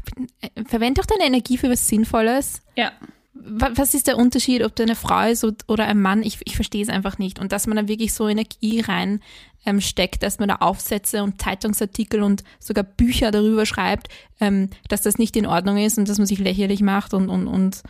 verwende 0.66 1.00
doch 1.00 1.06
deine 1.06 1.26
Energie 1.26 1.56
für 1.58 1.70
was 1.70 1.88
Sinnvolles. 1.88 2.60
Ja. 2.76 2.92
Wa- 3.34 3.72
Was 3.74 3.94
ist 3.94 4.06
der 4.06 4.16
Unterschied, 4.18 4.62
ob 4.62 4.76
du 4.76 4.82
eine 4.82 4.94
Frau 4.94 5.28
ist 5.28 5.44
od- 5.44 5.64
oder 5.68 5.86
ein 5.86 6.00
Mann? 6.00 6.22
Ich, 6.22 6.38
ich 6.44 6.56
verstehe 6.56 6.82
es 6.82 6.88
einfach 6.88 7.18
nicht. 7.18 7.38
Und 7.40 7.52
dass 7.52 7.66
man 7.66 7.76
dann 7.76 7.88
wirklich 7.88 8.12
so 8.14 8.28
Energie 8.28 8.80
rein 8.80 9.20
ähm, 9.66 9.80
steckt, 9.80 10.22
dass 10.22 10.38
man 10.38 10.48
da 10.48 10.56
Aufsätze 10.56 11.22
und 11.22 11.40
Zeitungsartikel 11.42 12.22
und 12.22 12.44
sogar 12.60 12.84
Bücher 12.84 13.30
darüber 13.30 13.66
schreibt, 13.66 14.08
ähm, 14.40 14.68
dass 14.88 15.02
das 15.02 15.18
nicht 15.18 15.36
in 15.36 15.46
Ordnung 15.46 15.78
ist 15.78 15.98
und 15.98 16.08
dass 16.08 16.18
man 16.18 16.26
sich 16.26 16.38
lächerlich 16.38 16.80
macht 16.80 17.12
und, 17.12 17.28
und, 17.28 17.46
und, 17.46 17.82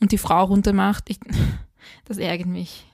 und 0.00 0.12
die 0.12 0.18
Frau 0.18 0.44
runtermacht. 0.44 1.04
Ich, 1.08 1.18
das 2.04 2.18
ärgert 2.18 2.48
mich. 2.48 2.86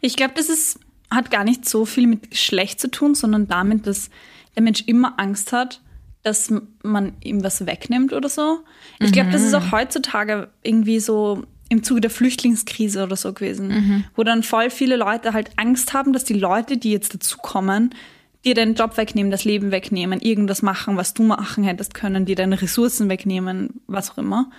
Ich 0.00 0.16
glaube, 0.16 0.34
das 0.36 0.48
ist, 0.48 0.78
hat 1.10 1.30
gar 1.30 1.44
nicht 1.44 1.68
so 1.68 1.84
viel 1.84 2.06
mit 2.06 2.30
Geschlecht 2.30 2.80
zu 2.80 2.90
tun, 2.90 3.14
sondern 3.14 3.48
damit, 3.48 3.86
dass 3.86 4.10
der 4.54 4.62
Mensch 4.62 4.84
immer 4.86 5.18
Angst 5.18 5.52
hat, 5.52 5.80
dass 6.22 6.52
man 6.82 7.14
ihm 7.22 7.42
was 7.42 7.66
wegnimmt 7.66 8.12
oder 8.12 8.28
so. 8.28 8.60
Ich 9.00 9.10
glaube, 9.10 9.30
das 9.30 9.42
ist 9.42 9.54
auch 9.54 9.72
heutzutage 9.72 10.50
irgendwie 10.62 11.00
so 11.00 11.44
im 11.68 11.82
Zuge 11.82 12.02
der 12.02 12.10
Flüchtlingskrise 12.10 13.02
oder 13.02 13.16
so 13.16 13.32
gewesen, 13.32 14.04
wo 14.14 14.22
dann 14.22 14.42
voll 14.42 14.70
viele 14.70 14.96
Leute 14.96 15.32
halt 15.32 15.50
Angst 15.56 15.94
haben, 15.94 16.12
dass 16.12 16.24
die 16.24 16.34
Leute, 16.34 16.76
die 16.76 16.92
jetzt 16.92 17.14
dazukommen, 17.14 17.94
dir 18.44 18.54
deinen 18.54 18.74
Job 18.74 18.96
wegnehmen, 18.96 19.30
das 19.30 19.44
Leben 19.44 19.70
wegnehmen, 19.70 20.20
irgendwas 20.20 20.62
machen, 20.62 20.96
was 20.96 21.14
du 21.14 21.22
machen 21.22 21.64
hättest 21.64 21.94
können, 21.94 22.26
dir 22.26 22.36
deine 22.36 22.60
Ressourcen 22.60 23.08
wegnehmen, 23.08 23.80
was 23.86 24.10
auch 24.10 24.18
immer. 24.18 24.50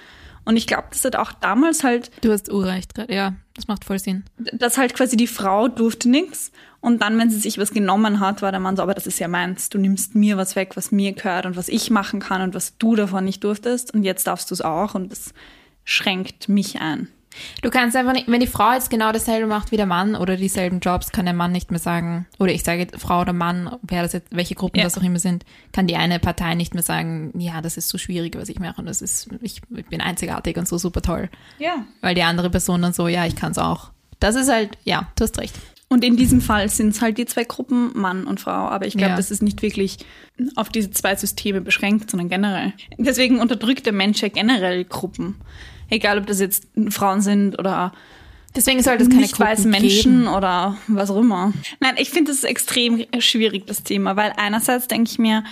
Und 0.45 0.57
ich 0.57 0.67
glaube, 0.67 0.87
das 0.91 1.03
hat 1.05 1.15
auch 1.15 1.31
damals 1.33 1.83
halt 1.83 2.11
Du 2.21 2.31
hast 2.31 2.51
Urrecht 2.51 2.95
gerade. 2.95 3.13
Ja, 3.13 3.33
das 3.53 3.67
macht 3.67 3.85
voll 3.85 3.99
Sinn. 3.99 4.23
dass 4.37 4.77
halt 4.77 4.93
quasi 4.93 5.15
die 5.15 5.27
Frau 5.27 5.67
durfte 5.67 6.09
nichts 6.09 6.51
und 6.81 7.01
dann, 7.01 7.17
wenn 7.17 7.29
sie 7.29 7.39
sich 7.39 7.57
was 7.57 7.71
genommen 7.71 8.19
hat, 8.19 8.41
war 8.41 8.51
der 8.51 8.59
Mann 8.59 8.75
so, 8.75 8.83
aber 8.83 8.93
das 8.93 9.07
ist 9.07 9.19
ja 9.19 9.29
meins. 9.29 9.69
Du 9.69 9.77
nimmst 9.77 10.15
mir 10.15 10.35
was 10.35 10.55
weg, 10.55 10.75
was 10.75 10.91
mir 10.91 11.13
gehört 11.13 11.45
und 11.45 11.55
was 11.55 11.69
ich 11.69 11.89
machen 11.89 12.19
kann 12.19 12.41
und 12.41 12.53
was 12.55 12.77
du 12.77 12.95
davon 12.95 13.23
nicht 13.23 13.43
durftest 13.43 13.93
und 13.93 14.03
jetzt 14.03 14.27
darfst 14.27 14.51
du 14.51 14.55
es 14.55 14.61
auch 14.61 14.93
und 14.95 15.11
das 15.11 15.33
schränkt 15.85 16.49
mich 16.49 16.81
ein. 16.81 17.07
Du 17.61 17.69
kannst 17.69 17.95
einfach 17.95 18.13
nicht, 18.13 18.27
wenn 18.27 18.39
die 18.39 18.47
Frau 18.47 18.73
jetzt 18.73 18.89
genau 18.89 19.11
dasselbe 19.11 19.47
macht 19.47 19.71
wie 19.71 19.77
der 19.77 19.85
Mann 19.85 20.15
oder 20.15 20.35
dieselben 20.37 20.79
Jobs, 20.79 21.11
kann 21.11 21.25
der 21.25 21.33
Mann 21.33 21.51
nicht 21.51 21.71
mehr 21.71 21.79
sagen, 21.79 22.25
oder 22.39 22.51
ich 22.51 22.63
sage 22.63 22.87
Frau 22.97 23.21
oder 23.21 23.33
Mann, 23.33 23.77
wer 23.81 24.01
das 24.03 24.13
jetzt, 24.13 24.27
welche 24.31 24.55
Gruppen 24.55 24.77
Ja. 24.79 24.83
das 24.85 24.97
auch 24.97 25.03
immer 25.03 25.19
sind, 25.19 25.45
kann 25.71 25.87
die 25.87 25.95
eine 25.95 26.19
Partei 26.19 26.55
nicht 26.55 26.73
mehr 26.73 26.83
sagen, 26.83 27.31
ja, 27.39 27.61
das 27.61 27.77
ist 27.77 27.89
so 27.89 27.97
schwierig, 27.97 28.35
was 28.37 28.49
ich 28.49 28.59
mache 28.59 28.79
und 28.81 28.85
das 28.85 29.01
ist, 29.01 29.29
ich, 29.41 29.61
ich 29.75 29.85
bin 29.87 30.01
einzigartig 30.01 30.57
und 30.57 30.67
so 30.67 30.77
super 30.77 31.01
toll. 31.01 31.29
Ja. 31.59 31.85
Weil 32.01 32.15
die 32.15 32.23
andere 32.23 32.49
Person 32.49 32.81
dann 32.81 32.93
so, 32.93 33.07
ja, 33.07 33.25
ich 33.25 33.35
kann 33.35 33.51
es 33.51 33.57
auch. 33.57 33.91
Das 34.19 34.35
ist 34.35 34.49
halt, 34.51 34.77
ja, 34.83 35.07
du 35.17 35.23
hast 35.23 35.37
recht. 35.39 35.55
Und 35.89 36.03
in 36.03 36.17
diesem 36.17 36.41
Fall 36.41 36.69
sind 36.69 36.89
es 36.89 37.01
halt 37.01 37.19
die 37.19 37.25
zwei 37.25 37.43
Gruppen, 37.43 37.91
Mann 37.93 38.23
und 38.25 38.39
Frau. 38.39 38.51
Aber 38.69 38.87
ich 38.87 38.93
glaube, 38.95 39.11
Ja. 39.11 39.15
das 39.15 39.29
ist 39.29 39.43
nicht 39.43 39.61
wirklich 39.61 39.97
auf 40.55 40.69
diese 40.69 40.89
zwei 40.89 41.15
Systeme 41.15 41.61
beschränkt, 41.61 42.09
sondern 42.09 42.29
generell. 42.29 42.73
Deswegen 42.97 43.39
unterdrückt 43.39 43.85
der 43.85 43.93
Mensch 43.93 44.21
ja 44.21 44.29
generell 44.29 44.85
Gruppen. 44.85 45.35
Egal, 45.89 46.17
ob 46.17 46.25
das 46.27 46.39
jetzt 46.39 46.67
Frauen 46.89 47.21
sind 47.21 47.57
oder 47.59 47.91
Deswegen 48.55 48.83
sollte 48.83 49.03
es 49.03 49.09
keine 49.09 49.21
nicht 49.21 49.39
weiße 49.39 49.63
Gruppen 49.63 49.71
Menschen 49.81 50.19
geben. 50.25 50.27
oder 50.35 50.77
was 50.87 51.09
auch 51.09 51.19
immer. 51.19 51.53
Nein, 51.79 51.95
ich 51.97 52.11
finde 52.11 52.31
das 52.31 52.43
extrem 52.43 53.03
schwierig, 53.19 53.65
das 53.65 53.81
Thema, 53.81 54.15
weil 54.15 54.31
einerseits 54.37 54.87
denke 54.87 55.09
ich 55.09 55.17
mir, 55.17 55.43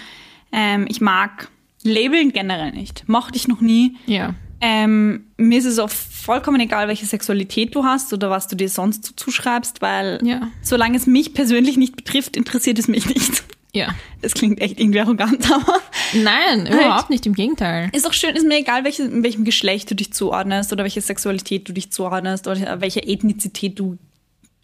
ähm, 0.51 0.86
ich 0.88 1.01
mag 1.01 1.49
Labeln 1.84 2.32
generell 2.32 2.71
nicht. 2.71 3.09
Mochte 3.09 3.38
ich 3.38 3.47
noch 3.47 3.59
nie. 3.61 3.97
Ja. 4.05 4.36
Ähm, 4.63 5.25
mir 5.38 5.57
ist 5.57 5.65
es 5.65 5.79
auch 5.79 5.89
vollkommen 5.89 6.61
egal, 6.61 6.88
welche 6.88 7.07
Sexualität 7.07 7.73
du 7.73 7.84
hast 7.84 8.13
oder 8.13 8.29
was 8.29 8.47
du 8.47 8.55
dir 8.55 8.69
sonst 8.69 9.03
so 9.05 9.13
zuschreibst, 9.15 9.82
weil 9.82 10.19
Ja. 10.23 10.49
solange 10.61 10.95
es 10.95 11.07
mich 11.07 11.34
persönlich 11.34 11.77
nicht 11.77 11.95
betrifft, 11.95 12.38
interessiert 12.38 12.77
es 12.77 12.88
mich 12.88 13.07
nicht. 13.07 13.43
Ja. 13.74 13.95
Das 14.22 14.34
klingt 14.34 14.59
echt 14.59 14.80
irgendwie 14.80 14.99
arrogant, 14.99 15.49
aber 15.49 15.80
Nein, 16.13 16.67
überhaupt 16.67 17.09
nicht, 17.09 17.26
im 17.26 17.34
Gegenteil. 17.34 17.89
ist 17.93 18.05
doch 18.05 18.11
schön, 18.13 18.36
ist 18.36 18.45
mir 18.45 18.57
egal, 18.59 18.84
welche, 18.84 19.03
in 19.03 19.24
welchem 19.24 19.45
Geschlecht 19.45 19.89
du 19.89 19.95
dich 19.95 20.11
zuordnest 20.11 20.74
oder 20.74 20.84
welche 20.84 20.99
Sexualität 21.01 21.69
du 21.69 21.74
dich 21.74 21.91
zuordnest 21.91 22.47
oder 22.47 22.82
welche 22.82 23.01
Ethnizität 23.07 23.80
du 23.80 23.97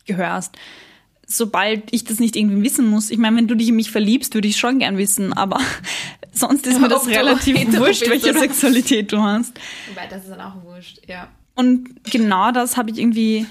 gehörst. 0.06 0.56
Sobald 1.26 1.84
ich 1.92 2.04
das 2.06 2.20
nicht 2.20 2.36
irgendwie 2.36 2.64
wissen 2.64 2.90
muss, 2.90 3.10
ich 3.10 3.18
meine, 3.18 3.36
wenn 3.38 3.48
du 3.48 3.56
dich 3.56 3.70
in 3.70 3.76
mich 3.76 3.92
verliebst, 3.92 4.34
würde 4.34 4.48
ich 4.48 4.58
schon 4.58 4.80
gern 4.80 4.98
wissen, 4.98 5.34
aber 5.34 5.60
sonst 6.34 6.68
ist 6.68 6.80
mir 6.80 6.88
das 6.90 7.08
relativ 7.08 7.56
wurscht, 7.78 8.10
welche 8.10 8.32
oder- 8.32 8.40
Sexualität 8.40 9.12
du 9.12 9.22
hast. 9.22 9.54
Wobei, 9.90 10.08
das 10.10 10.24
ist 10.24 10.30
dann 10.32 10.42
auch 10.42 10.64
wurscht, 10.64 11.00
ja. 11.08 11.28
Und 11.56 11.90
genau 12.12 12.52
das 12.52 12.78
habe 12.78 12.92
ich 12.92 12.98
irgendwie. 13.00 13.46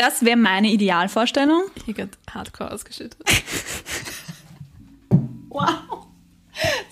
Das 0.00 0.24
wäre 0.24 0.38
meine 0.38 0.68
Idealvorstellung. 0.70 1.64
Hier 1.84 1.94
wird 1.94 2.16
hardcore 2.32 2.72
ausgeschüttet. 2.72 3.22
Wow. 5.52 6.06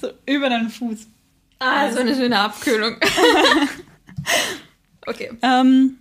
So 0.00 0.08
über 0.26 0.48
deinen 0.48 0.68
Fuß. 0.68 1.06
Ah, 1.60 1.92
so 1.92 2.00
eine 2.00 2.12
schöne 2.12 2.40
Abkühlung. 2.40 2.96
okay. 5.06 5.30
Ähm, 5.42 5.98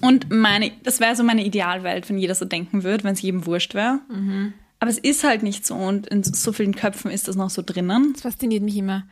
und 0.00 0.30
meine, 0.30 0.72
das 0.82 1.00
wäre 1.00 1.14
so 1.14 1.22
meine 1.22 1.44
Idealwelt, 1.44 2.08
wenn 2.08 2.16
jeder 2.16 2.34
so 2.34 2.46
denken 2.46 2.84
würde, 2.84 3.04
wenn 3.04 3.12
es 3.12 3.20
jedem 3.20 3.44
wurscht 3.44 3.74
wäre. 3.74 4.00
Aber 4.80 4.90
es 4.90 4.96
ist 4.96 5.24
halt 5.24 5.42
nicht 5.42 5.66
so 5.66 5.74
und 5.74 6.06
in 6.06 6.24
so 6.24 6.54
vielen 6.54 6.74
Köpfen 6.74 7.10
ist 7.10 7.28
das 7.28 7.36
noch 7.36 7.50
so 7.50 7.60
drinnen. 7.60 8.14
Das 8.14 8.22
fasziniert 8.22 8.62
mich 8.62 8.78
immer. 8.78 9.04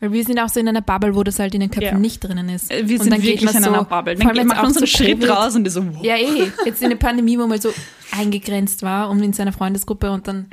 Weil 0.00 0.12
wir 0.12 0.24
sind 0.24 0.38
auch 0.38 0.48
so 0.48 0.58
in 0.58 0.66
einer 0.68 0.80
Bubble, 0.80 1.14
wo 1.14 1.22
das 1.22 1.38
halt 1.38 1.54
in 1.54 1.60
den 1.60 1.70
Köpfen 1.70 1.92
Ja. 1.92 1.98
nicht 1.98 2.24
drinnen 2.24 2.48
ist. 2.48 2.70
Äh, 2.70 2.88
Wir 2.88 2.96
Und 2.98 3.04
sind 3.04 3.12
dann 3.12 3.22
wirklich 3.22 3.54
in 3.54 3.62
so, 3.62 3.68
einer 3.70 3.84
Bubble. 3.84 4.16
Vor 4.16 4.26
allem 4.28 4.36
Dann 4.36 4.46
macht 4.46 4.62
man 4.62 4.72
so 4.72 4.80
einen 4.80 4.86
Schritt 4.86 5.28
raus 5.28 5.54
und 5.54 5.66
ist 5.66 5.74
so, 5.74 5.84
wow. 5.94 6.02
Ja, 6.02 6.16
eh. 6.16 6.50
Jetzt 6.64 6.82
in 6.82 6.88
der 6.88 6.96
Pandemie, 6.96 7.38
wo 7.38 7.46
man 7.46 7.60
so 7.60 7.72
eingegrenzt 8.10 8.82
war 8.82 9.10
und 9.10 9.22
in 9.22 9.32
seiner 9.34 9.52
Freundesgruppe 9.52 10.10
und 10.10 10.26
dann 10.26 10.46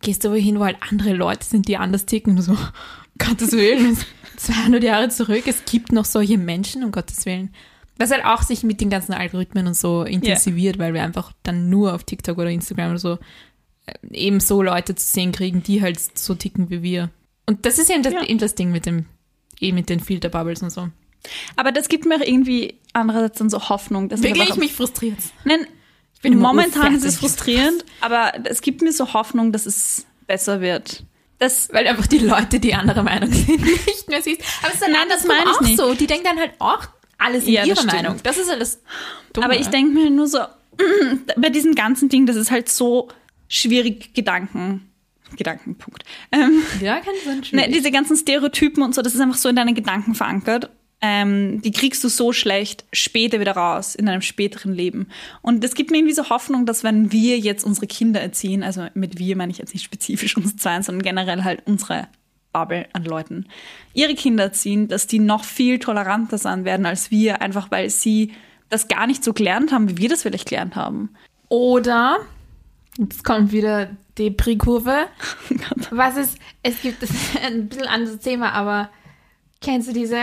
gehst 0.00 0.24
du 0.24 0.30
wohin, 0.30 0.58
wo 0.58 0.64
halt 0.64 0.78
andere 0.90 1.12
Leute 1.12 1.44
sind, 1.44 1.68
die 1.68 1.76
anders 1.76 2.06
ticken 2.06 2.36
und 2.36 2.42
so, 2.42 2.56
Gottes 3.18 3.52
Willen, 3.52 3.96
200 4.36 4.82
Jahre 4.82 5.08
zurück, 5.08 5.44
es 5.46 5.64
gibt 5.64 5.92
noch 5.92 6.04
solche 6.04 6.38
Menschen, 6.38 6.84
um 6.84 6.90
Gottes 6.90 7.24
Willen. 7.26 7.54
Was 7.98 8.10
halt 8.10 8.24
auch 8.26 8.42
sich 8.42 8.62
mit 8.62 8.80
den 8.82 8.90
ganzen 8.90 9.12
Algorithmen 9.14 9.66
und 9.66 9.74
so 9.76 10.02
intensiviert, 10.02 10.78
weil 10.78 10.92
wir 10.92 11.02
einfach 11.02 11.32
dann 11.42 11.70
nur 11.70 11.94
auf 11.94 12.04
TikTok 12.04 12.36
oder 12.36 12.50
Instagram 12.50 12.90
oder 12.90 12.98
so 12.98 13.18
äh, 13.86 13.94
eben 14.10 14.40
so 14.40 14.62
Leute 14.62 14.94
zu 14.94 15.06
sehen 15.06 15.32
kriegen, 15.32 15.62
die 15.62 15.80
halt 15.80 15.98
so 16.18 16.34
ticken 16.34 16.68
wie 16.68 16.82
wir. 16.82 17.10
Und 17.46 17.64
das 17.64 17.78
ist 17.78 17.90
eben 17.90 18.02
das, 18.02 18.12
Ja. 18.12 18.22
eben 18.24 18.38
das 18.38 18.54
Ding 18.54 18.70
mit 18.72 18.86
dem, 18.86 19.06
eh 19.60 19.72
mit 19.72 19.88
den 19.88 20.00
Filterbubbles 20.00 20.62
und 20.62 20.70
so. 20.70 20.88
Aber 21.56 21.72
das 21.72 21.88
gibt 21.88 22.04
mir 22.06 22.16
auch 22.16 22.20
irgendwie 22.26 22.74
andererseits 22.92 23.38
dann 23.38 23.50
so 23.50 23.68
Hoffnung. 23.68 24.08
Dass 24.08 24.22
Wirklich, 24.22 24.42
einfach- 24.42 24.56
mich 24.56 24.74
frustriert. 24.74 25.18
Nein, 25.44 25.66
bin 26.22 26.32
immer 26.34 26.48
momentan 26.48 26.94
ist 26.94 27.04
es 27.04 27.18
frustrierend, 27.18 27.84
aber 28.00 28.32
es 28.44 28.60
gibt 28.62 28.82
mir 28.82 28.92
so 28.92 29.12
Hoffnung, 29.12 29.52
dass 29.52 29.66
es 29.66 30.06
besser 30.26 30.60
wird. 30.60 31.04
Das, 31.38 31.68
Weil 31.72 31.86
einfach 31.86 32.06
die 32.06 32.18
Leute, 32.18 32.58
die 32.60 32.74
anderer 32.74 33.02
Meinung 33.02 33.30
sind, 33.30 33.60
nicht 33.86 34.08
mehr 34.08 34.22
siehst. 34.22 34.40
Aber 34.60 34.68
es 34.68 34.74
ist 34.74 34.82
dann 34.82 34.92
Nein, 34.92 35.08
das 35.10 35.24
meine 35.26 35.42
ich 35.44 35.56
auch 35.56 35.60
nicht. 35.60 35.76
so. 35.76 35.94
Die 35.94 36.06
denken 36.06 36.24
dann 36.24 36.38
halt 36.38 36.52
auch 36.58 36.86
alles 37.18 37.44
in 37.44 37.52
Ja, 37.52 37.64
ihrer. 37.64 37.84
Meinung. 37.84 38.16
Das 38.22 38.38
ist 38.38 38.48
alles 38.50 38.80
dumm. 39.32 39.44
aber 39.44 39.58
ich 39.58 39.66
denke 39.68 39.92
mir 39.92 40.08
nur 40.10 40.26
so, 40.28 40.38
bei 41.36 41.50
diesem 41.50 41.74
ganzen 41.74 42.08
Ding, 42.08 42.24
das 42.26 42.36
ist 42.36 42.50
halt 42.50 42.68
so 42.68 43.08
schwierig, 43.48 44.14
Gedanken. 44.14 44.90
Gedankenpunkt. 45.34 46.04
Ähm, 46.30 46.62
Ja, 46.80 47.00
kann 47.00 47.14
sein. 47.24 47.42
ne, 47.52 47.68
diese 47.68 47.90
ganzen 47.90 48.16
Stereotypen 48.16 48.82
und 48.82 48.94
so, 48.94 49.02
das 49.02 49.14
ist 49.14 49.20
einfach 49.20 49.36
so 49.36 49.48
in 49.48 49.56
deinen 49.56 49.74
Gedanken 49.74 50.14
verankert. 50.14 50.70
Ähm, 51.02 51.60
die 51.60 51.72
kriegst 51.72 52.02
du 52.04 52.08
so 52.08 52.32
schlecht 52.32 52.84
später 52.92 53.38
wieder 53.38 53.52
raus, 53.52 53.94
in 53.94 54.08
einem 54.08 54.22
späteren 54.22 54.72
Leben. 54.72 55.08
Und 55.42 55.62
das 55.62 55.74
gibt 55.74 55.90
mir 55.90 55.98
irgendwie 55.98 56.14
so 56.14 56.30
Hoffnung, 56.30 56.64
dass 56.64 56.84
wenn 56.84 57.12
wir 57.12 57.38
jetzt 57.38 57.64
unsere 57.64 57.86
Kinder 57.86 58.20
erziehen, 58.20 58.62
also 58.62 58.86
mit 58.94 59.18
wir 59.18 59.36
meine 59.36 59.52
ich 59.52 59.58
jetzt 59.58 59.74
nicht 59.74 59.84
spezifisch 59.84 60.36
uns 60.36 60.56
zwei, 60.56 60.80
sondern 60.80 61.02
generell 61.02 61.44
halt 61.44 61.62
unsere 61.66 62.08
Bubble 62.52 62.86
an 62.94 63.04
Leuten, 63.04 63.46
ihre 63.92 64.14
Kinder 64.14 64.44
erziehen, 64.44 64.88
dass 64.88 65.06
die 65.06 65.18
noch 65.18 65.44
viel 65.44 65.78
toleranter 65.78 66.38
sein 66.38 66.64
werden 66.64 66.86
als 66.86 67.10
wir, 67.10 67.42
einfach 67.42 67.70
weil 67.70 67.90
sie 67.90 68.32
das 68.70 68.88
gar 68.88 69.06
nicht 69.06 69.22
so 69.22 69.34
gelernt 69.34 69.72
haben, 69.72 69.90
wie 69.90 69.98
wir 69.98 70.08
das 70.08 70.22
vielleicht 70.22 70.48
gelernt 70.48 70.76
haben. 70.76 71.10
Oder, 71.48 72.18
jetzt 72.96 73.22
kommt 73.22 73.52
wieder 73.52 73.90
die 74.18 74.30
Pre-Kurve. 74.30 75.06
Was 75.90 76.16
ist, 76.16 76.38
es 76.62 76.80
gibt, 76.82 77.02
das 77.02 77.10
ist 77.10 77.42
ein 77.42 77.68
bisschen 77.68 77.86
anderes 77.86 78.18
Thema, 78.20 78.52
aber 78.52 78.90
kennst 79.60 79.88
du 79.88 79.92
diese, 79.92 80.18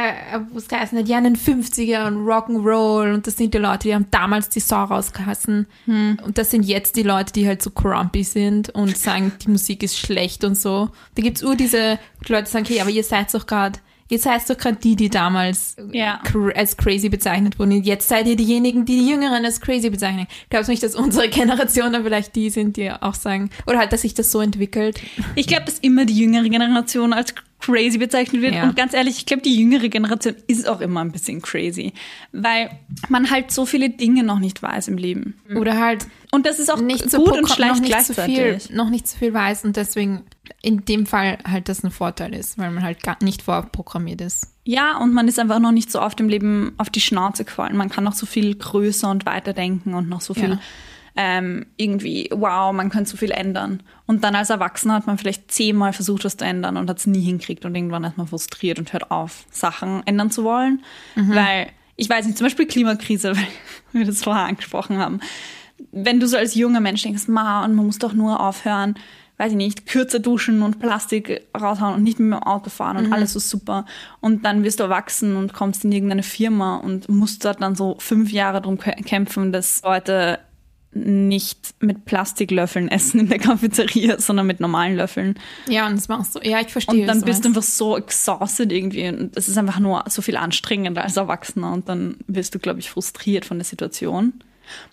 es 0.56 0.68
geheißen 0.68 0.98
hat, 0.98 1.08
ja, 1.08 1.18
in 1.18 1.24
den 1.24 1.36
50er 1.36 2.08
und 2.08 2.26
Rock'n'Roll 2.26 3.14
und 3.14 3.26
das 3.28 3.36
sind 3.36 3.54
die 3.54 3.58
Leute, 3.58 3.88
die 3.88 3.96
haben 3.96 4.08
damals 4.12 4.50
die 4.50 4.60
Sau 4.60 4.84
rausgeheißen. 4.84 5.68
Und 5.88 6.38
das 6.38 6.52
sind 6.52 6.64
jetzt 6.64 6.96
die 6.96 7.04
Leute, 7.04 7.34
die 7.34 7.48
halt 7.48 7.62
so 7.62 7.72
grumpy 7.72 8.24
sind 8.24 8.70
und 8.70 8.96
sagen, 8.98 9.34
die 9.44 9.50
Musik 9.50 9.82
ist 9.84 9.98
schlecht 9.98 10.44
und 10.44 10.56
so. 10.56 10.92
Da 11.16 11.24
gibt's 11.24 11.44
ur 11.44 11.56
diese 11.56 12.00
Leute, 12.28 12.44
die 12.44 12.52
sagen, 12.52 12.66
okay, 12.66 12.82
aber 12.82 12.92
ihr 12.92 13.04
seid 13.04 13.34
doch 13.34 13.48
gerade 13.48 13.80
Ihr 14.14 14.20
seid 14.20 14.48
doch 14.48 14.56
gerade 14.58 14.76
die, 14.78 14.96
die 14.96 15.10
damals 15.10 15.76
Ja. 15.92 16.22
cr- 16.24 16.54
als 16.56 16.78
crazy 16.78 17.10
bezeichnet 17.10 17.58
wurden. 17.58 17.82
Jetzt 17.84 18.08
seid 18.08 18.28
ihr 18.28 18.36
diejenigen, 18.36 18.86
die 18.86 19.00
die 19.00 19.10
Jüngeren 19.10 19.44
als 19.44 19.60
crazy 19.60 19.90
bezeichnen. 19.90 20.28
Glaubst 20.52 20.68
du 20.68 20.72
nicht, 20.72 20.84
dass 20.84 20.94
unsere 20.96 21.30
Generation 21.30 21.92
dann 21.94 22.04
vielleicht 22.04 22.36
die 22.36 22.52
sind, 22.52 22.78
die 22.78 22.92
auch 22.92 23.16
sagen, 23.16 23.50
oder 23.66 23.80
halt, 23.80 23.92
dass 23.92 24.02
sich 24.02 24.14
das 24.14 24.32
so 24.32 24.40
entwickelt? 24.40 25.02
Ich 25.34 25.48
glaube, 25.48 25.66
dass 25.66 25.80
immer 25.80 26.06
die 26.06 26.16
jüngere 26.18 26.48
Generation 26.48 27.12
als 27.12 27.34
crazy 27.66 27.98
bezeichnet 27.98 28.42
wird. 28.42 28.56
Ja. 28.56 28.64
Und 28.64 28.76
ganz 28.76 28.94
ehrlich, 28.94 29.18
ich 29.18 29.26
glaube, 29.26 29.42
die 29.42 29.56
jüngere 29.56 29.88
Generation 29.88 30.36
ist 30.48 30.68
auch 30.68 30.82
immer 30.82 31.02
ein 31.02 31.12
bisschen 31.12 31.42
crazy. 31.42 31.94
Weil 32.32 32.72
man 33.10 33.30
halt 33.32 33.52
so 33.52 33.66
viele 33.66 33.90
Dinge 33.90 34.24
noch 34.24 34.40
nicht 34.40 34.62
weiß 34.62 34.90
im 34.90 34.98
Leben. 34.98 35.40
Oder 35.56 35.80
halt 35.80 36.08
Und 36.32 36.46
das 36.46 36.60
ist 36.60 36.72
auch 36.72 36.82
nicht 36.82 37.10
so 37.10 37.20
gut 37.20 37.38
und 37.38 37.50
schlecht 37.50 37.76
noch 37.76 37.82
nicht 37.82 38.04
so 38.04 38.14
viel, 38.14 38.58
noch 38.72 38.90
nicht 38.90 39.08
so 39.08 39.18
viel 39.18 39.34
weiß 39.34 39.66
und 39.66 39.78
deswegen 39.78 40.24
in 40.62 40.84
dem 40.86 41.06
Fall 41.06 41.38
halt 41.46 41.70
das 41.70 41.84
ein 41.84 41.92
Vorteil 41.92 42.34
ist, 42.34 42.58
weil 42.58 42.72
man 42.72 42.84
halt 42.84 43.04
gar 43.04 43.18
nicht 43.24 43.44
vorprogrammiert 43.44 44.22
ist. 44.22 44.48
Ja, 44.66 44.98
und 44.98 45.14
man 45.14 45.28
ist 45.28 45.40
einfach 45.40 45.60
noch 45.60 45.72
nicht 45.72 45.92
so 45.92 46.02
oft 46.02 46.20
im 46.20 46.30
Leben 46.30 46.74
auf 46.78 46.90
die 46.90 47.02
Schnauze 47.02 47.46
gefallen. 47.46 47.78
Man 47.78 47.90
kann 47.90 48.04
noch 48.04 48.14
so 48.14 48.26
viel 48.26 48.56
größer 48.56 49.10
und 49.10 49.26
weiter 49.26 49.54
denken 49.54 49.94
und 49.94 50.10
noch 50.10 50.22
so 50.22 50.34
viel 50.34 50.52
Ja. 50.52 50.60
Ähm, 51.16 51.66
irgendwie, 51.78 52.30
wow, 52.34 52.74
man 52.74 52.90
könnte 52.90 53.10
so 53.12 53.18
viel 53.18 53.32
ändern. 53.32 53.84
Und 54.08 54.24
dann 54.24 54.36
als 54.36 54.50
Erwachsener 54.50 54.96
hat 54.96 55.08
man 55.08 55.18
vielleicht 55.18 55.52
zehnmal 55.52 55.94
versucht, 55.94 56.26
was 56.26 56.38
zu 56.38 56.46
ändern 56.46 56.76
und 56.78 56.90
hat 56.90 56.98
es 56.98 57.06
nie 57.08 57.22
hinkriegt 57.22 57.66
und 57.66 57.76
irgendwann 57.76 58.04
ist 58.04 58.18
man 58.18 58.28
frustriert 58.28 58.80
und 58.80 58.92
hört 58.94 59.12
auf, 59.12 59.46
Sachen 59.52 60.02
ändern 60.06 60.32
zu 60.32 60.44
wollen. 60.44 60.82
Weil, 61.16 61.68
ich 61.96 62.10
weiß 62.10 62.26
nicht, 62.26 62.38
zum 62.38 62.46
Beispiel 62.46 62.66
Klimakrise, 62.66 63.36
weil 63.36 63.48
wir 63.92 64.06
das 64.06 64.24
vorher 64.24 64.46
angesprochen 64.46 64.98
haben. 64.98 65.20
Wenn 65.92 66.20
du 66.20 66.28
so 66.28 66.38
als 66.38 66.56
junger 66.56 66.80
Mensch 66.80 67.04
denkst, 67.04 67.28
ma, 67.28 67.64
und 67.64 67.76
man 67.76 67.86
muss 67.86 68.00
doch 68.00 68.14
nur 68.14 68.40
aufhören, 68.40 68.96
weiß 69.38 69.52
ich 69.52 69.58
nicht, 69.58 69.86
kürzer 69.88 70.20
duschen 70.20 70.62
und 70.62 70.80
Plastik 70.80 71.42
raushauen 71.60 71.96
und 71.96 72.04
nicht 72.04 72.20
mehr 72.20 72.38
mit 72.38 72.40
dem 72.40 72.48
Auto 72.48 72.70
fahren 72.70 72.98
und 72.98 73.14
alles 73.14 73.36
ist 73.36 73.50
super. 73.50 73.86
Und 74.20 74.46
dann 74.46 74.64
wirst 74.64 74.80
du 74.80 74.84
erwachsen 74.84 75.36
und 75.36 75.54
kommst 75.54 75.84
in 75.86 75.92
irgendeine 75.92 76.24
Firma 76.24 76.78
und 76.78 77.10
musst 77.10 77.44
dort 77.44 77.62
dann 77.62 77.76
so 77.76 77.96
fünf 78.00 78.32
Jahre 78.32 78.62
drum 78.62 78.76
kä- 78.76 79.04
kämpfen, 79.04 79.52
dass 79.52 79.82
Leute 79.84 80.40
nicht 80.96 81.76
mit 81.80 82.06
Plastiklöffeln 82.06 82.88
essen 82.88 83.22
in 83.22 83.28
der 83.30 83.40
Cafeteria, 83.40 84.20
sondern 84.20 84.48
mit 84.48 84.60
normalen 84.60 84.96
Löffeln. 84.96 85.36
Ja, 85.68 85.88
und 85.88 85.96
das 85.96 86.08
machst 86.08 86.36
du. 86.36 86.40
Ja, 86.44 86.60
ich 86.62 86.68
verstehe. 86.70 87.02
Und 87.02 87.08
dann 87.08 87.22
bist 87.22 87.44
du 87.44 87.50
einfach 87.50 87.64
so 87.64 87.98
exhausted 87.98 88.72
irgendwie. 88.72 89.08
Und 89.08 89.36
es 89.38 89.48
ist 89.48 89.58
einfach 89.58 89.80
nur 89.80 90.04
so 90.10 90.22
viel 90.22 90.38
anstrengender 90.38 91.04
als 91.04 91.18
Erwachsener. 91.18 91.74
Und 91.74 91.90
dann 91.90 92.18
wirst 92.28 92.54
du, 92.56 92.60
glaube 92.60 92.80
ich, 92.80 92.90
frustriert 92.90 93.46
von 93.46 93.58
der 93.58 93.66
Situation. 93.66 94.34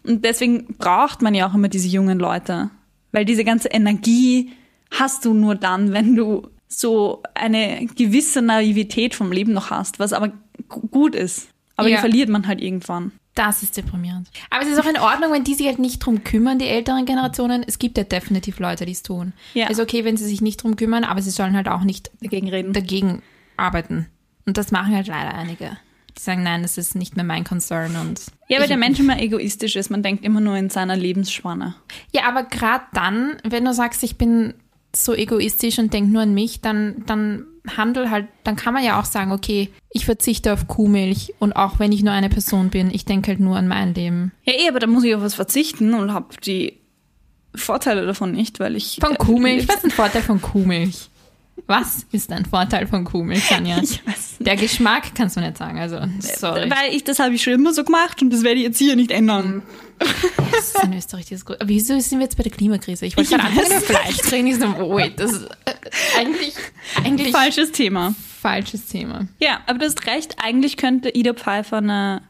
Und 0.04 0.24
deswegen 0.24 0.74
braucht 0.78 1.22
man 1.22 1.34
ja 1.34 1.48
auch 1.48 1.54
immer 1.54 1.68
diese 1.68 1.88
jungen 1.88 2.18
Leute. 2.18 2.70
Weil 3.12 3.24
diese 3.24 3.44
ganze 3.44 3.68
Energie 3.68 4.52
hast 4.90 5.24
du 5.24 5.34
nur 5.34 5.54
dann, 5.54 5.92
wenn 5.92 6.16
du 6.16 6.48
so 6.68 7.22
eine 7.34 7.86
gewisse 7.96 8.42
Naivität 8.42 9.14
vom 9.14 9.32
Leben 9.32 9.52
noch 9.52 9.70
hast, 9.70 9.98
was 9.98 10.12
aber 10.12 10.32
gu- 10.68 10.86
gut 10.88 11.14
ist. 11.14 11.48
Aber 11.76 11.88
die 11.88 11.94
Ja. 11.94 12.00
verliert 12.00 12.28
man 12.28 12.46
halt 12.46 12.60
irgendwann. 12.60 13.12
Das 13.34 13.62
ist 13.62 13.76
deprimierend. 13.76 14.28
Aber 14.50 14.62
es 14.62 14.68
ist 14.68 14.80
auch 14.80 14.88
in 14.88 14.98
Ordnung, 14.98 15.32
wenn 15.32 15.44
die 15.44 15.54
sich 15.54 15.66
halt 15.66 15.78
nicht 15.78 16.00
drum 16.00 16.24
kümmern, 16.24 16.58
die 16.58 16.66
älteren 16.66 17.06
Generationen. 17.06 17.64
Es 17.66 17.78
gibt 17.78 17.96
ja 17.96 18.04
definitiv 18.04 18.58
Leute, 18.58 18.84
die 18.84 18.92
es 18.92 19.02
tun. 19.02 19.32
Ja. 19.54 19.68
Ist 19.68 19.80
okay, 19.80 20.04
wenn 20.04 20.16
sie 20.16 20.26
sich 20.26 20.40
nicht 20.40 20.62
drum 20.62 20.76
kümmern, 20.76 21.04
aber 21.04 21.22
sie 21.22 21.30
sollen 21.30 21.54
halt 21.56 21.68
auch 21.68 21.82
nicht 21.82 22.10
Dagegen 22.20 22.48
reden. 22.48 22.72
dagegen 22.72 23.22
arbeiten. 23.56 24.06
Und 24.46 24.56
das 24.56 24.72
machen 24.72 24.94
halt 24.94 25.06
leider 25.06 25.34
einige. 25.34 25.76
Die 26.18 26.22
sagen, 26.22 26.42
nein, 26.42 26.62
das 26.62 26.76
ist 26.76 26.96
nicht 26.96 27.14
mehr 27.14 27.24
mein 27.24 27.44
Concern 27.44 27.94
und. 27.96 28.20
Ja, 28.48 28.58
weil 28.58 28.66
der 28.66 28.76
Mensch 28.76 28.98
immer 28.98 29.20
egoistisch 29.20 29.76
ist. 29.76 29.90
Man 29.90 30.02
denkt 30.02 30.24
immer 30.24 30.40
nur 30.40 30.56
in 30.56 30.68
seiner 30.68 30.96
Lebensspanne. 30.96 31.76
Ja, 32.12 32.24
aber 32.26 32.42
gerade 32.42 32.84
dann, 32.92 33.36
wenn 33.44 33.64
du 33.64 33.72
sagst, 33.72 34.02
ich 34.02 34.18
bin 34.18 34.54
so 34.94 35.14
egoistisch 35.14 35.78
und 35.78 35.92
denk 35.92 36.10
nur 36.10 36.22
an 36.22 36.34
mich, 36.34 36.60
dann, 36.60 37.04
dann 37.06 37.46
handel 37.76 38.10
halt, 38.10 38.26
dann 38.44 38.56
kann 38.56 38.74
man 38.74 38.84
ja 38.84 38.98
auch 38.98 39.04
sagen, 39.04 39.32
okay, 39.32 39.70
ich 39.90 40.04
verzichte 40.04 40.52
auf 40.52 40.66
Kuhmilch 40.66 41.34
und 41.38 41.52
auch 41.52 41.78
wenn 41.78 41.92
ich 41.92 42.02
nur 42.02 42.12
eine 42.12 42.28
Person 42.28 42.70
bin, 42.70 42.90
ich 42.92 43.04
denke 43.04 43.28
halt 43.28 43.40
nur 43.40 43.56
an 43.56 43.68
mein 43.68 43.94
Leben. 43.94 44.32
Ja, 44.44 44.54
eh, 44.54 44.68
aber 44.68 44.80
da 44.80 44.86
muss 44.86 45.04
ich 45.04 45.14
auf 45.14 45.22
was 45.22 45.34
verzichten 45.34 45.94
und 45.94 46.12
habe 46.12 46.28
die 46.44 46.78
Vorteile 47.54 48.06
davon 48.06 48.32
nicht, 48.32 48.60
weil 48.60 48.76
ich. 48.76 48.98
Von 49.00 49.12
äh, 49.12 49.16
Kuhmilch? 49.16 49.68
Was 49.68 49.76
ist 49.76 49.84
ein 49.84 49.90
Vorteil 49.90 50.22
von 50.22 50.40
Kuhmilch? 50.40 51.10
Was 51.66 52.06
ist 52.12 52.32
ein 52.32 52.44
Vorteil 52.44 52.86
von 52.86 53.04
Kuhmilch, 53.04 53.48
Tanja? 53.48 53.78
Ich 53.82 54.04
weiß 54.06 54.36
Der 54.40 54.56
Geschmack 54.56 55.14
kannst 55.14 55.36
du 55.36 55.40
nicht 55.40 55.56
sagen, 55.56 55.78
also 55.78 55.98
sorry. 56.20 56.70
Weil 56.70 56.94
ich, 56.94 57.04
das 57.04 57.18
habe 57.18 57.34
ich 57.34 57.42
schon 57.42 57.52
immer 57.54 57.72
so 57.72 57.84
gemacht 57.84 58.20
und 58.22 58.30
das 58.32 58.42
werde 58.42 58.56
ich 58.60 58.64
jetzt 58.66 58.78
hier 58.78 58.96
nicht 58.96 59.10
ändern. 59.10 59.62
Das 59.98 60.68
ist 60.74 60.82
in 60.84 60.94
Österreich 60.94 61.26
dieses 61.26 61.44
Gro- 61.44 61.54
Aber 61.54 61.68
Wieso 61.68 61.98
sind 62.00 62.18
wir 62.18 62.24
jetzt 62.24 62.36
bei 62.36 62.42
der 62.42 62.52
Klimakrise? 62.52 63.04
Ich 63.06 63.16
wollte 63.16 63.30
gerade 63.36 63.44
anfangen 63.48 63.66
über 63.70 63.80
Fleisch 63.80 64.32
reden. 64.32 64.46
Ich 64.48 64.56
so, 64.56 64.66
wait, 64.94 65.20
das 65.20 65.32
ist 65.32 65.44
äh, 65.66 65.74
eigentlich, 66.18 66.54
eigentlich 67.04 67.30
Falsches 67.32 67.70
Thema. 67.72 68.14
falsches 68.40 68.86
Thema. 68.86 69.26
Ja, 69.40 69.60
aber 69.66 69.78
du 69.80 69.84
hast 69.86 70.06
recht. 70.06 70.36
Eigentlich 70.42 70.76
könnte 70.78 71.10
Ida 71.10 71.34
Pfeiffer 71.34 71.76
eine 71.78 72.22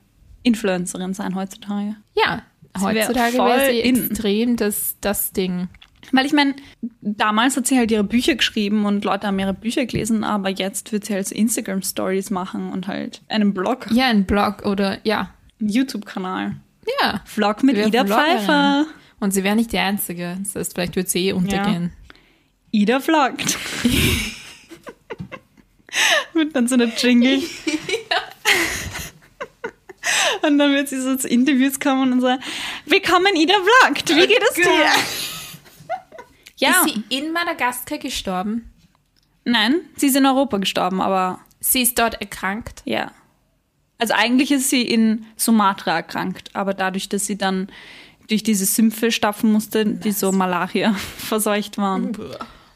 Influencerin 0.42 1.14
sein 1.14 1.34
heutzutage. 1.36 1.94
Ja, 2.16 2.42
wär 2.74 2.82
heutzutage 3.06 3.34
wäre 3.38 3.70
sie 3.70 3.78
in. 3.80 4.10
extrem 4.10 4.56
das, 4.56 4.96
das 5.00 5.32
Ding. 5.32 5.68
Weil 6.12 6.26
ich 6.26 6.32
meine, 6.32 6.54
damals 7.00 7.56
hat 7.56 7.66
sie 7.66 7.78
halt 7.78 7.90
ihre 7.90 8.04
Bücher 8.04 8.34
geschrieben 8.34 8.84
und 8.86 9.04
Leute 9.04 9.26
haben 9.26 9.38
ihre 9.38 9.54
Bücher 9.54 9.86
gelesen, 9.86 10.24
aber 10.24 10.48
jetzt 10.50 10.92
wird 10.92 11.04
sie 11.04 11.14
halt 11.14 11.28
so 11.28 11.34
Instagram-Stories 11.34 12.30
machen 12.30 12.70
und 12.72 12.88
halt 12.88 13.22
einen 13.28 13.54
Blog, 13.54 13.86
Ja, 13.92 14.06
ein 14.08 14.24
Blog 14.24 14.64
oder, 14.64 14.98
ja, 15.04 15.32
einen 15.60 15.68
YouTube-Kanal. 15.70 16.56
ja. 17.00 17.20
Vlog 17.26 17.62
mit 17.62 17.76
Ida 17.76 18.04
Vloggerin. 18.04 18.38
Pfeiffer. 18.38 18.86
Und 19.20 19.32
sie 19.34 19.44
wäre 19.44 19.54
nicht 19.54 19.70
die 19.72 19.78
Einzige. 19.78 20.36
Das 20.42 20.56
heißt, 20.56 20.74
vielleicht 20.74 20.96
wird 20.96 21.08
sie 21.08 21.28
eh 21.28 21.32
untergehen. 21.32 21.92
Ida 22.72 22.98
vloggt. 23.00 23.56
mit 26.34 26.54
dann 26.56 26.66
so 26.68 26.74
einer 26.74 26.86
Jingle. 26.96 27.40
Und 30.42 30.58
dann 30.58 30.72
wird 30.72 30.88
sie 30.88 31.00
so 31.00 31.14
zu 31.16 31.28
Interviews 31.28 31.78
kommen 31.78 32.12
und 32.12 32.20
sagen, 32.22 32.42
willkommen 32.86 33.36
Ida 33.36 33.54
vloggt, 33.54 34.08
wie 34.08 34.26
geht 34.26 34.42
es 34.50 34.54
dir? 34.56 34.86
Ja, 36.60 36.84
Ist 36.84 36.94
sie 36.94 37.02
in 37.18 37.32
Madagaskar 37.32 37.98
gestorben? 37.98 38.70
nein, 39.44 39.76
sie 39.96 40.06
ist 40.06 40.16
in 40.16 40.26
Europa 40.26 40.58
gestorben, 40.58 41.00
aber 41.00 41.40
Sie 41.60 41.82
ist 41.82 41.98
dort 41.98 42.20
erkrankt. 42.20 42.82
Ja. 42.86 43.10
Also 43.98 44.14
eigentlich 44.14 44.50
ist 44.50 44.70
sie 44.70 44.82
in 44.82 45.26
Sumatra 45.36 45.96
erkrankt, 45.96 46.54
aber 46.54 46.72
dadurch, 46.72 47.08
dass 47.10 47.26
sie 47.26 47.36
dann 47.36 47.68
durch 48.28 48.42
diese 48.42 48.64
Sümpfe 48.64 49.12
stapfen 49.12 49.52
musste, 49.52 49.84
die 49.84 50.12
so 50.12 50.32
Malaria 50.32 50.94
verseucht 51.18 51.76
waren, 51.76 52.16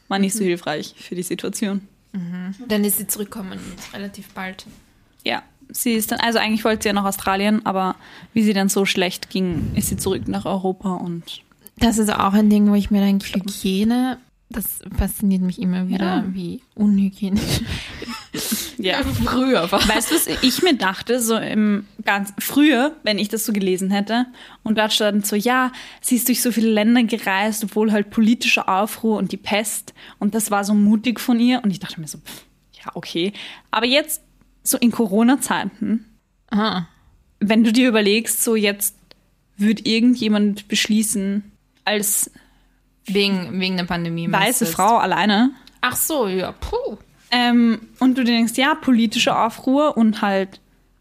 war 0.08 0.18
nicht 0.18 0.34
so 0.34 0.44
hilfreich 0.44 0.94
für 0.98 1.14
die 1.14 1.22
Situation. 1.22 1.88
Dann 2.68 2.84
ist 2.84 2.98
sie 2.98 3.06
zurückgekommen 3.06 3.58
relativ 3.94 4.28
bald. 4.34 4.66
Ja, 5.24 5.42
sie 5.70 5.94
ist 5.94 6.12
dann, 6.12 6.20
also 6.20 6.38
eigentlich 6.38 6.64
wollte 6.64 6.82
sie 6.82 6.88
ja 6.88 6.92
nach 6.92 7.04
Australien, 7.04 7.64
aber 7.64 7.96
wie 8.34 8.42
sie 8.42 8.52
dann 8.52 8.68
so 8.68 8.84
schlecht 8.84 9.30
ging, 9.30 9.72
ist 9.74 9.88
sie 9.88 9.96
zurück 9.96 10.28
nach 10.28 10.44
Europa 10.44 10.94
und 10.94 11.40
Das 11.76 11.98
ist 11.98 12.10
auch 12.12 12.32
ein 12.32 12.50
Ding, 12.50 12.68
wo 12.70 12.74
ich 12.74 12.90
mir 12.90 13.00
denke, 13.00 13.26
Hygiene, 13.26 14.18
das 14.48 14.80
fasziniert 14.96 15.42
mich 15.42 15.60
immer 15.60 15.88
wieder, 15.88 16.04
Ja. 16.18 16.24
wie 16.28 16.62
unhygienisch. 16.74 17.60
ja. 18.78 19.02
Früher 19.02 19.70
war. 19.72 19.80
Weißt 19.88 20.10
du, 20.10 20.14
was 20.14 20.26
ich 20.42 20.62
mir 20.62 20.74
dachte, 20.76 21.20
so 21.20 21.36
im 21.36 21.86
ganz 22.04 22.32
früher, 22.38 22.94
wenn 23.02 23.18
ich 23.18 23.28
das 23.28 23.44
so 23.46 23.52
gelesen 23.52 23.90
hätte, 23.90 24.26
und 24.62 24.78
dort 24.78 24.92
stand 24.92 25.26
so, 25.26 25.34
ja, 25.36 25.72
sie 26.00 26.16
ist 26.16 26.28
durch 26.28 26.42
so 26.42 26.52
viele 26.52 26.70
Länder 26.70 27.02
gereist, 27.02 27.64
obwohl 27.64 27.90
halt 27.92 28.10
politischer 28.10 28.68
Aufruhr 28.68 29.18
und 29.18 29.32
die 29.32 29.36
Pest, 29.36 29.94
und 30.18 30.34
das 30.34 30.50
war 30.50 30.64
so 30.64 30.74
mutig 30.74 31.18
von 31.20 31.40
ihr, 31.40 31.60
und 31.64 31.70
ich 31.70 31.80
dachte 31.80 32.00
mir 32.00 32.06
so, 32.08 32.18
pff, 32.18 32.44
ja, 32.84 32.92
okay. 32.94 33.32
Aber 33.70 33.86
jetzt, 33.86 34.22
so 34.62 34.78
in 34.78 34.90
Corona-Zeiten, 34.92 36.04
Aha. 36.50 36.86
wenn 37.40 37.64
du 37.64 37.72
dir 37.72 37.88
überlegst, 37.88 38.44
so 38.44 38.54
jetzt 38.56 38.94
wird 39.56 39.86
irgendjemand 39.86 40.68
beschließen, 40.68 41.50
als 41.84 42.30
Wegen, 43.06 43.60
wegen 43.60 43.76
der 43.76 43.84
Pandemie. 43.84 44.28
meinst 44.28 44.48
weiße 44.48 44.64
jetzt? 44.66 44.74
Frau 44.74 44.96
alleine, 44.98 45.50
Ach 45.82 45.96
so, 45.96 46.26
ja, 46.28 46.52
puh. 46.52 46.96
ähm, 47.30 47.80
und 48.00 48.16
du 48.16 48.24
denkst, 48.24 48.54
ja, 48.56 48.74
politischer 48.74 49.44
Aufruhr 49.46 49.96
und 49.96 50.22
halt 50.22 50.60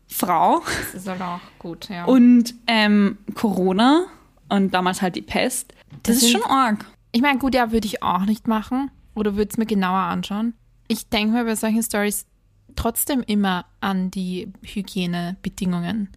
Frau, 0.09 0.61
Das 0.91 1.01
ist 1.01 1.07
halt 1.07 1.21
auch 1.21 1.39
gut, 1.57 1.89
ja. 1.89 2.03
Und 2.05 2.53
ähm, 2.67 3.17
Corona 3.35 4.05
und 4.49 4.73
damals 4.73 5.01
halt 5.01 5.15
die 5.15 5.21
Pest. 5.21 5.73
Das, 6.03 6.15
Das 6.17 6.23
ist 6.23 6.31
schon 6.31 6.43
arg. 6.43 6.85
Ich 7.13 7.21
meine, 7.21 7.39
gut, 7.39 7.55
ja, 7.55 7.71
würde 7.71 7.87
ich 7.87 8.03
auch 8.03 8.25
nicht 8.25 8.47
machen. 8.47 8.91
Oder 9.15 9.35
würde 9.35 9.49
es 9.51 9.57
mir 9.57 9.65
genauer 9.65 9.99
anschauen. 9.99 10.53
Ich 10.87 11.07
denke 11.09 11.33
mir 11.33 11.45
bei 11.45 11.55
solchen 11.55 11.81
Stories 11.83 12.25
trotzdem 12.75 13.21
immer 13.25 13.65
an 13.79 14.09
die 14.11 14.51
Hygienebedingungen. 14.63 16.09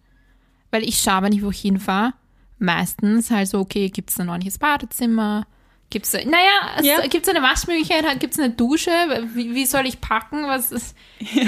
Weil 0.71 0.83
ich 0.83 0.99
schaue, 0.99 1.21
wenn 1.23 1.33
ich 1.33 1.43
wohin 1.43 1.79
fahre, 1.79 2.13
meistens 2.59 3.31
halt 3.31 3.47
so, 3.47 3.59
okay, 3.59 3.89
gibt 3.89 4.09
es 4.09 4.19
ein 4.19 4.29
ordentliches 4.29 4.57
Badezimmer? 4.57 5.45
Gibt 5.89 6.05
es, 6.05 6.13
naja, 6.13 6.81
Ja. 6.81 7.07
gibt 7.07 7.25
es 7.27 7.33
eine 7.33 7.41
Waschmöglichkeit? 7.41 8.19
Gibt 8.19 8.33
es 8.33 8.39
eine 8.39 8.49
Dusche? 8.49 8.91
Wie, 9.35 9.55
wie 9.55 9.65
soll 9.65 9.85
ich 9.85 10.01
packen? 10.01 10.45
Was 10.45 10.73
ist, 10.73 10.97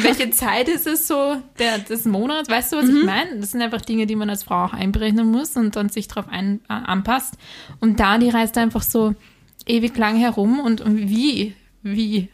Welche 0.02 0.30
Zeit 0.30 0.70
ist 0.70 0.88
es 0.88 1.08
so 1.10 1.36
der, 1.60 1.80
des 1.80 2.06
Monats? 2.06 2.50
Weißt 2.50 2.72
du, 2.72 2.78
was 2.78 2.88
ich 2.88 3.04
meine? 3.04 3.36
Das 3.42 3.52
sind 3.52 3.62
einfach 3.62 3.82
Dinge, 3.82 4.06
die 4.06 4.16
man 4.16 4.30
als 4.30 4.44
Frau 4.44 4.64
auch 4.64 4.74
einberechnen 4.74 5.30
muss 5.30 5.58
und 5.58 5.76
dann 5.76 5.90
sich 5.90 6.08
darauf 6.08 6.32
äh, 6.32 6.58
anpasst. 6.70 7.34
Und 7.82 8.00
da, 8.00 8.18
die 8.18 8.30
reist 8.30 8.58
einfach 8.58 8.82
so 8.82 9.14
ewig 9.68 9.98
lang 9.98 10.16
herum 10.16 10.62
und, 10.62 10.80
und 10.80 10.98
wie? 11.10 11.54
Wie? 11.84 12.30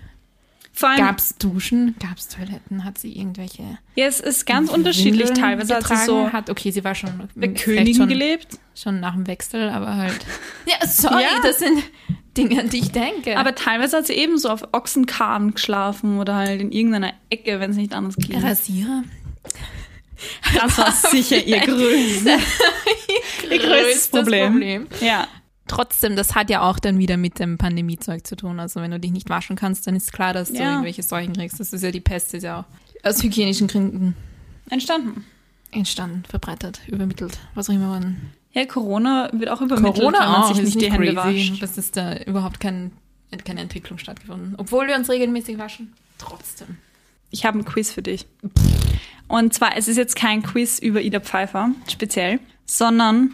Vor 0.76 0.90
allem, 0.90 0.98
Gab 1.00 1.20
es 1.20 1.36
Duschen? 1.38 1.96
Gab 2.00 2.18
es 2.18 2.28
Toiletten? 2.28 2.84
Hat 2.84 2.98
sie 2.98 3.14
irgendwelche 3.18 3.64
ja, 3.96 4.06
es 4.08 4.20
ist 4.20 4.46
ganz 4.46 4.70
unterschiedlich. 4.70 5.30
Teilweise 5.32 5.76
hat 5.76 5.88
sie 5.88 5.96
so 6.06 6.32
Hat, 6.34 6.50
okay, 6.50 6.72
sie 6.72 6.84
war 6.84 6.94
schon 6.96 7.30
vielleicht 7.34 7.64
Königin 7.64 7.96
schon, 7.96 8.10
gelebt. 8.10 8.60
schon 8.76 9.00
nach 9.00 9.14
dem 9.14 9.26
Wechsel, 9.28 9.70
aber 9.70 9.96
halt. 9.96 10.26
Ja, 10.68 10.86
sorry, 10.88 11.24
Ja. 11.24 11.30
das 11.42 11.60
sind 11.60 11.82
Dinge, 12.36 12.60
an 12.60 12.70
die 12.70 12.80
ich 12.80 12.92
denke. 12.92 13.38
Aber 13.38 13.56
teilweise 13.56 13.96
hat 13.98 14.08
sie 14.08 14.14
eben 14.14 14.38
so 14.38 14.50
auf 14.50 14.68
Ochsenkarren 14.74 15.54
geschlafen 15.54 16.20
oder 16.20 16.36
halt 16.36 16.60
in 16.60 16.72
irgendeiner 16.74 17.14
Ecke, 17.30 17.62
wenn 17.62 17.72
es 17.72 17.78
nicht 17.78 17.94
anders 17.94 18.18
ging. 18.18 18.38
Rasierer? 18.44 19.04
Das 20.54 20.78
war 20.78 20.92
sicher 20.92 21.44
ihr 21.44 21.60
größtes, 21.66 22.26
ihr 23.50 23.60
größtes 23.60 24.08
Problem. 24.10 24.88
Ja. 25.02 25.28
Trotzdem, 25.68 26.16
das 26.16 26.36
hat 26.36 26.50
ja 26.50 26.62
auch 26.62 26.78
dann 26.80 26.98
wieder 27.00 27.18
mit 27.18 27.40
dem 27.40 27.58
Pandemiezeug 27.58 28.26
zu 28.28 28.36
tun. 28.36 28.60
Also 28.60 28.82
wenn 28.82 28.92
du 28.92 29.00
dich 29.00 29.12
nicht 29.12 29.30
waschen 29.30 29.56
kannst, 29.56 29.88
dann 29.88 29.96
ist 29.96 30.14
klar, 30.14 30.32
dass 30.34 30.50
du 30.52 30.58
Ja. 30.58 30.72
irgendwelche 30.74 31.02
Seuchen 31.04 31.34
kriegst. 31.34 31.60
Das 31.60 31.74
ist 31.74 31.82
ja 31.82 31.92
die 31.92 32.02
Pest, 32.02 32.34
ist 32.36 32.44
ja 32.44 32.60
auch 32.60 32.66
aus 33.08 33.22
hygienischen 33.24 33.68
Gründen 33.68 34.16
Entstanden. 34.70 35.26
entstanden, 35.72 36.24
verbreitet, 36.30 36.82
übermittelt, 36.88 37.38
was 37.56 37.70
auch 37.70 37.74
immer 37.74 37.88
man. 37.88 38.18
Ja, 38.54 38.66
Corona 38.66 39.30
wird 39.34 39.50
auch 39.50 39.62
übermittelt, 39.62 39.96
wenn 39.98 40.12
Corona 40.14 40.20
man 40.20 40.42
auch, 40.44 40.56
sich 40.56 40.64
nicht 40.64 40.82
die 40.82 40.92
Hände 40.92 41.16
wascht. 41.16 41.62
Das 41.62 41.78
ist 41.78 41.98
da 41.98 42.16
überhaupt 42.18 42.60
kein, 42.60 42.92
keine 43.44 43.60
Entwicklung 43.62 43.98
stattgefunden. 44.00 44.56
Obwohl 44.58 44.88
wir 44.88 44.96
uns 44.96 45.10
regelmäßig 45.10 45.58
waschen. 45.58 45.94
Trotzdem. 46.18 46.78
Ich 47.32 47.46
habe 47.46 47.60
ein 47.60 47.66
Quiz 47.66 47.92
für 47.92 48.02
dich. 48.02 48.26
Und 49.28 49.54
zwar, 49.54 49.76
es 49.76 49.88
ist 49.88 49.98
jetzt 49.98 50.16
kein 50.16 50.42
Quiz 50.44 50.80
über 50.80 51.02
Ida 51.02 51.20
Pfeiffer 51.20 51.72
speziell, 51.92 52.40
sondern 52.66 53.34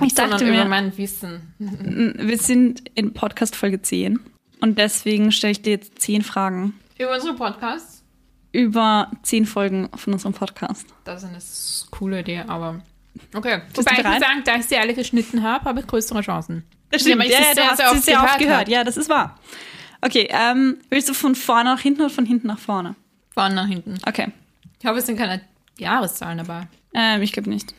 Ich 0.00 0.14
dachte 0.14 0.44
mir- 0.44 0.52
über 0.54 0.64
mein 0.64 0.96
Wissen. 0.96 1.54
wir 1.58 2.38
sind 2.38 2.88
in 2.94 3.12
Podcast 3.12 3.54
Folge 3.56 3.82
10 3.82 4.18
und 4.60 4.78
deswegen 4.78 5.32
stelle 5.32 5.52
ich 5.52 5.62
dir 5.62 5.70
jetzt 5.70 6.00
10 6.00 6.22
Fragen 6.22 6.74
Über 6.98 7.14
unsere 7.14 7.34
Podcasts. 7.34 8.02
über 8.52 9.10
10 9.22 9.46
Folgen 9.46 9.88
von 9.94 10.12
unserem 10.14 10.32
Podcast. 10.34 10.86
Das 11.04 11.22
ist 11.22 11.28
eine 11.28 11.88
coole 11.98 12.20
Idee, 12.20 12.40
aber. 12.46 12.80
Okay. 13.34 13.60
Bist 13.74 13.78
Wobei 13.78 13.96
ich 13.98 14.02
sagen, 14.20 14.42
da 14.44 14.56
ich 14.56 14.64
sie 14.66 14.76
alle 14.76 14.94
geschnitten 14.94 15.42
habe, 15.42 15.64
habe 15.66 15.80
ich 15.80 15.86
größere 15.86 16.22
Chancen. 16.22 16.64
Das 16.90 17.04
Ja, 17.06 17.16
ich 17.16 17.16
ja, 17.16 17.24
sie 17.24 17.32
ja, 17.32 17.38
sehr, 17.44 17.54
du 17.54 17.62
hast 17.70 17.76
sehr 17.78 17.88
sie 17.90 17.94
oft 17.96 18.04
sehr 18.04 18.16
oft 18.22 18.38
gehört 18.38 18.38
gehört. 18.38 18.68
Ja, 18.68 18.84
das 18.84 18.96
ist 18.96 19.08
wahr. 19.08 19.38
Okay, 20.00 20.28
ähm, 20.30 20.78
willst 20.90 21.08
du 21.08 21.14
von 21.14 21.34
vorne 21.34 21.64
nach 21.70 21.80
hinten 21.80 22.00
oder 22.00 22.10
von 22.10 22.24
hinten 22.26 22.46
nach 22.48 22.58
vorne? 22.58 22.94
Vorne 23.34 23.54
nach 23.54 23.66
hinten. 23.68 23.98
Okay, 24.06 24.28
Ich 24.80 24.86
hoffe, 24.86 24.98
es 24.98 25.06
sind 25.06 25.16
keine 25.18 25.42
Jahreszahlen 25.78 26.38
dabei. 26.38 26.66
ähm, 26.94 27.22
ich 27.22 27.32
glaube 27.32 27.48
nicht. 27.50 27.74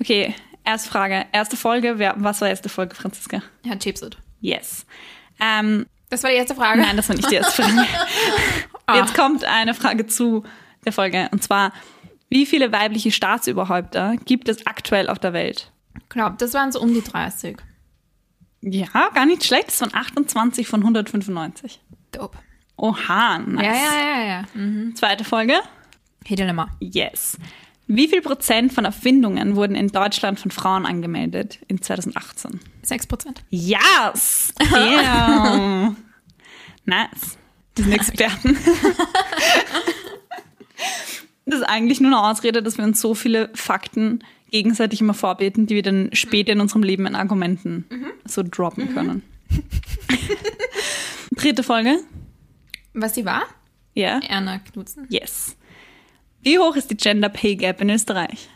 Okay, 0.00 0.34
erste 0.64 0.88
Frage. 0.90 1.26
Erste 1.32 1.56
Folge, 1.56 1.98
wer, 1.98 2.14
was 2.18 2.40
war 2.40 2.48
erste 2.48 2.68
Folge, 2.68 2.94
Franziska? 2.94 3.42
Ja, 3.64 3.76
Chipsud. 3.76 4.16
Yes. 4.40 4.86
Ähm, 5.40 5.86
Das 6.10 6.22
war 6.22 6.30
die 6.30 6.36
erste 6.36 6.54
Frage. 6.54 6.80
nein, 6.80 6.96
das 6.96 7.08
war 7.08 7.16
nicht 7.16 7.30
die 7.30 7.34
erste 7.36 7.62
Frage. 7.62 7.86
Ah. 8.86 8.98
Jetzt 8.98 9.14
kommt 9.14 9.44
eine 9.44 9.72
Frage 9.72 10.06
zu 10.06 10.44
der 10.84 10.92
Folge. 10.92 11.28
Und 11.32 11.42
zwar, 11.42 11.72
Wie 12.28 12.44
viele 12.44 12.70
weibliche 12.70 13.10
Staatsüberhäupter 13.12 14.16
gibt 14.26 14.46
es 14.50 14.66
aktuell 14.66 15.08
auf 15.08 15.18
der 15.18 15.32
Welt? 15.32 15.72
Ich 16.02 16.08
glaube, 16.10 16.36
das 16.38 16.52
waren 16.52 16.70
so 16.70 16.80
um 16.82 16.92
die 16.92 17.02
30. 17.02 17.56
Ja, 18.60 19.08
gar 19.14 19.24
nicht 19.24 19.42
schlecht. 19.44 19.68
Das 19.68 19.80
waren 19.80 19.94
28 19.94 20.66
von 20.68 20.80
195. 20.80 21.80
Dope. 22.12 22.36
Oha, 22.76 23.38
nice. 23.38 23.64
Ja, 23.64 23.72
ja, 23.72 24.18
ja, 24.20 24.24
ja. 24.26 24.44
Mhm. 24.52 24.94
Zweite 24.96 25.24
Folge. 25.24 25.54
Dilemma. 26.28 26.68
Yes. 26.80 27.38
Wie 27.86 28.08
viel 28.08 28.22
Prozent 28.22 28.72
von 28.72 28.84
Erfindungen 28.86 29.56
wurden 29.56 29.74
in 29.74 29.88
Deutschland 29.88 30.40
von 30.40 30.50
Frauen 30.50 30.86
angemeldet 30.86 31.58
in 31.68 31.82
2018? 31.82 32.60
6 32.82 33.06
Prozent. 33.06 33.44
Yes! 33.50 34.54
Damn. 34.70 35.96
nice. 36.86 37.36
Die 37.76 37.82
sind 37.82 37.92
Experten. 37.92 38.56
das 41.44 41.60
ist 41.60 41.64
eigentlich 41.64 42.00
nur 42.00 42.12
eine 42.12 42.22
Ausrede, 42.30 42.62
dass 42.62 42.78
wir 42.78 42.84
uns 42.84 43.00
so 43.00 43.14
viele 43.14 43.50
Fakten 43.54 44.24
gegenseitig 44.50 45.00
immer 45.00 45.14
vorbeten, 45.14 45.66
die 45.66 45.74
wir 45.74 45.82
dann 45.82 46.10
später 46.12 46.52
in 46.52 46.60
unserem 46.60 46.84
Leben 46.84 47.06
in 47.06 47.16
Argumenten 47.16 47.84
so 48.24 48.42
droppen 48.42 48.94
können. 48.94 49.22
Dritte 51.32 51.62
Folge. 51.62 51.98
Was 52.94 53.14
sie 53.14 53.24
war? 53.24 53.42
Ja. 53.94 54.20
Erna 54.20 54.58
Knutzen. 54.58 55.06
Yes. 55.10 55.56
Wie 56.44 56.58
hoch 56.58 56.76
ist 56.76 56.90
die 56.90 56.96
Gender 56.96 57.30
Pay 57.30 57.56
Gap 57.56 57.80
in 57.80 57.88
Österreich? 57.88 58.50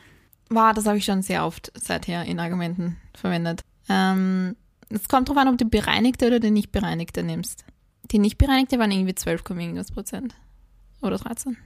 War, 0.51 0.75
das 0.75 0.85
habe 0.85 0.99
ich 0.99 1.07
schon 1.07 1.23
sehr 1.23 1.47
oft 1.47 1.73
seither 1.75 2.25
in 2.27 2.39
Argumenten 2.39 2.99
verwendet. 3.15 3.63
Ähm, 3.89 4.57
es 4.91 5.09
kommt 5.09 5.29
darauf 5.29 5.41
an, 5.41 5.49
ob 5.49 5.57
du 5.57 5.65
bereinigte 5.65 6.27
oder 6.27 6.39
die 6.39 6.51
nicht 6.51 6.71
bereinigte 6.71 7.23
nimmst. 7.23 7.65
Die 8.11 8.19
nicht 8.19 8.37
bereinigte 8.37 8.79
waren 8.79 8.91
irgendwie 8.91 9.15
12, 9.15 9.43
irgendwas 9.51 9.91
Prozent. 9.91 10.35
Oder 11.01 11.17
13? 11.17 11.57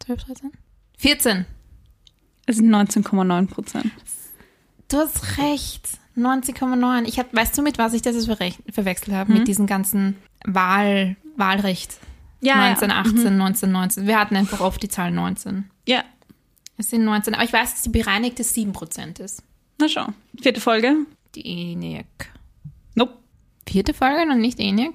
12, 0.00 0.24
13? 0.24 0.52
14! 0.98 1.46
Es 2.44 2.56
sind 2.56 2.70
19,9 2.70 3.46
Prozent. 3.46 3.90
Du 4.88 4.98
hast 4.98 5.38
recht. 5.38 5.88
90,9. 6.18 7.04
Ich 7.06 7.18
hab, 7.18 7.34
weißt 7.34 7.56
du, 7.56 7.62
mit 7.62 7.78
was 7.78 7.94
ich 7.94 8.02
das 8.02 8.26
verwechselt 8.26 9.16
habe? 9.16 9.32
Mit 9.32 9.48
diesem 9.48 9.66
ganzen 9.66 10.16
Wahl, 10.44 11.16
Wahlrecht. 11.36 11.98
Ja, 12.42 12.54
1918, 12.54 13.40
1919. 13.40 14.06
Wir 14.06 14.18
hatten 14.18 14.36
einfach 14.36 14.60
oft 14.60 14.82
die 14.82 14.88
Zahl 14.88 15.10
19. 15.12 15.70
Ja. 15.86 16.02
Es 16.76 16.90
sind 16.90 17.04
19. 17.04 17.34
Aber 17.34 17.44
ich 17.44 17.52
weiß, 17.52 17.70
dass 17.72 17.82
die 17.82 17.90
bereinigte 17.90 18.42
7% 18.42 19.20
ist. 19.20 19.42
Na 19.78 19.88
schau. 19.88 20.06
Vierte 20.40 20.60
Folge. 20.60 20.96
Die 21.34 21.72
ENIAC. 21.72 22.30
Nope. 22.94 23.14
Vierte 23.68 23.94
Folge 23.94 24.22
und 24.30 24.40
nicht 24.40 24.58
ENIAC? 24.58 24.94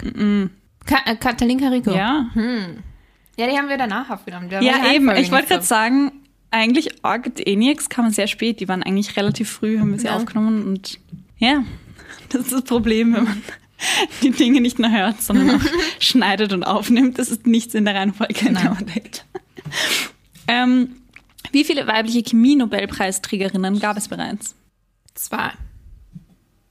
Ka 0.86 0.98
äh, 1.06 1.16
Katalin 1.16 1.64
Rico. 1.64 1.92
Ja. 1.92 2.28
Ja, 2.36 3.48
die 3.48 3.58
haben 3.58 3.70
wir 3.70 3.78
danach 3.78 4.10
aufgenommen. 4.10 4.50
Da 4.50 4.62
Ja, 4.62 4.92
eben. 4.92 5.10
Ich 5.16 5.32
wollte 5.32 5.48
gerade 5.48 5.64
sagen, 5.64 6.12
eigentlich 6.52 7.04
Org 7.04 7.32
Eniacs 7.40 7.90
kamen 7.90 8.12
sehr 8.12 8.28
spät. 8.28 8.60
Die 8.60 8.68
waren 8.68 8.84
eigentlich 8.84 9.16
relativ 9.16 9.50
früh, 9.50 9.80
haben 9.80 9.92
wir 9.92 10.00
sie 10.00 10.08
Ja. 10.08 10.16
aufgenommen. 10.18 10.64
Und 10.66 11.00
ja, 11.38 11.64
das 12.30 12.42
ist 12.44 12.52
das 12.54 12.64
Problem, 12.64 13.14
wenn 13.14 13.24
man 13.26 13.44
die 14.24 14.32
Dinge 14.32 14.62
nicht 14.62 14.80
nur 14.80 14.92
hört, 14.92 15.22
sondern 15.22 15.52
auch 15.58 15.62
schneidet 16.00 16.54
und 16.54 16.64
aufnimmt. 16.64 17.20
Das 17.20 17.30
ist 17.30 17.46
nichts 17.48 17.74
in 17.76 17.86
der 17.86 17.96
Reihenfolge, 17.96 18.48
in 18.48 18.56
der 18.56 18.72
man 18.74 18.86
denkt. 18.86 19.26
Ähm, 20.50 20.96
wie 21.52 21.66
viele 21.66 21.88
weibliche 21.88 22.24
Chemie-Nobelpreisträgerinnen 22.24 23.80
gab 23.82 23.98
es 23.98 24.08
bereits? 24.08 24.56
Zwei. 25.14 25.52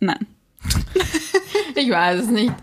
Nein. 0.00 0.26
Ich 1.74 1.90
weiß 1.90 2.22
es 2.24 2.30
nicht. 2.30 2.54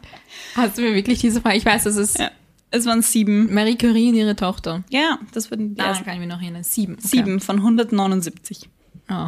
Hast 0.55 0.75
du 0.77 0.81
mir 0.81 0.95
wirklich 0.95 1.19
diese 1.19 1.39
Frage? 1.39 1.57
Ich 1.57 1.65
weiß, 1.65 1.85
es 1.85 1.97
ist 1.97 2.17
Ja. 2.17 2.31
Es 2.71 2.87
waren 2.87 3.03
sieben. 3.03 3.53
Marie 3.53 3.77
Curie 3.77 4.09
und 4.09 4.15
ihre 4.15 4.35
Tochter. 4.35 4.83
Ja, 4.89 5.19
das 5.33 5.51
wurden 5.51 5.69
die 5.69 5.75
Daran 5.75 5.91
ersten. 5.91 6.05
kann 6.05 6.15
ich 6.15 6.19
mich 6.21 6.29
noch 6.29 6.41
erinnern. 6.41 6.63
Sieben. 6.63 6.93
Okay. 6.93 7.07
Sieben 7.07 7.39
von 7.39 7.57
179. 7.57 8.67
Oh. 9.11 9.27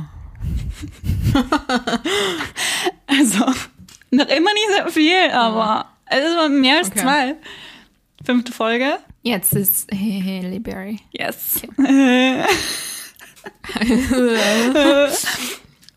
Also, 3.05 3.45
noch 4.11 4.27
immer 4.27 4.53
nicht 4.53 4.67
sehr 4.75 4.87
viel, 4.89 5.31
aber 5.31 5.87
es 6.07 6.35
waren 6.35 6.59
mehr 6.61 6.77
als 6.77 6.87
Okay. 6.89 6.99
zwei. 6.99 7.35
Fünfte 8.25 8.51
Folge. 8.51 8.97
Jetzt 9.23 9.53
ist 9.53 9.91
Haley 9.91 10.59
Berry. 10.59 10.99
Yes. 11.11 11.61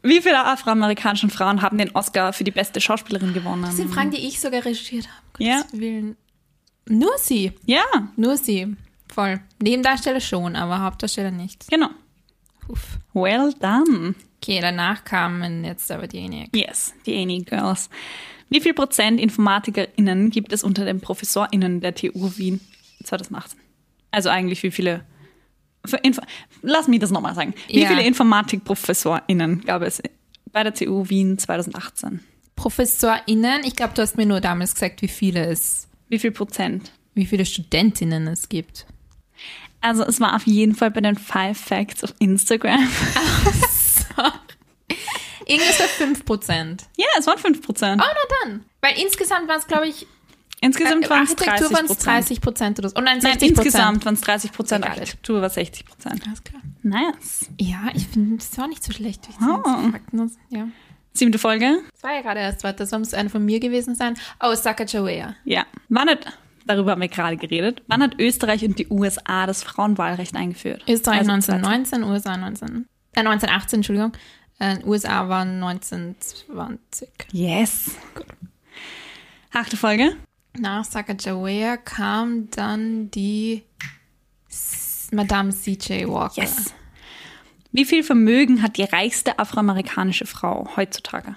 Wie 0.02 0.22
viele 0.22 0.44
afroamerikanische 0.44 1.28
Frauen 1.28 1.61
haben 1.62 1.76
den 1.78 1.90
Oscar 1.94 2.32
für 2.32 2.44
die 2.44 2.50
beste 2.50 2.80
Schauspielerin 2.80 3.34
gewonnen? 3.34 3.62
Das 3.62 3.76
sind 3.76 3.92
Fragen, 3.92 4.11
die 4.11 4.26
ich 4.26 4.40
sogar 4.40 4.64
recherchiert 4.64 5.09
habe. 5.09 5.44
Ja. 5.44 5.62
Willen. 5.72 6.16
Nur 6.88 7.12
sie. 7.18 7.52
Ja, 7.66 7.82
Nur 8.16 8.36
sie. 8.36 8.76
Voll. 9.12 9.40
Nebendarsteller 9.62 10.20
schon, 10.20 10.54
aber 10.56 10.80
Hauptdarsteller 10.82 11.30
nicht. 11.30 11.68
genau. 11.68 11.88
Uff. 12.68 12.98
Well 13.14 13.52
done. 13.61 14.14
Okay, 14.49 14.61
danach 14.62 15.05
kamen 15.05 15.62
jetzt 15.62 15.90
aber 15.92 16.07
die 16.07 16.20
ENIAC. 16.20 16.57
Yes, 16.57 16.94
die 17.05 17.14
Annie 17.20 17.42
Girls. 17.44 17.90
Wie 18.49 18.62
viel 18.62 18.72
Prozent 18.72 19.20
InformatikerInnen 19.20 20.30
gibt 20.30 20.55
es 20.55 20.64
unter 20.64 20.86
den 20.86 21.03
ProfessorInnen 21.03 21.82
der 21.82 21.94
TU 21.94 22.30
Wien 22.38 22.59
2018? 23.05 23.61
Also 24.11 24.30
eigentlich 24.30 24.62
wie 24.62 24.70
viele. 24.70 25.05
Info 26.03 26.22
Lass 26.62 26.88
mich 26.88 26.99
das 27.01 27.11
nochmal 27.11 27.34
sagen. 27.34 27.53
Wie 27.68 27.80
Ja. 27.82 27.88
viele 27.88 28.03
InformatikprofessorInnen 28.07 29.66
gab 29.66 29.82
es 29.82 30.01
bei 30.51 30.62
der 30.64 30.72
TU 30.72 31.07
Wien 31.11 31.36
2018? 31.36 32.20
ProfessorInnen, 32.57 33.64
ich 33.64 33.76
glaube, 33.76 33.92
du 33.94 34.01
hast 34.01 34.16
mir 34.16 34.24
nur 34.24 34.40
damals 34.40 34.72
gesagt, 34.72 35.03
wie 35.03 35.09
viele 35.09 35.44
es, 35.44 35.88
Wie 36.09 36.18
viel 36.18 36.30
Prozent? 36.32 36.90
wie 37.12 37.26
viele 37.26 37.44
Studentinnen 37.44 38.26
es 38.28 38.49
gibt. 38.49 38.86
Also 39.82 40.05
es 40.05 40.20
war 40.20 40.34
auf 40.34 40.46
jeden 40.46 40.74
Fall 40.74 40.90
bei 40.90 41.03
den 41.03 41.16
Five 41.16 41.59
Facts 41.59 42.03
auf 42.03 42.14
Instagram. 42.18 42.88
Irgendwas 45.47 45.79
bei 45.79 45.85
5 45.85 46.25
Prozent. 46.25 46.87
ja, 46.97 47.07
es 47.19 47.27
waren 47.27 47.39
5 47.39 47.62
Prozent. 47.62 48.03
Oh, 48.03 48.07
na 48.07 48.37
dann. 48.51 48.64
Weil 48.81 48.99
insgesamt 49.03 49.49
waren 49.49 49.59
es, 49.59 49.66
glaube 49.66 49.89
ich, 49.89 50.07
Insgesamt 50.61 51.09
waren 51.09 51.23
es 51.23 51.31
Architektur 51.31 51.69
30 51.69 51.77
waren 51.77 51.85
es 51.85 51.89
Prozent. 51.93 52.07
30 52.07 52.41
Prozent 52.41 52.79
oder 52.81 52.89
so. 52.89 52.97
Oh 52.97 53.01
nein, 53.01 53.19
Nein, 53.23 53.39
60 53.39 53.51
insgesamt 53.51 54.05
waren 54.05 54.14
es 54.14 54.21
30 54.23 54.53
Prozent. 54.53 54.85
Architektur 54.87 55.41
war 55.41 55.51
60 55.51 55.87
Prozent. 55.87 56.23
Alles 56.27 56.43
klar. 56.43 56.61
Nice. 56.83 57.47
Ja, 57.61 57.91
ich 57.95 58.09
finde, 58.09 58.39
das 58.39 58.59
war 58.59 58.66
nicht 58.66 58.83
so 58.83 58.93
schlecht. 58.93 59.29
wie 59.29 59.33
ich 59.33 59.37
Oh. 59.41 59.91
Fakten 59.93 60.33
Ja. 60.51 60.66
Siebte 61.12 61.39
Folge. 61.39 61.79
Das 61.93 62.03
war 62.03 62.14
ja 62.14 62.23
gerade 62.23 62.41
erst 62.41 62.64
was, 62.64 62.77
das 62.77 62.91
muss 62.91 63.14
eine 63.14 63.31
von 63.31 63.45
mir 63.45 63.61
gewesen 63.61 63.95
sein. 63.95 64.14
Oh, 64.43 64.55
Sacagawea. 64.55 65.37
Ja. 65.45 65.64
Wann 65.89 66.09
hat, 66.09 66.27
darüber 66.66 66.93
haben 66.93 67.01
wir 67.03 67.09
gerade 67.09 67.37
geredet, 67.37 67.83
wann 67.87 68.03
hat 68.03 68.19
Österreich 68.19 68.64
und 68.64 68.79
die 68.79 68.89
USA 68.89 69.47
das 69.47 69.62
Frauenwahlrecht 69.62 70.35
eingeführt? 70.35 70.83
Österreich 70.89 71.21
Also 71.21 71.33
1919, 71.33 72.05
USA 72.05 72.37
19, 72.37 72.89
äh, 73.14 73.20
1918, 73.20 73.78
Entschuldigung. 73.78 74.12
Äh, 74.59 74.78
USA 74.84 75.28
waren 75.28 75.62
1920. 75.62 77.09
Yes. 77.32 77.92
Achte 79.52 79.76
Folge. 79.76 80.16
Nach 80.59 80.84
Sacagawea 80.84 81.76
kam 81.76 82.50
dann 82.50 83.11
die 83.11 83.62
S 84.48 85.09
Madame 85.12 85.50
C.J. 85.50 86.09
Walker. 86.09 86.42
Yes. 86.42 86.74
Wie 87.70 87.84
viel 87.84 88.02
Vermögen 88.02 88.62
hat 88.62 88.76
die 88.76 88.82
reichste 88.84 89.38
afroamerikanische 89.38 90.26
Frau 90.26 90.68
heutzutage? 90.76 91.36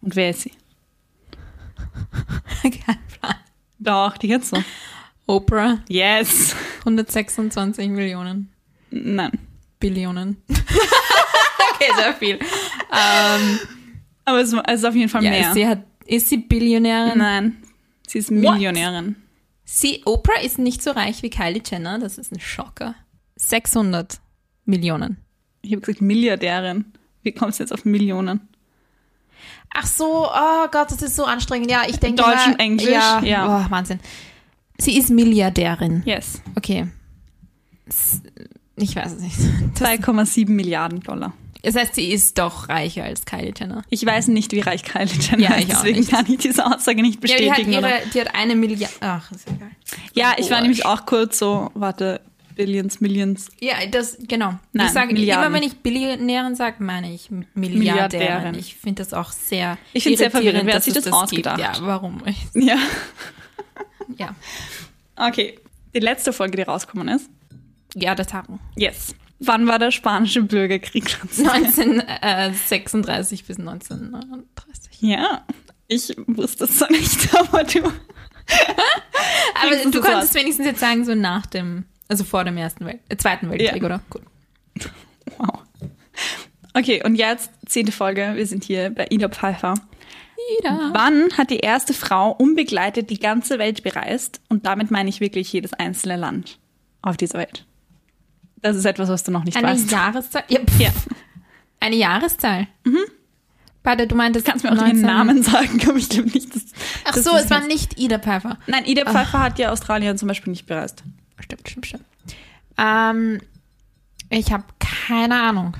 Und 0.00 0.16
wer 0.16 0.30
ist 0.30 0.42
sie? 0.42 0.52
Kein 2.62 2.98
Plan. 3.20 3.34
Doch, 3.78 4.16
die 4.16 4.28
jetzt 4.28 4.50
so. 4.50 4.62
Oprah, 5.26 5.78
Yes. 5.88 6.56
126 6.80 7.88
Millionen. 7.88 8.50
Nein. 8.90 9.38
Billionen. 9.78 10.42
okay, 10.48 11.90
sehr 11.96 12.14
viel. 12.14 12.34
Ähm, 12.36 13.58
Aber 14.24 14.40
es 14.40 14.52
ist 14.52 14.84
auf 14.84 14.94
jeden 14.94 15.08
Fall 15.08 15.24
ja, 15.24 15.30
mehr. 15.30 15.52
sie 15.52 15.66
hat, 15.66 15.82
ist 16.06 16.28
sie 16.28 16.38
Billionärin? 16.38 17.18
Nein. 17.18 17.62
Sie 18.06 18.18
ist 18.18 18.30
Millionärin. 18.30 19.16
Sie, 19.64 20.02
Oprah 20.06 20.40
ist 20.40 20.58
nicht 20.58 20.82
so 20.82 20.92
reich 20.92 21.22
wie 21.22 21.30
Kylie 21.30 21.62
Jenner, 21.64 21.98
das 21.98 22.16
ist 22.16 22.32
ein 22.32 22.40
Schocker. 22.40 22.94
600 23.36 24.18
Millionen. 24.64 25.18
Ich 25.62 25.72
habe 25.72 25.80
gesagt 25.80 26.00
Milliardärin. 26.00 26.86
Wie 27.22 27.32
kommst 27.32 27.58
du 27.58 27.64
jetzt 27.64 27.72
auf 27.72 27.84
Millionen? 27.84 28.48
Ach 29.74 29.86
so, 29.86 30.26
oh 30.26 30.68
Gott, 30.70 30.90
das 30.90 31.02
ist 31.02 31.16
so 31.16 31.24
anstrengend. 31.24 31.70
Ja, 31.70 31.82
ich 31.86 31.98
denke 31.98 32.22
Deutsch 32.22 32.46
und 32.46 32.58
Englisch, 32.58 32.88
Ja, 32.90 33.20
ja. 33.22 33.66
Oh, 33.66 33.70
Wahnsinn. 33.70 34.00
Sie 34.78 34.96
ist 34.96 35.10
Milliardärin. 35.10 36.02
Yes. 36.06 36.40
Okay. 36.56 36.86
Ich 38.80 38.96
weiß 38.96 39.12
es 39.14 39.20
nicht. 39.20 39.36
2,7 39.76 40.50
Milliarden 40.50 41.00
Dollar. 41.00 41.32
Das 41.62 41.74
heißt, 41.74 41.96
sie 41.96 42.12
ist 42.12 42.38
doch 42.38 42.68
reicher 42.68 43.04
als 43.04 43.24
Kylie 43.24 43.52
Jenner. 43.56 43.82
Ich 43.90 44.06
weiß 44.06 44.28
nicht, 44.28 44.52
wie 44.52 44.60
reich 44.60 44.84
Kylie 44.84 45.12
Jenner 45.20 45.50
Ja, 45.50 45.54
ist, 45.56 45.68
deswegen 45.70 46.06
kann 46.06 46.24
ich 46.28 46.38
diese 46.38 46.64
Aussage 46.64 47.02
nicht 47.02 47.18
Ja, 47.28 47.36
die 47.36 47.50
hat, 47.50 47.56
bestätigen. 47.56 47.72
ihre, 47.72 48.00
die 48.14 48.20
hat 48.20 48.34
eine 48.34 48.54
Milliarde. 48.54 48.94
Ach, 49.00 49.30
ist 49.32 49.48
egal. 49.48 49.70
Ja, 50.14 50.34
ich 50.38 50.50
war 50.50 50.60
nämlich 50.60 50.86
auch 50.86 51.04
kurz 51.04 51.38
so, 51.38 51.70
warte, 51.74 52.20
Billions, 52.54 53.00
Millions. 53.00 53.48
Ja, 53.60 53.74
das, 53.90 54.18
genau. 54.20 54.54
Nein, 54.72 54.86
ich 54.86 54.92
sage 54.92 55.14
immer, 55.16 55.52
wenn 55.52 55.62
ich 55.62 55.76
Billionärin 55.78 56.54
sage, 56.54 56.82
meine 56.82 57.12
ich 57.12 57.30
Milliardärin. 57.30 57.78
Milliardärin. 57.78 58.54
Ich 58.54 58.76
finde 58.76 59.02
das 59.02 59.12
auch 59.12 59.30
sehr. 59.32 59.78
Ich 59.92 60.04
find's 60.04 60.18
sehr 60.18 60.26
irritierend, 60.28 60.60
verwirrend. 60.62 60.66
Wer 60.66 60.74
hat 60.74 60.78
dass 60.78 60.84
sich 60.84 60.96
es 60.96 61.04
das 61.04 61.12
ausgedacht? 61.12 61.56
Gibt. 61.56 61.76
Ja, 61.76 61.86
warum? 61.86 62.22
Ja. 62.54 62.76
Ja. 64.16 64.34
Okay. 65.16 65.58
Die 65.94 66.00
letzte 66.00 66.32
Folge, 66.32 66.56
die 66.56 66.62
rausgekommen 66.62 67.08
ist. 67.08 67.28
Ja, 68.02 68.14
das 68.14 68.32
haben. 68.34 68.60
Yes. 68.76 69.14
Wann 69.40 69.66
war 69.68 69.78
der 69.78 69.90
spanische 69.90 70.42
Bürgerkrieg? 70.42 71.16
1936 71.38 73.44
bis 73.44 73.58
1939. 73.58 75.00
Ja, 75.00 75.44
ich 75.86 76.14
wusste 76.26 76.64
es 76.64 76.78
zwar 76.78 76.90
nicht, 76.90 77.34
aber 77.36 77.64
du. 77.64 77.80
Aber 79.62 79.76
du 79.84 79.90
das 79.90 80.02
konntest 80.02 80.34
wenigstens 80.34 80.64
jetzt 80.66 80.80
sagen, 80.80 81.04
so 81.04 81.14
nach 81.14 81.44
dem, 81.46 81.84
also 82.08 82.24
vor 82.24 82.44
dem 82.44 82.56
ersten 82.56 82.86
Welt, 82.86 83.00
äh, 83.10 83.16
Zweiten 83.16 83.50
Weltkrieg, 83.50 83.82
Ja. 83.82 83.86
oder? 83.86 84.00
Gut. 84.08 84.22
Wow. 85.36 85.60
Okay, 86.74 87.02
und 87.04 87.16
jetzt 87.16 87.50
zehnte 87.66 87.92
Folge. 87.92 88.32
Wir 88.36 88.46
sind 88.46 88.64
hier 88.64 88.88
bei 88.90 89.06
Ida 89.10 89.28
Pfeiffer. 89.28 89.74
Ida. 90.60 90.90
Wann 90.94 91.30
hat 91.36 91.50
die 91.50 91.58
erste 91.58 91.92
Frau 91.92 92.30
unbegleitet 92.30 93.10
die 93.10 93.18
ganze 93.18 93.58
Welt 93.58 93.82
bereist? 93.82 94.40
Und 94.48 94.64
damit 94.64 94.90
meine 94.90 95.10
ich 95.10 95.20
wirklich 95.20 95.52
jedes 95.52 95.74
einzelne 95.74 96.16
Land 96.16 96.58
auf 97.02 97.18
dieser 97.18 97.38
Welt. 97.38 97.66
Das 98.62 98.76
ist 98.76 98.84
etwas, 98.84 99.08
was 99.08 99.22
du 99.22 99.30
noch 99.30 99.44
nicht 99.44 99.56
Eine 99.56 99.68
weißt. 99.68 99.90
Jahreszahl? 99.90 100.44
Ja. 100.48 100.60
Ja. 100.78 100.90
Eine 101.80 101.96
Jahreszahl? 101.96 102.66
Mhm. 102.84 102.98
Warte, 103.84 104.06
du 104.06 104.14
meintest 104.16 104.44
Kannst 104.46 104.64
mir 104.64 104.72
auch 104.72 104.76
den 104.76 105.00
19 105.00 105.00
Namen 105.02 105.42
sagen, 105.42 105.80
aber 105.88 105.96
ich 105.96 106.08
glaube 106.08 106.28
nicht, 106.30 106.54
dass. 106.54 106.64
Ach 107.04 107.12
dass 107.12 107.24
so, 107.24 107.30
das 107.32 107.44
es 107.44 107.50
war 107.50 107.60
nicht 107.66 107.98
Ida 107.98 108.18
Pfeiffer. 108.18 108.58
Nein, 108.66 108.84
Ida 108.84 109.04
Pfeiffer 109.10 109.40
hat 109.40 109.58
ja 109.58 109.70
Australien 109.70 110.18
zum 110.18 110.28
Beispiel 110.28 110.50
nicht 110.50 110.66
bereist. 110.66 111.02
Stimmt, 111.40 111.68
stimmt, 111.68 111.86
stimmt. 111.86 112.04
Ähm, 112.76 113.40
ich 114.30 114.52
habe 114.52 114.64
keine 114.78 115.40
Ahnung. 115.40 115.76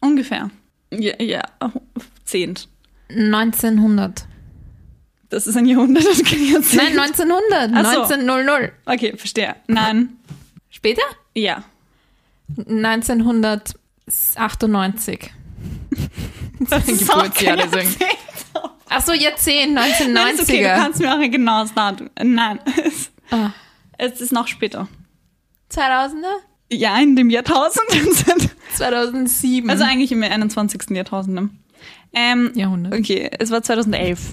Ungefähr. 0.00 0.50
Ja, 0.90 1.20
ja, 1.20 1.42
zehnt. 2.24 2.68
1900. 3.08 4.26
Das 5.28 5.46
ist 5.46 5.56
ein 5.56 5.66
Jahrhundert, 5.66 6.04
das 6.04 6.22
kann 6.22 6.38
ich 6.38 6.52
jetzt 6.52 6.74
Nein, 6.74 6.98
1900. 6.98 7.70
Ach 7.74 7.92
so. 7.92 8.02
1900. 8.02 8.72
Okay, 8.84 9.16
verstehe. 9.16 9.56
Nein. 9.66 10.10
Später? 10.70 11.02
Ja. 11.34 11.64
1998. 12.56 15.30
Das 16.70 16.88
ist 16.88 17.12
auch 17.12 17.34
kein 17.34 17.58
Jahrzehnt. 17.58 17.98
Ach 18.88 19.04
so, 19.04 19.12
Jahrzehnt, 19.12 19.74
Nein, 19.74 19.90
ist 19.90 20.00
1990er. 20.00 20.42
okay, 20.42 20.62
du 20.62 20.68
kannst 20.68 21.00
mir 21.00 21.12
auch 21.14 21.18
ein 21.18 21.30
genaues 21.30 21.74
Datum. 21.74 22.08
Nein, 22.22 22.60
es, 22.82 23.10
Ah. 23.30 23.50
es 23.98 24.22
ist 24.22 24.32
noch 24.32 24.46
später. 24.48 24.88
2000er? 25.70 26.32
Ja, 26.72 26.98
in 26.98 27.14
dem 27.14 27.28
Jahrtausend. 27.28 27.84
2007. 28.74 29.68
also 29.68 29.84
eigentlich 29.84 30.12
im 30.12 30.22
21. 30.22 30.96
Jahrtausend. 30.96 31.34
ne? 31.34 31.50
Ähm, 32.14 32.52
Jahrhundert. 32.54 32.94
okay, 32.94 33.30
es 33.38 33.50
war 33.50 33.62
2011. 33.62 34.32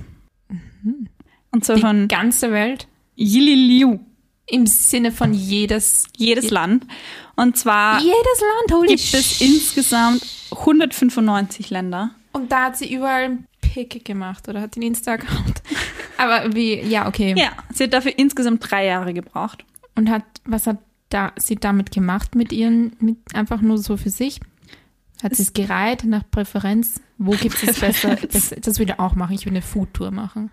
Und 1.51 1.65
zwar 1.65 1.77
von 1.79 2.03
Die 2.03 2.07
ganze 2.15 2.51
Welt. 2.51 2.87
Yililiu, 3.17 3.99
Im 4.47 4.65
Sinne 4.65 5.11
von 5.11 5.33
jedes. 5.33 6.07
jedes 6.15 6.51
Land. 6.51 6.87
Und 7.35 7.57
zwar 7.57 7.99
Jedes 7.99 8.13
Land, 8.13 8.71
holy 8.71 8.87
gibt 8.87 9.13
es 9.13 9.41
insgesamt 9.41 10.23
195 10.51 11.69
Länder. 11.69 12.11
Und 12.31 12.51
da 12.51 12.65
hat 12.65 12.77
sie 12.77 12.93
überall 12.93 13.23
einen 13.23 13.47
Pick 13.61 14.05
gemacht 14.05 14.47
oder 14.49 14.61
hat 14.61 14.75
den 14.75 14.83
Insta-Account. 14.83 15.61
Aber 16.17 16.53
wie, 16.53 16.79
ja, 16.79 17.07
okay. 17.07 17.33
Ja, 17.37 17.51
sie 17.73 17.85
hat 17.85 17.93
dafür 17.93 18.17
insgesamt 18.17 18.69
drei 18.69 18.85
Jahre 18.85 19.13
gebraucht. 19.13 19.65
Und 19.95 20.09
hat, 20.09 20.23
was 20.45 20.67
hat 20.67 20.77
da, 21.09 21.31
sie 21.37 21.55
damit 21.55 21.91
gemacht 21.91 22.35
mit 22.35 22.51
ihren, 22.51 22.95
mit 22.99 23.17
einfach 23.33 23.61
nur 23.61 23.77
so 23.77 23.97
für 23.97 24.09
sich? 24.09 24.39
Hat 25.21 25.35
sie 25.35 25.43
es 25.43 25.53
gereiht 25.53 26.03
nach 26.03 26.23
Präferenz? 26.29 26.99
Wo 27.17 27.31
gibt 27.31 27.63
es 27.63 27.79
besser? 27.79 28.17
Das, 28.31 28.53
das 28.59 28.79
will 28.79 28.89
ich 28.89 28.99
auch 28.99 29.15
machen. 29.15 29.33
Ich 29.33 29.45
will 29.45 29.53
eine 29.53 29.61
Foodtour 29.61 30.11
machen. 30.11 30.51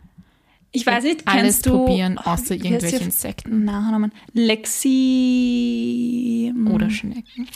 Ich 0.73 0.87
weiß 0.87 1.03
nicht, 1.05 1.27
Alles 1.27 1.63
du 1.63 1.71
probieren, 1.71 2.17
Oh, 2.19 2.29
außer 2.29 2.55
heißt 2.55 2.65
irgendwelche 2.65 2.97
Insekten 2.99 3.65
Nachnamen. 3.65 4.13
Lexi. 4.33 6.53
oder 6.71 6.91
Schnecken. 6.91 7.49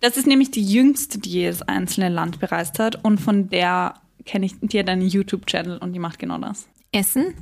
Das 0.00 0.16
ist 0.16 0.26
nämlich 0.26 0.50
die 0.50 0.64
jüngste, 0.64 1.18
die 1.18 1.30
jedes 1.30 1.62
einzelne 1.62 2.08
Land 2.08 2.40
bereist 2.40 2.78
hat. 2.78 3.04
Und 3.04 3.20
von 3.20 3.48
der 3.50 3.94
kenne 4.26 4.46
ich, 4.46 4.54
die 4.60 4.78
hat 4.78 4.88
einen 4.88 5.06
YouTube-Channel 5.08 5.78
und 5.78 5.92
die 5.92 5.98
macht 5.98 6.18
genau 6.18 6.38
das. 6.38 6.66
Essen? 6.92 7.34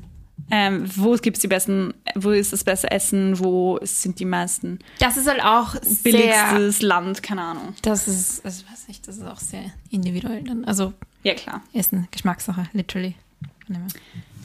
Ähm, 0.50 0.84
wo 0.96 1.12
gibt 1.14 1.36
es 1.36 1.40
die 1.42 1.48
besten, 1.48 1.94
wo 2.16 2.30
ist 2.30 2.52
das 2.52 2.64
beste 2.64 2.90
Essen, 2.90 3.38
wo 3.38 3.78
sind 3.82 4.18
die 4.18 4.24
meisten 4.24 4.80
Das 4.98 5.16
ist 5.16 5.28
halt 5.28 5.42
auch 5.42 5.74
sehr, 5.82 6.12
billigstes 6.12 6.82
Land, 6.82 7.22
keine 7.22 7.42
Ahnung. 7.42 7.74
das 7.82 8.08
ist, 8.08 8.44
also 8.44 8.64
weiß 8.70 8.88
nicht, 8.88 9.06
das 9.06 9.18
ist 9.18 9.24
auch 9.24 9.38
sehr 9.38 9.62
individuell 9.90 10.42
dann. 10.42 10.64
Also 10.64 10.92
Ja, 11.22 11.34
klar. 11.34 11.62
Essen, 11.72 12.08
Geschmackssache, 12.10 12.68
literally. 12.72 13.14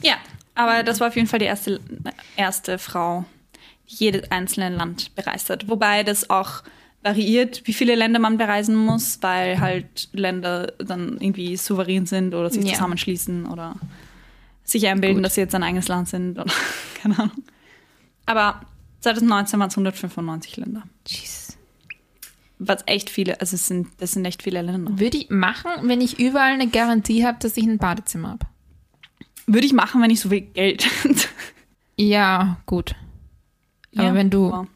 Ja, 0.02 0.14
aber 0.58 0.82
das 0.82 1.00
war 1.00 1.08
auf 1.08 1.16
jeden 1.16 1.28
Fall 1.28 1.38
die 1.38 1.44
erste, 1.46 1.80
erste 2.36 2.78
Frau, 2.78 3.24
die 3.88 3.94
jedes 3.96 4.30
einzelne 4.30 4.74
Land 4.76 5.14
bereist 5.14 5.48
hat. 5.50 5.68
Wobei 5.68 6.02
das 6.04 6.28
auch 6.30 6.62
variiert, 7.02 7.62
wie 7.66 7.72
viele 7.72 7.94
Länder 7.94 8.18
man 8.18 8.36
bereisen 8.38 8.74
muss, 8.74 9.18
weil 9.22 9.60
halt 9.60 10.08
Länder 10.12 10.72
dann 10.78 11.16
irgendwie 11.20 11.56
souverän 11.56 12.06
sind 12.06 12.34
oder 12.34 12.50
sich 12.50 12.64
Ja. 12.64 12.72
zusammenschließen 12.74 13.46
oder 13.46 13.76
sich 14.64 14.86
einbilden, 14.88 15.18
Gut. 15.18 15.26
dass 15.26 15.36
sie 15.36 15.40
jetzt 15.42 15.54
ein 15.54 15.62
eigenes 15.62 15.88
Land 15.88 16.08
sind 16.08 16.38
oder 16.38 16.52
keine 17.00 17.18
Ahnung. 17.18 17.44
Aber 18.26 18.60
2019 19.00 19.58
waren 19.60 19.68
es 19.68 19.74
195 19.74 20.56
Länder. 20.56 20.82
Jeez. 21.06 21.56
Was 22.58 22.82
echt 22.86 23.08
viele, 23.08 23.40
also 23.40 23.54
es 23.54 23.68
sind, 23.68 23.86
das 23.98 24.12
sind 24.12 24.24
echt 24.24 24.42
viele 24.42 24.60
Länder. 24.60 24.98
Würde 24.98 25.16
ich 25.16 25.30
machen, 25.30 25.70
wenn 25.84 26.00
ich 26.00 26.18
überall 26.18 26.52
eine 26.52 26.66
Garantie 26.68 27.24
habe, 27.24 27.38
dass 27.40 27.56
ich 27.56 27.64
ein 27.64 27.78
Badezimmer 27.78 28.30
habe. 28.30 28.46
Würde 29.50 29.66
ich 29.66 29.72
machen, 29.72 30.00
wenn 30.02 30.10
ich 30.10 30.20
so 30.20 30.28
viel 30.28 30.42
Geld 30.42 30.86
hätte. 31.04 31.26
Ja, 31.96 32.58
gut. 32.66 32.94
Aber 33.96 34.04
Ja, 34.08 34.14
wenn 34.14 34.30
du 34.30 34.52
wow. 34.52 34.66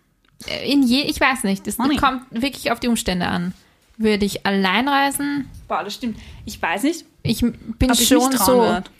in 0.67 0.83
je, 0.83 1.03
ich 1.03 1.21
weiß 1.21 1.45
nicht, 1.45 1.67
es 1.69 1.79
Money. 1.79 1.97
kommt 1.97 2.23
wirklich 2.31 2.73
auf 2.73 2.81
die 2.81 2.89
Umstände 2.89 3.27
an. 3.29 3.53
Würde 3.99 4.25
ich 4.25 4.45
allein 4.47 4.89
reisen? 4.89 5.47
Boah, 5.69 5.85
das 5.85 5.95
stimmt. 5.95 6.19
Ich 6.47 6.61
weiß 6.61 6.83
nicht, 6.85 7.05
Ich 7.23 7.43
bin 7.43 7.91
ich 7.93 8.09
schon 8.09 8.29
mich 8.29 8.37
trauen 8.39 8.47
so, 8.47 8.57
würde. 8.63 8.91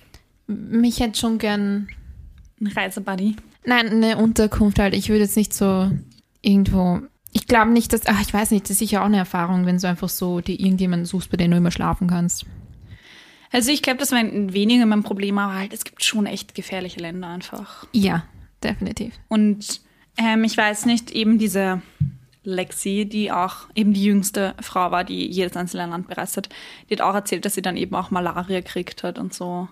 mich 0.47 1.01
hätte 1.01 1.19
schon 1.19 1.39
gern, 1.39 1.89
Ein 2.61 2.67
Reisebuddy. 2.69 3.35
nein, 3.65 3.89
eine 3.89 4.19
Unterkunft 4.19 4.79
halt. 4.79 4.95
Ich 4.95 5.09
würde 5.09 5.23
jetzt 5.23 5.37
nicht 5.37 5.53
so 5.55 5.91
irgendwo, 6.43 7.01
ich 7.33 7.47
glaube 7.47 7.71
nicht, 7.73 7.93
dass, 7.93 8.07
ach, 8.07 8.21
ich 8.21 8.33
weiß 8.33 8.51
nicht, 8.53 8.65
das 8.67 8.73
ist 8.73 8.79
sicher 8.79 9.01
auch 9.01 9.07
eine 9.07 9.17
Erfahrung, 9.17 9.65
wenn 9.67 9.79
du 9.79 9.89
einfach 9.89 10.11
so 10.11 10.41
dir 10.41 10.61
irgendjemanden 10.61 11.07
suchst, 11.07 11.31
bei 11.31 11.39
dem 11.39 11.51
du 11.51 11.57
immer 11.57 11.71
schlafen 11.73 12.07
kannst. 12.07 12.45
Also 13.53 13.71
ich 13.71 13.83
glaube, 13.83 13.99
das 13.99 14.11
wäre 14.13 14.27
weniger 14.53 14.87
mein 14.87 15.03
Problem, 15.03 15.39
aber 15.39 15.55
halt, 15.55 15.73
es 15.73 15.85
gibt 15.85 16.03
schon 16.05 16.27
echt 16.27 16.55
gefährliche 16.55 17.01
Länder 17.01 17.29
einfach. 17.29 17.87
Ja, 17.93 18.25
definitiv. 18.63 19.15
Und 19.29 19.81
ähm, 20.17 20.45
ich 20.45 20.57
weiß 20.57 20.87
nicht, 20.87 21.11
eben 21.11 21.39
diese 21.39 21.83
Lexi, 22.45 23.07
die 23.09 23.31
auch 23.31 23.69
eben 23.75 23.93
die 23.93 24.03
jüngste 24.03 24.55
Frau 24.61 24.91
war, 24.91 25.05
die 25.05 25.27
jedes 25.31 25.57
einzelne 25.57 25.89
Land 25.91 26.09
bereist 26.09 26.37
hat, 26.37 26.49
die 26.89 26.95
hat 26.95 27.01
auch 27.01 27.15
erzählt, 27.15 27.45
dass 27.45 27.55
sie 27.55 27.63
dann 27.63 27.77
eben 27.77 27.95
auch 27.95 28.11
Malaria 28.11 28.61
gekriegt 28.61 29.05
hat 29.05 29.19
und 29.19 29.33
so. 29.33 29.69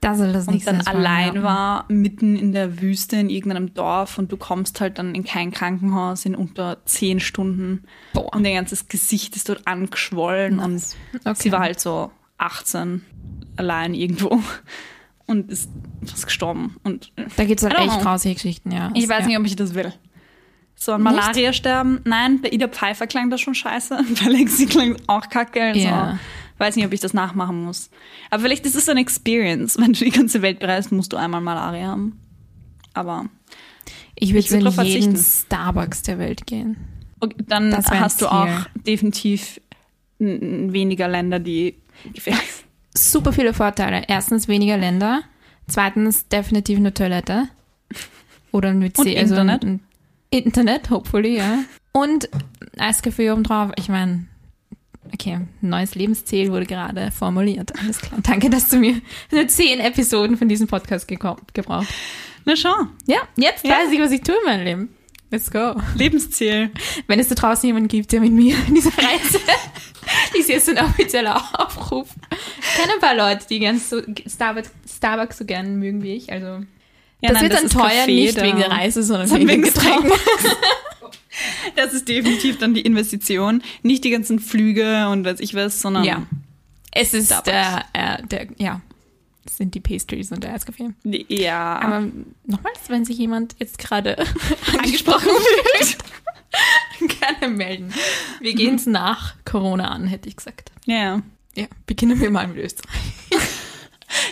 Das 0.00 0.18
soll 0.18 0.32
das 0.32 0.46
Und 0.48 0.54
nächste 0.54 0.72
dann 0.72 0.86
allein 0.86 1.42
war, 1.42 1.84
mitten 1.88 2.36
in 2.36 2.52
der 2.52 2.80
Wüste 2.80 3.16
in 3.16 3.28
irgendeinem 3.30 3.74
Dorf 3.74 4.16
und 4.18 4.32
du 4.32 4.36
kommst 4.36 4.80
halt 4.80 4.98
dann 4.98 5.14
in 5.14 5.24
kein 5.24 5.50
Krankenhaus 5.50 6.24
in 6.24 6.34
unter 6.34 6.78
zehn 6.86 7.20
Stunden. 7.20 7.84
Boah. 8.14 8.32
Und 8.34 8.44
dein 8.44 8.54
ganzes 8.54 8.88
Gesicht 8.88 9.36
ist 9.36 9.48
dort 9.48 9.66
angeschwollen 9.66 10.56
Nice. 10.56 10.96
und 11.12 11.20
Okay. 11.26 11.34
sie 11.42 11.52
war 11.52 11.60
halt 11.60 11.80
so 11.80 12.10
18 12.38 13.02
allein 13.56 13.94
irgendwo 13.94 14.40
und 15.26 15.50
ist 15.50 15.70
fast 16.04 16.26
gestorben. 16.26 16.76
Und 16.84 17.12
Da 17.36 17.44
gibt 17.44 17.60
es 17.62 17.66
halt 17.68 17.78
echt 17.78 18.00
grausige 18.00 18.34
Geschichten, 18.34 18.70
ja. 18.72 18.90
ich 18.94 19.08
weiß 19.08 19.20
ja. 19.22 19.26
nicht, 19.28 19.38
ob 19.38 19.46
ich 19.46 19.56
das 19.56 19.74
will. 19.74 19.92
So 20.76 20.92
an 20.92 21.02
Nicht? 21.02 21.14
Malaria 21.14 21.52
sterben? 21.52 22.00
Nein, 22.04 22.40
bei 22.42 22.48
Ida 22.50 22.66
Pfeiffer 22.68 23.06
klang 23.06 23.30
das 23.30 23.40
schon 23.40 23.54
scheiße. 23.54 23.96
Bei 24.24 24.28
Lexi 24.28 24.66
klang 24.66 24.96
es 24.96 25.08
auch 25.08 25.28
kacke. 25.28 25.62
Also 25.62 25.78
Ja. 25.80 26.18
weiß 26.58 26.74
nicht, 26.74 26.84
ob 26.84 26.92
ich 26.92 26.98
das 27.00 27.14
nachmachen 27.14 27.62
muss. 27.64 27.90
Aber 28.30 28.42
vielleicht 28.42 28.66
ist 28.66 28.74
es 28.74 28.88
eine 28.88 29.00
Experience. 29.00 29.76
Wenn 29.78 29.92
du 29.92 30.04
die 30.04 30.10
ganze 30.10 30.42
Welt 30.42 30.58
bereist, 30.58 30.90
musst 30.90 31.12
du 31.12 31.16
einmal 31.16 31.40
Malaria 31.40 31.86
haben. 31.86 32.18
Aber 32.92 33.26
Ich 34.16 34.34
würde 34.34 34.50
würd 34.50 34.78
in 34.78 34.84
jeden. 34.84 35.16
Starbucks 35.16 36.02
der 36.02 36.18
Welt 36.18 36.44
gehen. 36.44 36.76
okay, 37.20 37.36
dann 37.46 37.72
hast 37.76 38.20
du 38.20 38.26
auch 38.26 38.66
definitiv 38.86 39.60
weniger 40.18 41.06
Länder, 41.08 41.38
die 41.38 41.76
gefährlich. 42.12 42.48
Super 42.96 43.32
viele 43.32 43.54
Vorteile. 43.54 44.04
Erstens 44.08 44.48
weniger 44.48 44.76
Länder. 44.76 45.22
Zweitens 45.66 46.28
definitiv 46.28 46.78
eine 46.78 46.92
Toilette. 46.94 47.48
Oder 48.52 48.68
ein 48.70 48.80
WC. 48.82 49.00
Und 49.00 49.08
also 49.16 49.34
Internet. 49.34 49.64
Ein, 49.64 49.80
Internet, 50.30 50.90
hopefully, 50.90 51.36
ja. 51.38 51.58
Und 51.92 52.28
Eiskaffee 52.78 53.30
obendrauf. 53.30 53.70
Ich 53.76 53.88
meine, 53.88 54.26
okay, 55.12 55.34
ein 55.34 55.48
neues 55.68 55.94
Lebensziel 55.94 56.50
wurde 56.52 56.66
gerade 56.66 57.10
formuliert. 57.10 57.72
Alles 57.80 58.00
klar. 58.00 58.20
Danke, 58.22 58.50
dass 58.50 58.68
du 58.68 58.76
mir 58.78 59.00
nur 59.30 59.46
zehn 59.48 59.80
Episoden 59.80 60.36
von 60.36 60.48
diesem 60.48 60.66
Podcast 60.66 61.08
gebraucht. 61.08 61.42
Na 62.44 62.56
schau, 62.56 62.74
Ja, 63.06 63.18
jetzt 63.36 63.64
Ja. 63.64 63.70
weiß 63.72 63.92
ich, 63.92 64.00
was 64.00 64.12
ich 64.12 64.20
tue 64.22 64.34
in 64.36 64.44
meinem 64.44 64.64
Leben. 64.64 64.88
Let's 65.30 65.50
go. 65.50 65.74
Lebensziel. 65.96 66.70
Wenn 67.08 67.18
es 67.18 67.28
da 67.28 67.34
draußen 67.34 67.66
jemanden 67.66 67.88
gibt, 67.88 68.12
der 68.12 68.20
mit 68.20 68.32
mir 68.32 68.56
in 68.68 68.74
dieser 68.74 68.90
Reise, 68.96 69.40
ist 70.38 70.48
jetzt 70.48 70.68
ein 70.68 70.78
offizieller 70.78 71.36
Aufruf. 71.58 72.08
Ich 72.60 72.74
kenne 72.80 72.94
ein 72.94 73.00
paar 73.00 73.14
Leute, 73.16 73.46
die 73.48 73.60
ganz 73.60 73.88
so 73.90 74.00
Starbucks, 74.26 74.70
Starbucks 74.96 75.38
so 75.38 75.44
gern 75.44 75.76
mögen 75.78 76.02
wie 76.02 76.14
ich. 76.14 76.30
Also 76.32 76.46
Ja, 76.46 77.30
das 77.30 77.32
nein, 77.34 77.42
wird 77.42 77.52
dann 77.54 77.64
ist 77.66 77.72
teuer 77.72 77.88
Kaffee 77.90 78.14
nicht 78.14 78.36
da. 78.38 78.42
wegen 78.42 78.58
der 78.58 78.70
Reise, 78.70 79.02
sondern 79.02 79.28
Sondern 79.28 79.48
wegen 79.48 79.62
Getränken. 79.62 80.12
Das 81.74 81.92
ist 81.92 82.08
definitiv 82.08 82.58
dann 82.58 82.74
die 82.74 82.82
Investition. 82.82 83.60
Nicht 83.82 84.04
die 84.04 84.10
ganzen 84.10 84.38
Flüge 84.38 85.08
und 85.08 85.24
weiß 85.24 85.40
ich 85.40 85.54
was, 85.54 85.80
sondern 85.80 86.04
Ja. 86.04 86.22
Es 86.92 87.12
ist 87.12 87.32
der, 87.46 87.84
äh, 87.92 88.22
der, 88.24 88.46
ja, 88.56 88.80
sind 89.50 89.74
die 89.74 89.80
Pastries 89.80 90.30
und 90.30 90.44
der 90.44 90.54
Eiskaffee. 90.54 90.90
ja. 91.02 91.80
Aber 91.80 92.06
nochmals, 92.46 92.78
wenn 92.86 93.04
sich 93.04 93.18
jemand 93.18 93.56
jetzt 93.58 93.78
gerade 93.78 94.16
angesprochen 94.78 95.28
fühlt, 95.28 95.96
gerne 97.20 97.54
melden. 97.54 97.92
Wir 98.40 98.54
gehen 98.54 98.76
es 98.76 98.86
nach 98.86 99.34
Corona 99.44 99.88
an, 99.88 100.06
hätte 100.06 100.28
ich 100.28 100.36
gesagt. 100.36 100.70
ja. 100.86 101.20
Ja, 101.56 101.66
beginnen 101.86 102.18
wir 102.20 102.32
mal 102.32 102.48
mit 102.48 102.56
Österreich. 102.56 102.90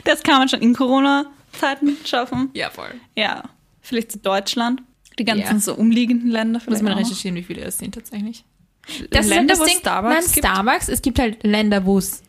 Das 0.04 0.22
kann 0.22 0.38
man 0.38 0.48
schon 0.48 0.60
in 0.60 0.74
Corona-Zeiten 0.74 1.96
schaffen. 2.04 2.50
Ja, 2.52 2.70
voll. 2.70 2.94
Ja. 3.16 3.42
Vielleicht 3.80 4.12
zu 4.12 4.18
Deutschland. 4.18 4.82
Die 5.18 5.24
ganzen 5.24 5.54
Ja. 5.56 5.58
so 5.60 5.74
umliegenden 5.74 6.30
Länder 6.30 6.54
Muss 6.58 6.64
vielleicht 6.64 6.82
man 6.82 6.92
auch 6.94 6.96
noch. 6.98 7.04
recherchieren, 7.06 7.36
wie 7.36 7.42
viele 7.42 7.62
das 7.64 7.78
sind 7.78 7.94
tatsächlich. 7.94 8.44
Länder, 9.10 9.54
ist 9.54 9.60
wo. 9.60 9.66
Starbucks 9.66 10.14
Nein, 10.14 10.24
gibt? 10.34 10.46
Starbucks, 10.46 10.88
es 10.88 11.02
gibt 11.02 11.18
halt 11.18 11.42
Länder, 11.44 11.84
wo 11.84 11.98
es 11.98 12.22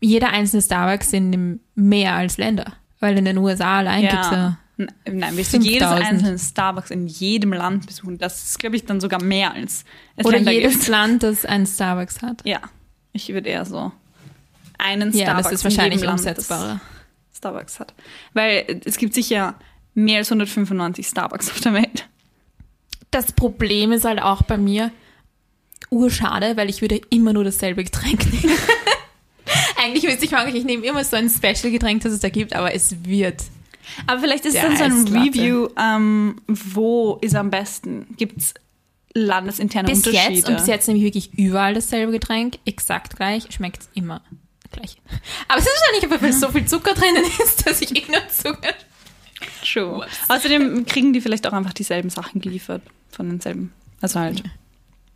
jeder 0.00 0.30
einzelne 0.30 0.62
Starbucks 0.62 1.10
sind 1.10 1.60
mehr 1.74 2.14
als 2.14 2.36
Länder. 2.38 2.72
Weil 3.00 3.18
in 3.18 3.24
den 3.24 3.38
USA 3.38 3.78
allein 3.78 4.02
gibt 4.02 4.14
es 4.24 4.30
ja. 4.30 4.58
Nein, 4.76 5.36
wirst 5.36 5.52
du 5.52 5.58
jedes 5.58 5.86
5000. 5.88 6.04
einzelne 6.10 6.38
Starbucks 6.38 6.90
in 6.90 7.06
jedem 7.06 7.52
Land 7.52 7.86
besuchen. 7.86 8.18
Das 8.18 8.42
ist, 8.44 8.58
glaube 8.58 8.74
ich, 8.76 8.84
dann 8.84 9.00
sogar 9.00 9.22
mehr 9.22 9.52
als 9.52 9.84
es 10.16 10.26
Oder 10.26 10.36
Länder 10.38 10.52
jedes 10.52 10.74
gibt. 10.74 10.88
Land, 10.88 11.22
das 11.22 11.44
einen 11.44 11.66
Starbucks 11.66 12.22
hat. 12.22 12.42
Ja, 12.44 12.60
ich 13.12 13.28
würde 13.32 13.48
eher 13.50 13.64
so 13.64 13.92
einen 14.78 15.12
Ja, 15.12 15.26
Starbucks 15.26 15.50
das 15.50 15.52
ist 15.52 15.64
in 15.64 15.70
jedem 15.70 15.76
wahrscheinlich 15.78 16.00
Land, 16.02 16.18
umsetzbarer. 16.20 16.80
das 17.30 17.38
Starbucks 17.38 17.78
hat. 17.80 17.94
Weil 18.32 18.80
es 18.84 18.96
gibt 18.96 19.14
sicher 19.14 19.54
mehr 19.94 20.18
als 20.18 20.32
195 20.32 21.06
Starbucks 21.06 21.50
auf 21.52 21.60
der 21.60 21.74
Welt. 21.74 22.08
Das 23.12 23.30
Problem 23.32 23.92
ist 23.92 24.04
halt 24.04 24.20
auch 24.20 24.42
bei 24.42 24.58
mir 24.58 24.90
urschade, 25.90 26.56
weil 26.56 26.68
ich 26.68 26.80
würde 26.80 27.00
immer 27.10 27.32
nur 27.32 27.44
dasselbe 27.44 27.84
Getränk 27.84 28.26
nehmen. 28.32 28.56
Eigentlich 29.80 30.04
müsste 30.04 30.24
ich 30.24 30.32
machen, 30.32 30.54
ich 30.56 30.64
nehme 30.64 30.84
immer 30.84 31.04
so 31.04 31.14
ein 31.16 31.28
Special-Getränk, 31.30 32.02
das 32.02 32.12
es 32.12 32.20
da 32.20 32.28
gibt, 32.28 32.54
aber 32.54 32.74
es 32.74 33.04
wird. 33.04 33.42
Aber 34.06 34.20
vielleicht 34.20 34.44
ist 34.44 34.54
Der 34.54 34.68
dann 34.68 34.76
so 34.76 34.84
ein. 34.84 35.22
Review, 35.22 35.68
ähm, 35.78 36.36
wo 36.46 37.18
ist 37.20 37.34
am 37.34 37.50
besten? 37.50 38.06
Gibt 38.16 38.38
es 38.38 38.54
landesinterne 39.14 39.88
Bis 39.88 40.06
Unterschiede? 40.06 40.34
jetzt, 40.34 40.48
und 40.48 40.56
bis 40.56 40.66
jetzt 40.66 40.88
nehme 40.88 40.98
ich 40.98 41.04
wirklich 41.04 41.34
überall 41.38 41.74
dasselbe 41.74 42.12
Getränk, 42.12 42.58
exakt 42.64 43.16
gleich, 43.16 43.46
schmeckt 43.50 43.88
immer 43.94 44.22
gleich. 44.72 44.96
Aber 45.48 45.60
es 45.60 45.66
ist 45.66 45.72
wahrscheinlich 45.72 46.22
weil 46.22 46.32
so 46.40 46.48
viel 46.48 46.66
Zucker 46.66 46.94
drinnen 46.94 47.24
ist, 47.42 47.66
dass 47.66 47.80
ich 47.80 47.94
eh 47.96 48.10
nur 48.10 48.26
Zucker. 48.28 48.74
True. 49.64 49.98
Whoops. 49.98 50.18
Außerdem 50.28 50.86
kriegen 50.86 51.12
die 51.12 51.20
vielleicht 51.20 51.46
auch 51.46 51.52
einfach 51.52 51.72
dieselben 51.72 52.10
Sachen 52.10 52.40
geliefert 52.40 52.82
von 53.10 53.28
denselben. 53.28 53.72
Also 54.00 54.20
halt 54.20 54.42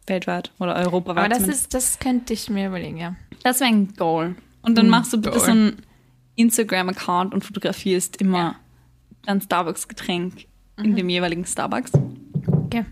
weltweit 0.07 0.53
oder 0.59 0.77
europaweit. 0.77 1.25
Aber 1.25 1.29
das 1.29 1.39
zumindest. 1.39 1.64
ist, 1.64 1.75
das 1.75 1.99
könnte 1.99 2.33
ich 2.33 2.49
mir 2.49 2.69
überlegen, 2.69 2.97
ja. 2.97 3.16
das 3.43 3.61
wäre 3.61 3.71
ein 3.71 3.95
Goal. 3.95 4.37
Und 4.62 4.77
dann 4.77 4.89
machst 4.89 5.12
du 5.12 5.21
bitte 5.21 5.39
so 5.41 5.51
einen 5.51 5.83
Instagram-Account 6.39 7.34
und 7.34 7.45
fotografierst 7.45 8.20
immer 8.20 8.57
dein 9.22 9.41
Starbucks-Getränk 9.41 10.47
in 10.76 10.97
dem 10.97 11.09
jeweiligen 11.09 11.45
Starbucks. 11.45 11.93
Okay. 12.66 12.84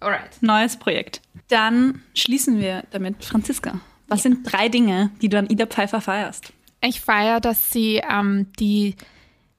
Alright. 0.00 0.40
Neues 0.40 0.76
Projekt. 0.76 1.20
Dann 1.48 2.02
schließen 2.14 2.58
wir 2.58 2.84
damit. 2.90 3.24
Franziska, 3.24 3.80
was 4.08 4.22
sind 4.22 4.50
drei 4.50 4.68
Dinge, 4.68 5.10
die 5.20 5.28
du 5.28 5.38
an 5.38 5.48
Ida 5.48 5.66
Pfeiffer 5.66 6.00
feierst? 6.00 6.52
Ich 6.82 7.00
feiere, 7.00 7.40
dass 7.40 7.70
sie 7.70 8.02
ähm, 8.08 8.52
die, 8.58 8.96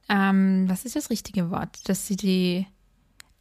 ähm, 0.08 0.66
was 0.68 0.86
ist 0.86 0.96
das 0.96 1.10
richtige 1.10 1.50
Wort? 1.52 1.90
Dass 1.90 2.08
sie 2.08 2.16
die 2.16 2.68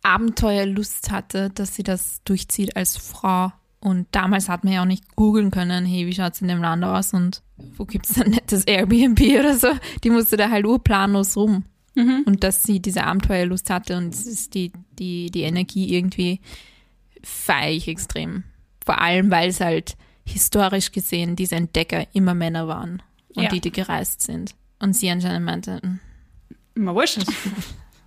Abenteuerlust 0.02 1.10
hatte, 1.10 1.50
dass 1.50 1.74
sie 1.74 1.82
das 1.82 2.22
durchzieht 2.24 2.76
als 2.76 2.96
Frau. 2.96 3.52
Und 3.84 4.06
damals 4.12 4.48
hat 4.48 4.64
man 4.64 4.72
ja 4.72 4.80
auch 4.82 4.86
nicht 4.86 5.14
googeln 5.14 5.50
können, 5.50 5.84
hey, 5.84 6.06
wie 6.06 6.12
schaut's 6.14 6.40
in 6.40 6.48
dem 6.48 6.60
Land 6.62 6.82
aus 6.84 7.12
und 7.12 7.42
wo 7.76 7.84
gibt's 7.84 8.18
ein 8.20 8.30
nettes 8.30 8.64
Airbnb 8.64 9.20
oder 9.38 9.56
so. 9.56 9.68
Die 10.02 10.10
musste 10.10 10.36
da 10.36 10.48
halt 10.50 10.64
urplanlos 10.66 11.36
rum. 11.36 11.64
Und 11.96 12.42
dass 12.42 12.64
sie 12.64 12.80
diese 12.80 13.04
Abenteuerlust 13.04 13.70
hatte 13.70 13.96
und 13.96 14.12
es 14.12 14.26
ist 14.26 14.54
die, 14.54 14.72
die, 14.98 15.30
die 15.30 15.42
Energie 15.42 15.94
irgendwie 15.94 16.40
feiere 17.22 17.70
ich 17.70 17.86
extrem. 17.86 18.42
Vor 18.84 19.00
allem, 19.00 19.30
weil 19.30 19.50
es 19.50 19.60
halt 19.60 19.96
historisch 20.26 20.90
gesehen 20.90 21.36
diese 21.36 21.54
Entdecker 21.54 22.06
immer 22.12 22.34
Männer 22.34 22.66
waren 22.66 23.00
und 23.36 23.44
Ja. 23.44 23.48
die, 23.48 23.60
die 23.60 23.70
gereist 23.70 24.22
sind. 24.22 24.56
Und 24.80 24.94
sie 24.96 25.08
anscheinend 25.08 25.44
meinte, 25.46 25.80
"Mm, 25.84 26.00
Immer 26.74 26.94
wurscht. 26.96 27.18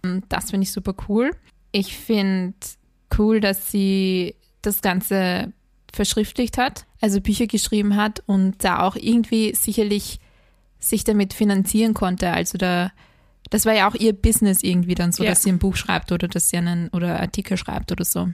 mm, 0.04 0.18
das 0.28 0.50
finde 0.52 0.64
ich 0.66 0.72
super 0.74 0.94
cool. 1.08 1.32
Ich 1.72 1.96
finde 1.96 2.56
cool, 3.18 3.40
dass 3.40 3.72
sie 3.72 4.36
das 4.62 4.82
Ganze 4.82 5.54
verschriftlicht 5.98 6.58
hat, 6.58 6.86
also 7.02 7.20
Bücher 7.20 7.48
geschrieben 7.48 7.98
hat 7.98 8.24
und 8.26 8.64
da 8.64 8.80
auch 8.84 8.96
irgendwie 8.96 9.54
sicherlich 9.54 10.20
sich 10.80 11.04
damit 11.04 11.34
finanzieren 11.34 11.94
konnte. 11.94 12.32
Also 12.32 12.58
da, 12.58 12.92
das 13.50 13.66
war 13.66 13.74
ja 13.74 13.90
auch 13.90 13.96
ihr 13.96 14.14
Business 14.14 14.64
irgendwie 14.64 14.96
dann 14.96 15.12
so, 15.12 15.24
Ja. 15.24 15.32
dass 15.32 15.44
sie 15.44 15.52
ein 15.52 15.60
Buch 15.60 15.76
schreibt 15.76 16.12
oder 16.14 16.28
dass 16.30 16.50
sie 16.50 16.58
einen 16.58 16.88
oder 16.90 17.20
Artikel 17.20 17.58
schreibt 17.58 17.92
oder 17.92 18.06
so. 18.06 18.30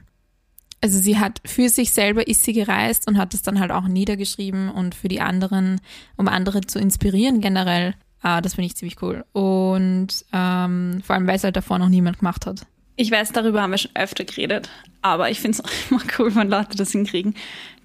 Also 0.81 0.99
sie 0.99 1.17
hat 1.17 1.39
für 1.45 1.69
sich 1.69 1.93
selber 1.93 2.27
ist 2.27 2.43
sie 2.43 2.51
gereist 2.53 3.07
und 3.07 3.17
hat 3.17 3.33
es 3.33 3.41
dann 3.41 3.59
halt 3.59 3.71
auch 3.71 3.87
niedergeschrieben 3.87 4.69
und 4.69 4.93
für 4.95 5.07
die 5.07 5.21
anderen, 5.21 5.79
um 6.17 6.27
andere 6.27 6.61
zu 6.61 6.77
inspirieren 6.77 7.39
generell. 7.39 7.95
Ah, 8.21 8.41
das 8.41 8.55
finde 8.55 8.67
ich 8.67 8.75
ziemlich 8.75 9.01
cool. 9.01 9.23
Und 9.31 10.09
ähm, 10.33 11.01
vor 11.03 11.15
allem, 11.15 11.27
weil 11.27 11.37
es 11.37 11.43
halt 11.45 11.55
davor 11.55 11.79
noch 11.79 11.89
niemand 11.89 12.19
gemacht 12.19 12.45
hat. 12.45 12.65
Ich 12.95 13.09
weiß, 13.09 13.31
darüber 13.31 13.61
haben 13.61 13.71
wir 13.71 13.77
schon 13.77 13.95
öfter 13.95 14.23
geredet, 14.23 14.69
aber 15.01 15.29
ich 15.29 15.39
finde 15.39 15.57
es 15.57 15.63
auch 15.63 15.71
immer 15.91 16.01
cool, 16.17 16.35
wenn 16.35 16.49
Leute 16.49 16.77
das 16.77 16.91
hinkriegen, 16.91 17.35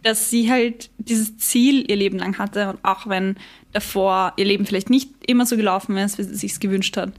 dass 0.02 0.30
sie 0.30 0.50
halt 0.50 0.90
dieses 0.98 1.38
Ziel 1.38 1.90
ihr 1.90 1.96
Leben 1.96 2.18
lang 2.18 2.38
hatte 2.38 2.70
und 2.70 2.78
auch 2.84 3.06
wenn 3.06 3.36
davor 3.72 4.32
ihr 4.36 4.44
Leben 4.44 4.66
vielleicht 4.66 4.90
nicht 4.90 5.10
immer 5.26 5.46
so 5.46 5.56
gelaufen 5.56 5.96
ist, 5.96 6.18
wie 6.18 6.22
sie 6.22 6.34
sich 6.34 6.60
gewünscht 6.60 6.96
hat. 6.96 7.12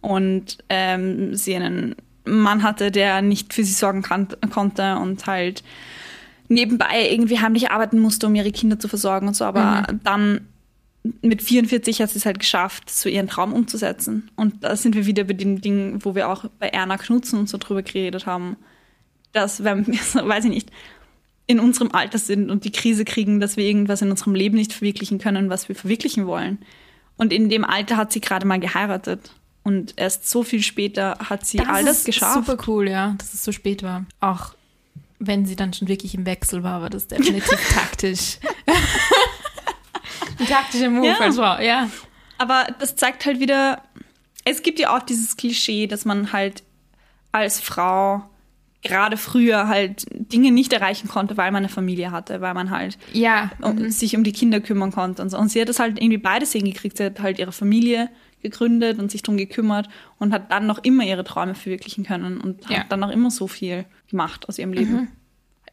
Und 0.00 0.58
ähm, 0.68 1.34
sie 1.34 1.56
einen 1.56 1.96
Mann 2.24 2.62
hatte, 2.62 2.90
der 2.90 3.22
nicht 3.22 3.52
für 3.52 3.64
sie 3.64 3.72
sorgen 3.72 4.02
kann, 4.02 4.28
konnte 4.50 4.96
und 4.96 5.26
halt 5.26 5.64
nebenbei 6.48 7.10
irgendwie 7.10 7.40
heimlich 7.40 7.70
arbeiten 7.70 7.98
musste, 7.98 8.26
um 8.26 8.34
ihre 8.34 8.52
Kinder 8.52 8.78
zu 8.78 8.88
versorgen 8.88 9.28
und 9.28 9.34
so, 9.34 9.44
aber 9.44 9.86
dann 10.04 10.46
mit 11.02 11.42
44 11.42 12.02
hat 12.02 12.10
sie 12.10 12.18
es 12.18 12.26
halt 12.26 12.38
geschafft, 12.38 12.90
so 12.90 13.08
ihren 13.08 13.28
Traum 13.28 13.52
umzusetzen. 13.52 14.30
Und 14.36 14.64
da 14.64 14.76
sind 14.76 14.94
wir 14.94 15.06
wieder 15.06 15.24
bei 15.24 15.32
den 15.32 15.60
Dingen, 15.60 16.04
wo 16.04 16.14
wir 16.14 16.28
auch 16.28 16.44
bei 16.58 16.68
Erna 16.68 16.98
Knutzen 16.98 17.38
und 17.38 17.48
so 17.48 17.58
drüber 17.58 17.82
geredet 17.82 18.26
haben, 18.26 18.56
dass, 19.32 19.64
wenn 19.64 19.86
wir, 19.86 19.98
so, 19.98 20.26
weiß 20.26 20.44
ich 20.44 20.50
nicht, 20.50 20.70
in 21.46 21.60
unserem 21.60 21.92
Alter 21.92 22.18
sind 22.18 22.50
und 22.50 22.64
die 22.64 22.72
Krise 22.72 23.04
kriegen, 23.04 23.40
dass 23.40 23.56
wir 23.56 23.64
irgendwas 23.64 24.02
in 24.02 24.10
unserem 24.10 24.34
Leben 24.34 24.56
nicht 24.56 24.72
verwirklichen 24.72 25.18
können, 25.18 25.48
was 25.48 25.68
wir 25.68 25.76
verwirklichen 25.76 26.26
wollen. 26.26 26.58
Und 27.16 27.32
in 27.32 27.48
dem 27.48 27.64
Alter 27.64 27.96
hat 27.96 28.12
sie 28.12 28.20
gerade 28.20 28.46
mal 28.46 28.60
geheiratet. 28.60 29.32
Und 29.62 29.94
erst 29.96 30.28
so 30.28 30.42
viel 30.42 30.62
später 30.62 31.18
hat 31.18 31.46
sie 31.46 31.60
all 31.60 31.84
das 31.84 31.98
ist 31.98 32.06
geschafft. 32.06 32.46
Super 32.46 32.62
cool, 32.66 32.88
ja, 32.88 33.14
dass 33.18 33.34
es 33.34 33.44
so 33.44 33.52
spät 33.52 33.82
war. 33.82 34.04
Auch 34.20 34.54
wenn 35.18 35.46
sie 35.46 35.56
dann 35.56 35.72
schon 35.72 35.88
wirklich 35.88 36.14
im 36.14 36.26
Wechsel 36.26 36.62
war, 36.62 36.80
war 36.80 36.90
das 36.90 37.06
definitiv 37.08 37.58
taktisch. 37.74 38.38
Ein 40.40 40.46
taktischer 40.46 40.90
Move 40.90 41.06
Ja. 41.06 41.18
als 41.18 41.36
Frau, 41.36 41.60
ja. 41.60 41.88
Aber 42.38 42.66
das 42.78 42.96
zeigt 42.96 43.26
halt 43.26 43.40
wieder, 43.40 43.82
es 44.44 44.62
gibt 44.62 44.78
ja 44.78 44.96
auch 44.96 45.02
dieses 45.02 45.36
Klischee, 45.36 45.86
dass 45.86 46.04
man 46.04 46.32
halt 46.32 46.62
als 47.32 47.60
Frau 47.60 48.22
gerade 48.82 49.16
früher 49.16 49.66
halt 49.66 50.06
Dinge 50.12 50.52
nicht 50.52 50.72
erreichen 50.72 51.08
konnte, 51.08 51.36
weil 51.36 51.50
man 51.50 51.58
eine 51.64 51.68
Familie 51.68 52.12
hatte, 52.12 52.40
weil 52.40 52.54
man 52.54 52.70
halt 52.70 52.96
Ja, 53.12 53.50
um, 53.60 53.90
sich 53.90 54.16
um 54.16 54.22
die 54.22 54.32
Kinder 54.32 54.60
kümmern 54.60 54.92
konnte 54.92 55.20
und 55.20 55.30
so. 55.30 55.36
Und 55.38 55.48
sie 55.50 55.60
hat 55.60 55.68
das 55.68 55.80
halt 55.80 55.98
irgendwie 56.00 56.18
beides 56.18 56.52
hingekriegt. 56.52 56.96
Sie 56.96 57.04
hat 57.04 57.20
halt 57.20 57.40
ihre 57.40 57.50
Familie 57.52 58.08
gegründet 58.40 59.00
und 59.00 59.10
sich 59.10 59.22
drum 59.24 59.36
gekümmert 59.36 59.88
und 60.18 60.32
hat 60.32 60.52
dann 60.52 60.66
noch 60.68 60.78
immer 60.84 61.02
ihre 61.02 61.24
Träume 61.24 61.56
verwirklichen 61.56 62.04
können 62.04 62.40
und 62.40 62.70
Ja. 62.70 62.78
hat 62.78 62.92
dann 62.92 63.00
noch 63.00 63.10
immer 63.10 63.32
so 63.32 63.48
viel 63.48 63.84
gemacht 64.08 64.48
aus 64.48 64.58
ihrem 64.60 64.72
Leben. 64.72 65.08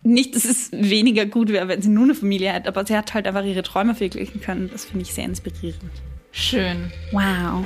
Nicht, 0.06 0.36
dass 0.36 0.46
es 0.46 0.72
weniger 0.72 1.26
gut 1.26 1.50
wäre, 1.50 1.68
wenn 1.68 1.82
sie 1.82 1.90
nur 1.90 2.04
eine 2.04 2.14
Familie 2.14 2.54
hätte, 2.54 2.68
aber 2.68 2.86
sie 2.86 2.96
hat 2.96 3.16
halt 3.16 3.26
einfach 3.26 3.44
ihre 3.44 3.64
Träume 3.64 3.96
verwirklichen 3.96 4.40
können. 4.40 4.70
Das 4.72 4.86
finde 4.86 5.02
ich 5.02 5.12
sehr 5.12 5.26
inspirierend. 5.26 5.92
schön. 6.32 6.92
Wow. 7.12 7.66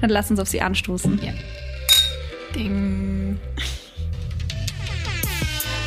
Dann 0.00 0.08
lass 0.08 0.30
uns 0.30 0.40
auf 0.40 0.48
sie 0.48 0.62
anstoßen. 0.62 1.20
Ja. 1.22 1.34
Ding. 2.54 3.38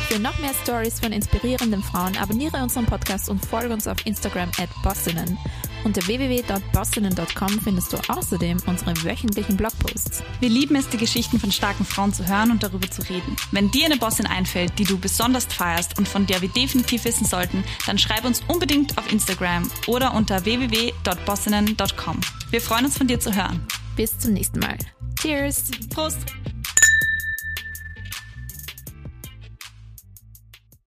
Für 0.06 0.20
noch 0.20 0.38
mehr 0.38 0.54
Stories 0.62 1.00
von 1.00 1.12
inspirierenden 1.12 1.82
Frauen 1.82 2.16
abonniere 2.16 2.62
unseren 2.62 2.86
Podcast 2.86 3.28
und 3.28 3.44
folge 3.44 3.72
uns 3.72 3.88
auf 3.88 3.98
Instagram 4.06 4.50
at 4.60 4.68
bossinnen. 4.84 5.36
Unter 5.84 6.06
www.bossinnen.com 6.06 7.60
findest 7.62 7.92
du 7.92 7.96
außerdem 8.08 8.58
unsere 8.66 8.94
wöchentlichen 9.02 9.56
Blogposts. 9.56 10.22
Wir 10.40 10.48
lieben 10.48 10.76
es, 10.76 10.88
die 10.88 10.98
Geschichten 10.98 11.40
von 11.40 11.52
starken 11.52 11.84
Frauen 11.84 12.12
zu 12.12 12.26
hören 12.26 12.50
und 12.50 12.62
darüber 12.62 12.90
zu 12.90 13.02
reden. 13.02 13.36
Wenn 13.50 13.70
dir 13.70 13.86
eine 13.86 13.96
Bossin 13.96 14.26
einfällt, 14.26 14.78
die 14.78 14.84
du 14.84 14.98
besonders 14.98 15.46
feierst 15.46 15.98
und 15.98 16.06
von 16.06 16.26
der 16.26 16.42
wir 16.42 16.48
definitiv 16.48 17.04
wissen 17.04 17.26
sollten, 17.26 17.64
dann 17.86 17.98
schreib 17.98 18.24
uns 18.24 18.42
unbedingt 18.48 18.98
auf 18.98 19.10
Instagram 19.10 19.70
oder 19.86 20.14
unter 20.14 20.44
www.bossinnen.com. 20.44 22.20
Wir 22.50 22.60
freuen 22.60 22.84
uns 22.84 22.98
von 22.98 23.06
dir 23.06 23.20
zu 23.20 23.34
hören. 23.34 23.66
Bis 23.96 24.18
zum 24.18 24.32
nächsten 24.32 24.60
Mal. 24.60 24.76
Cheers! 25.20 25.70
Prost! 25.90 26.18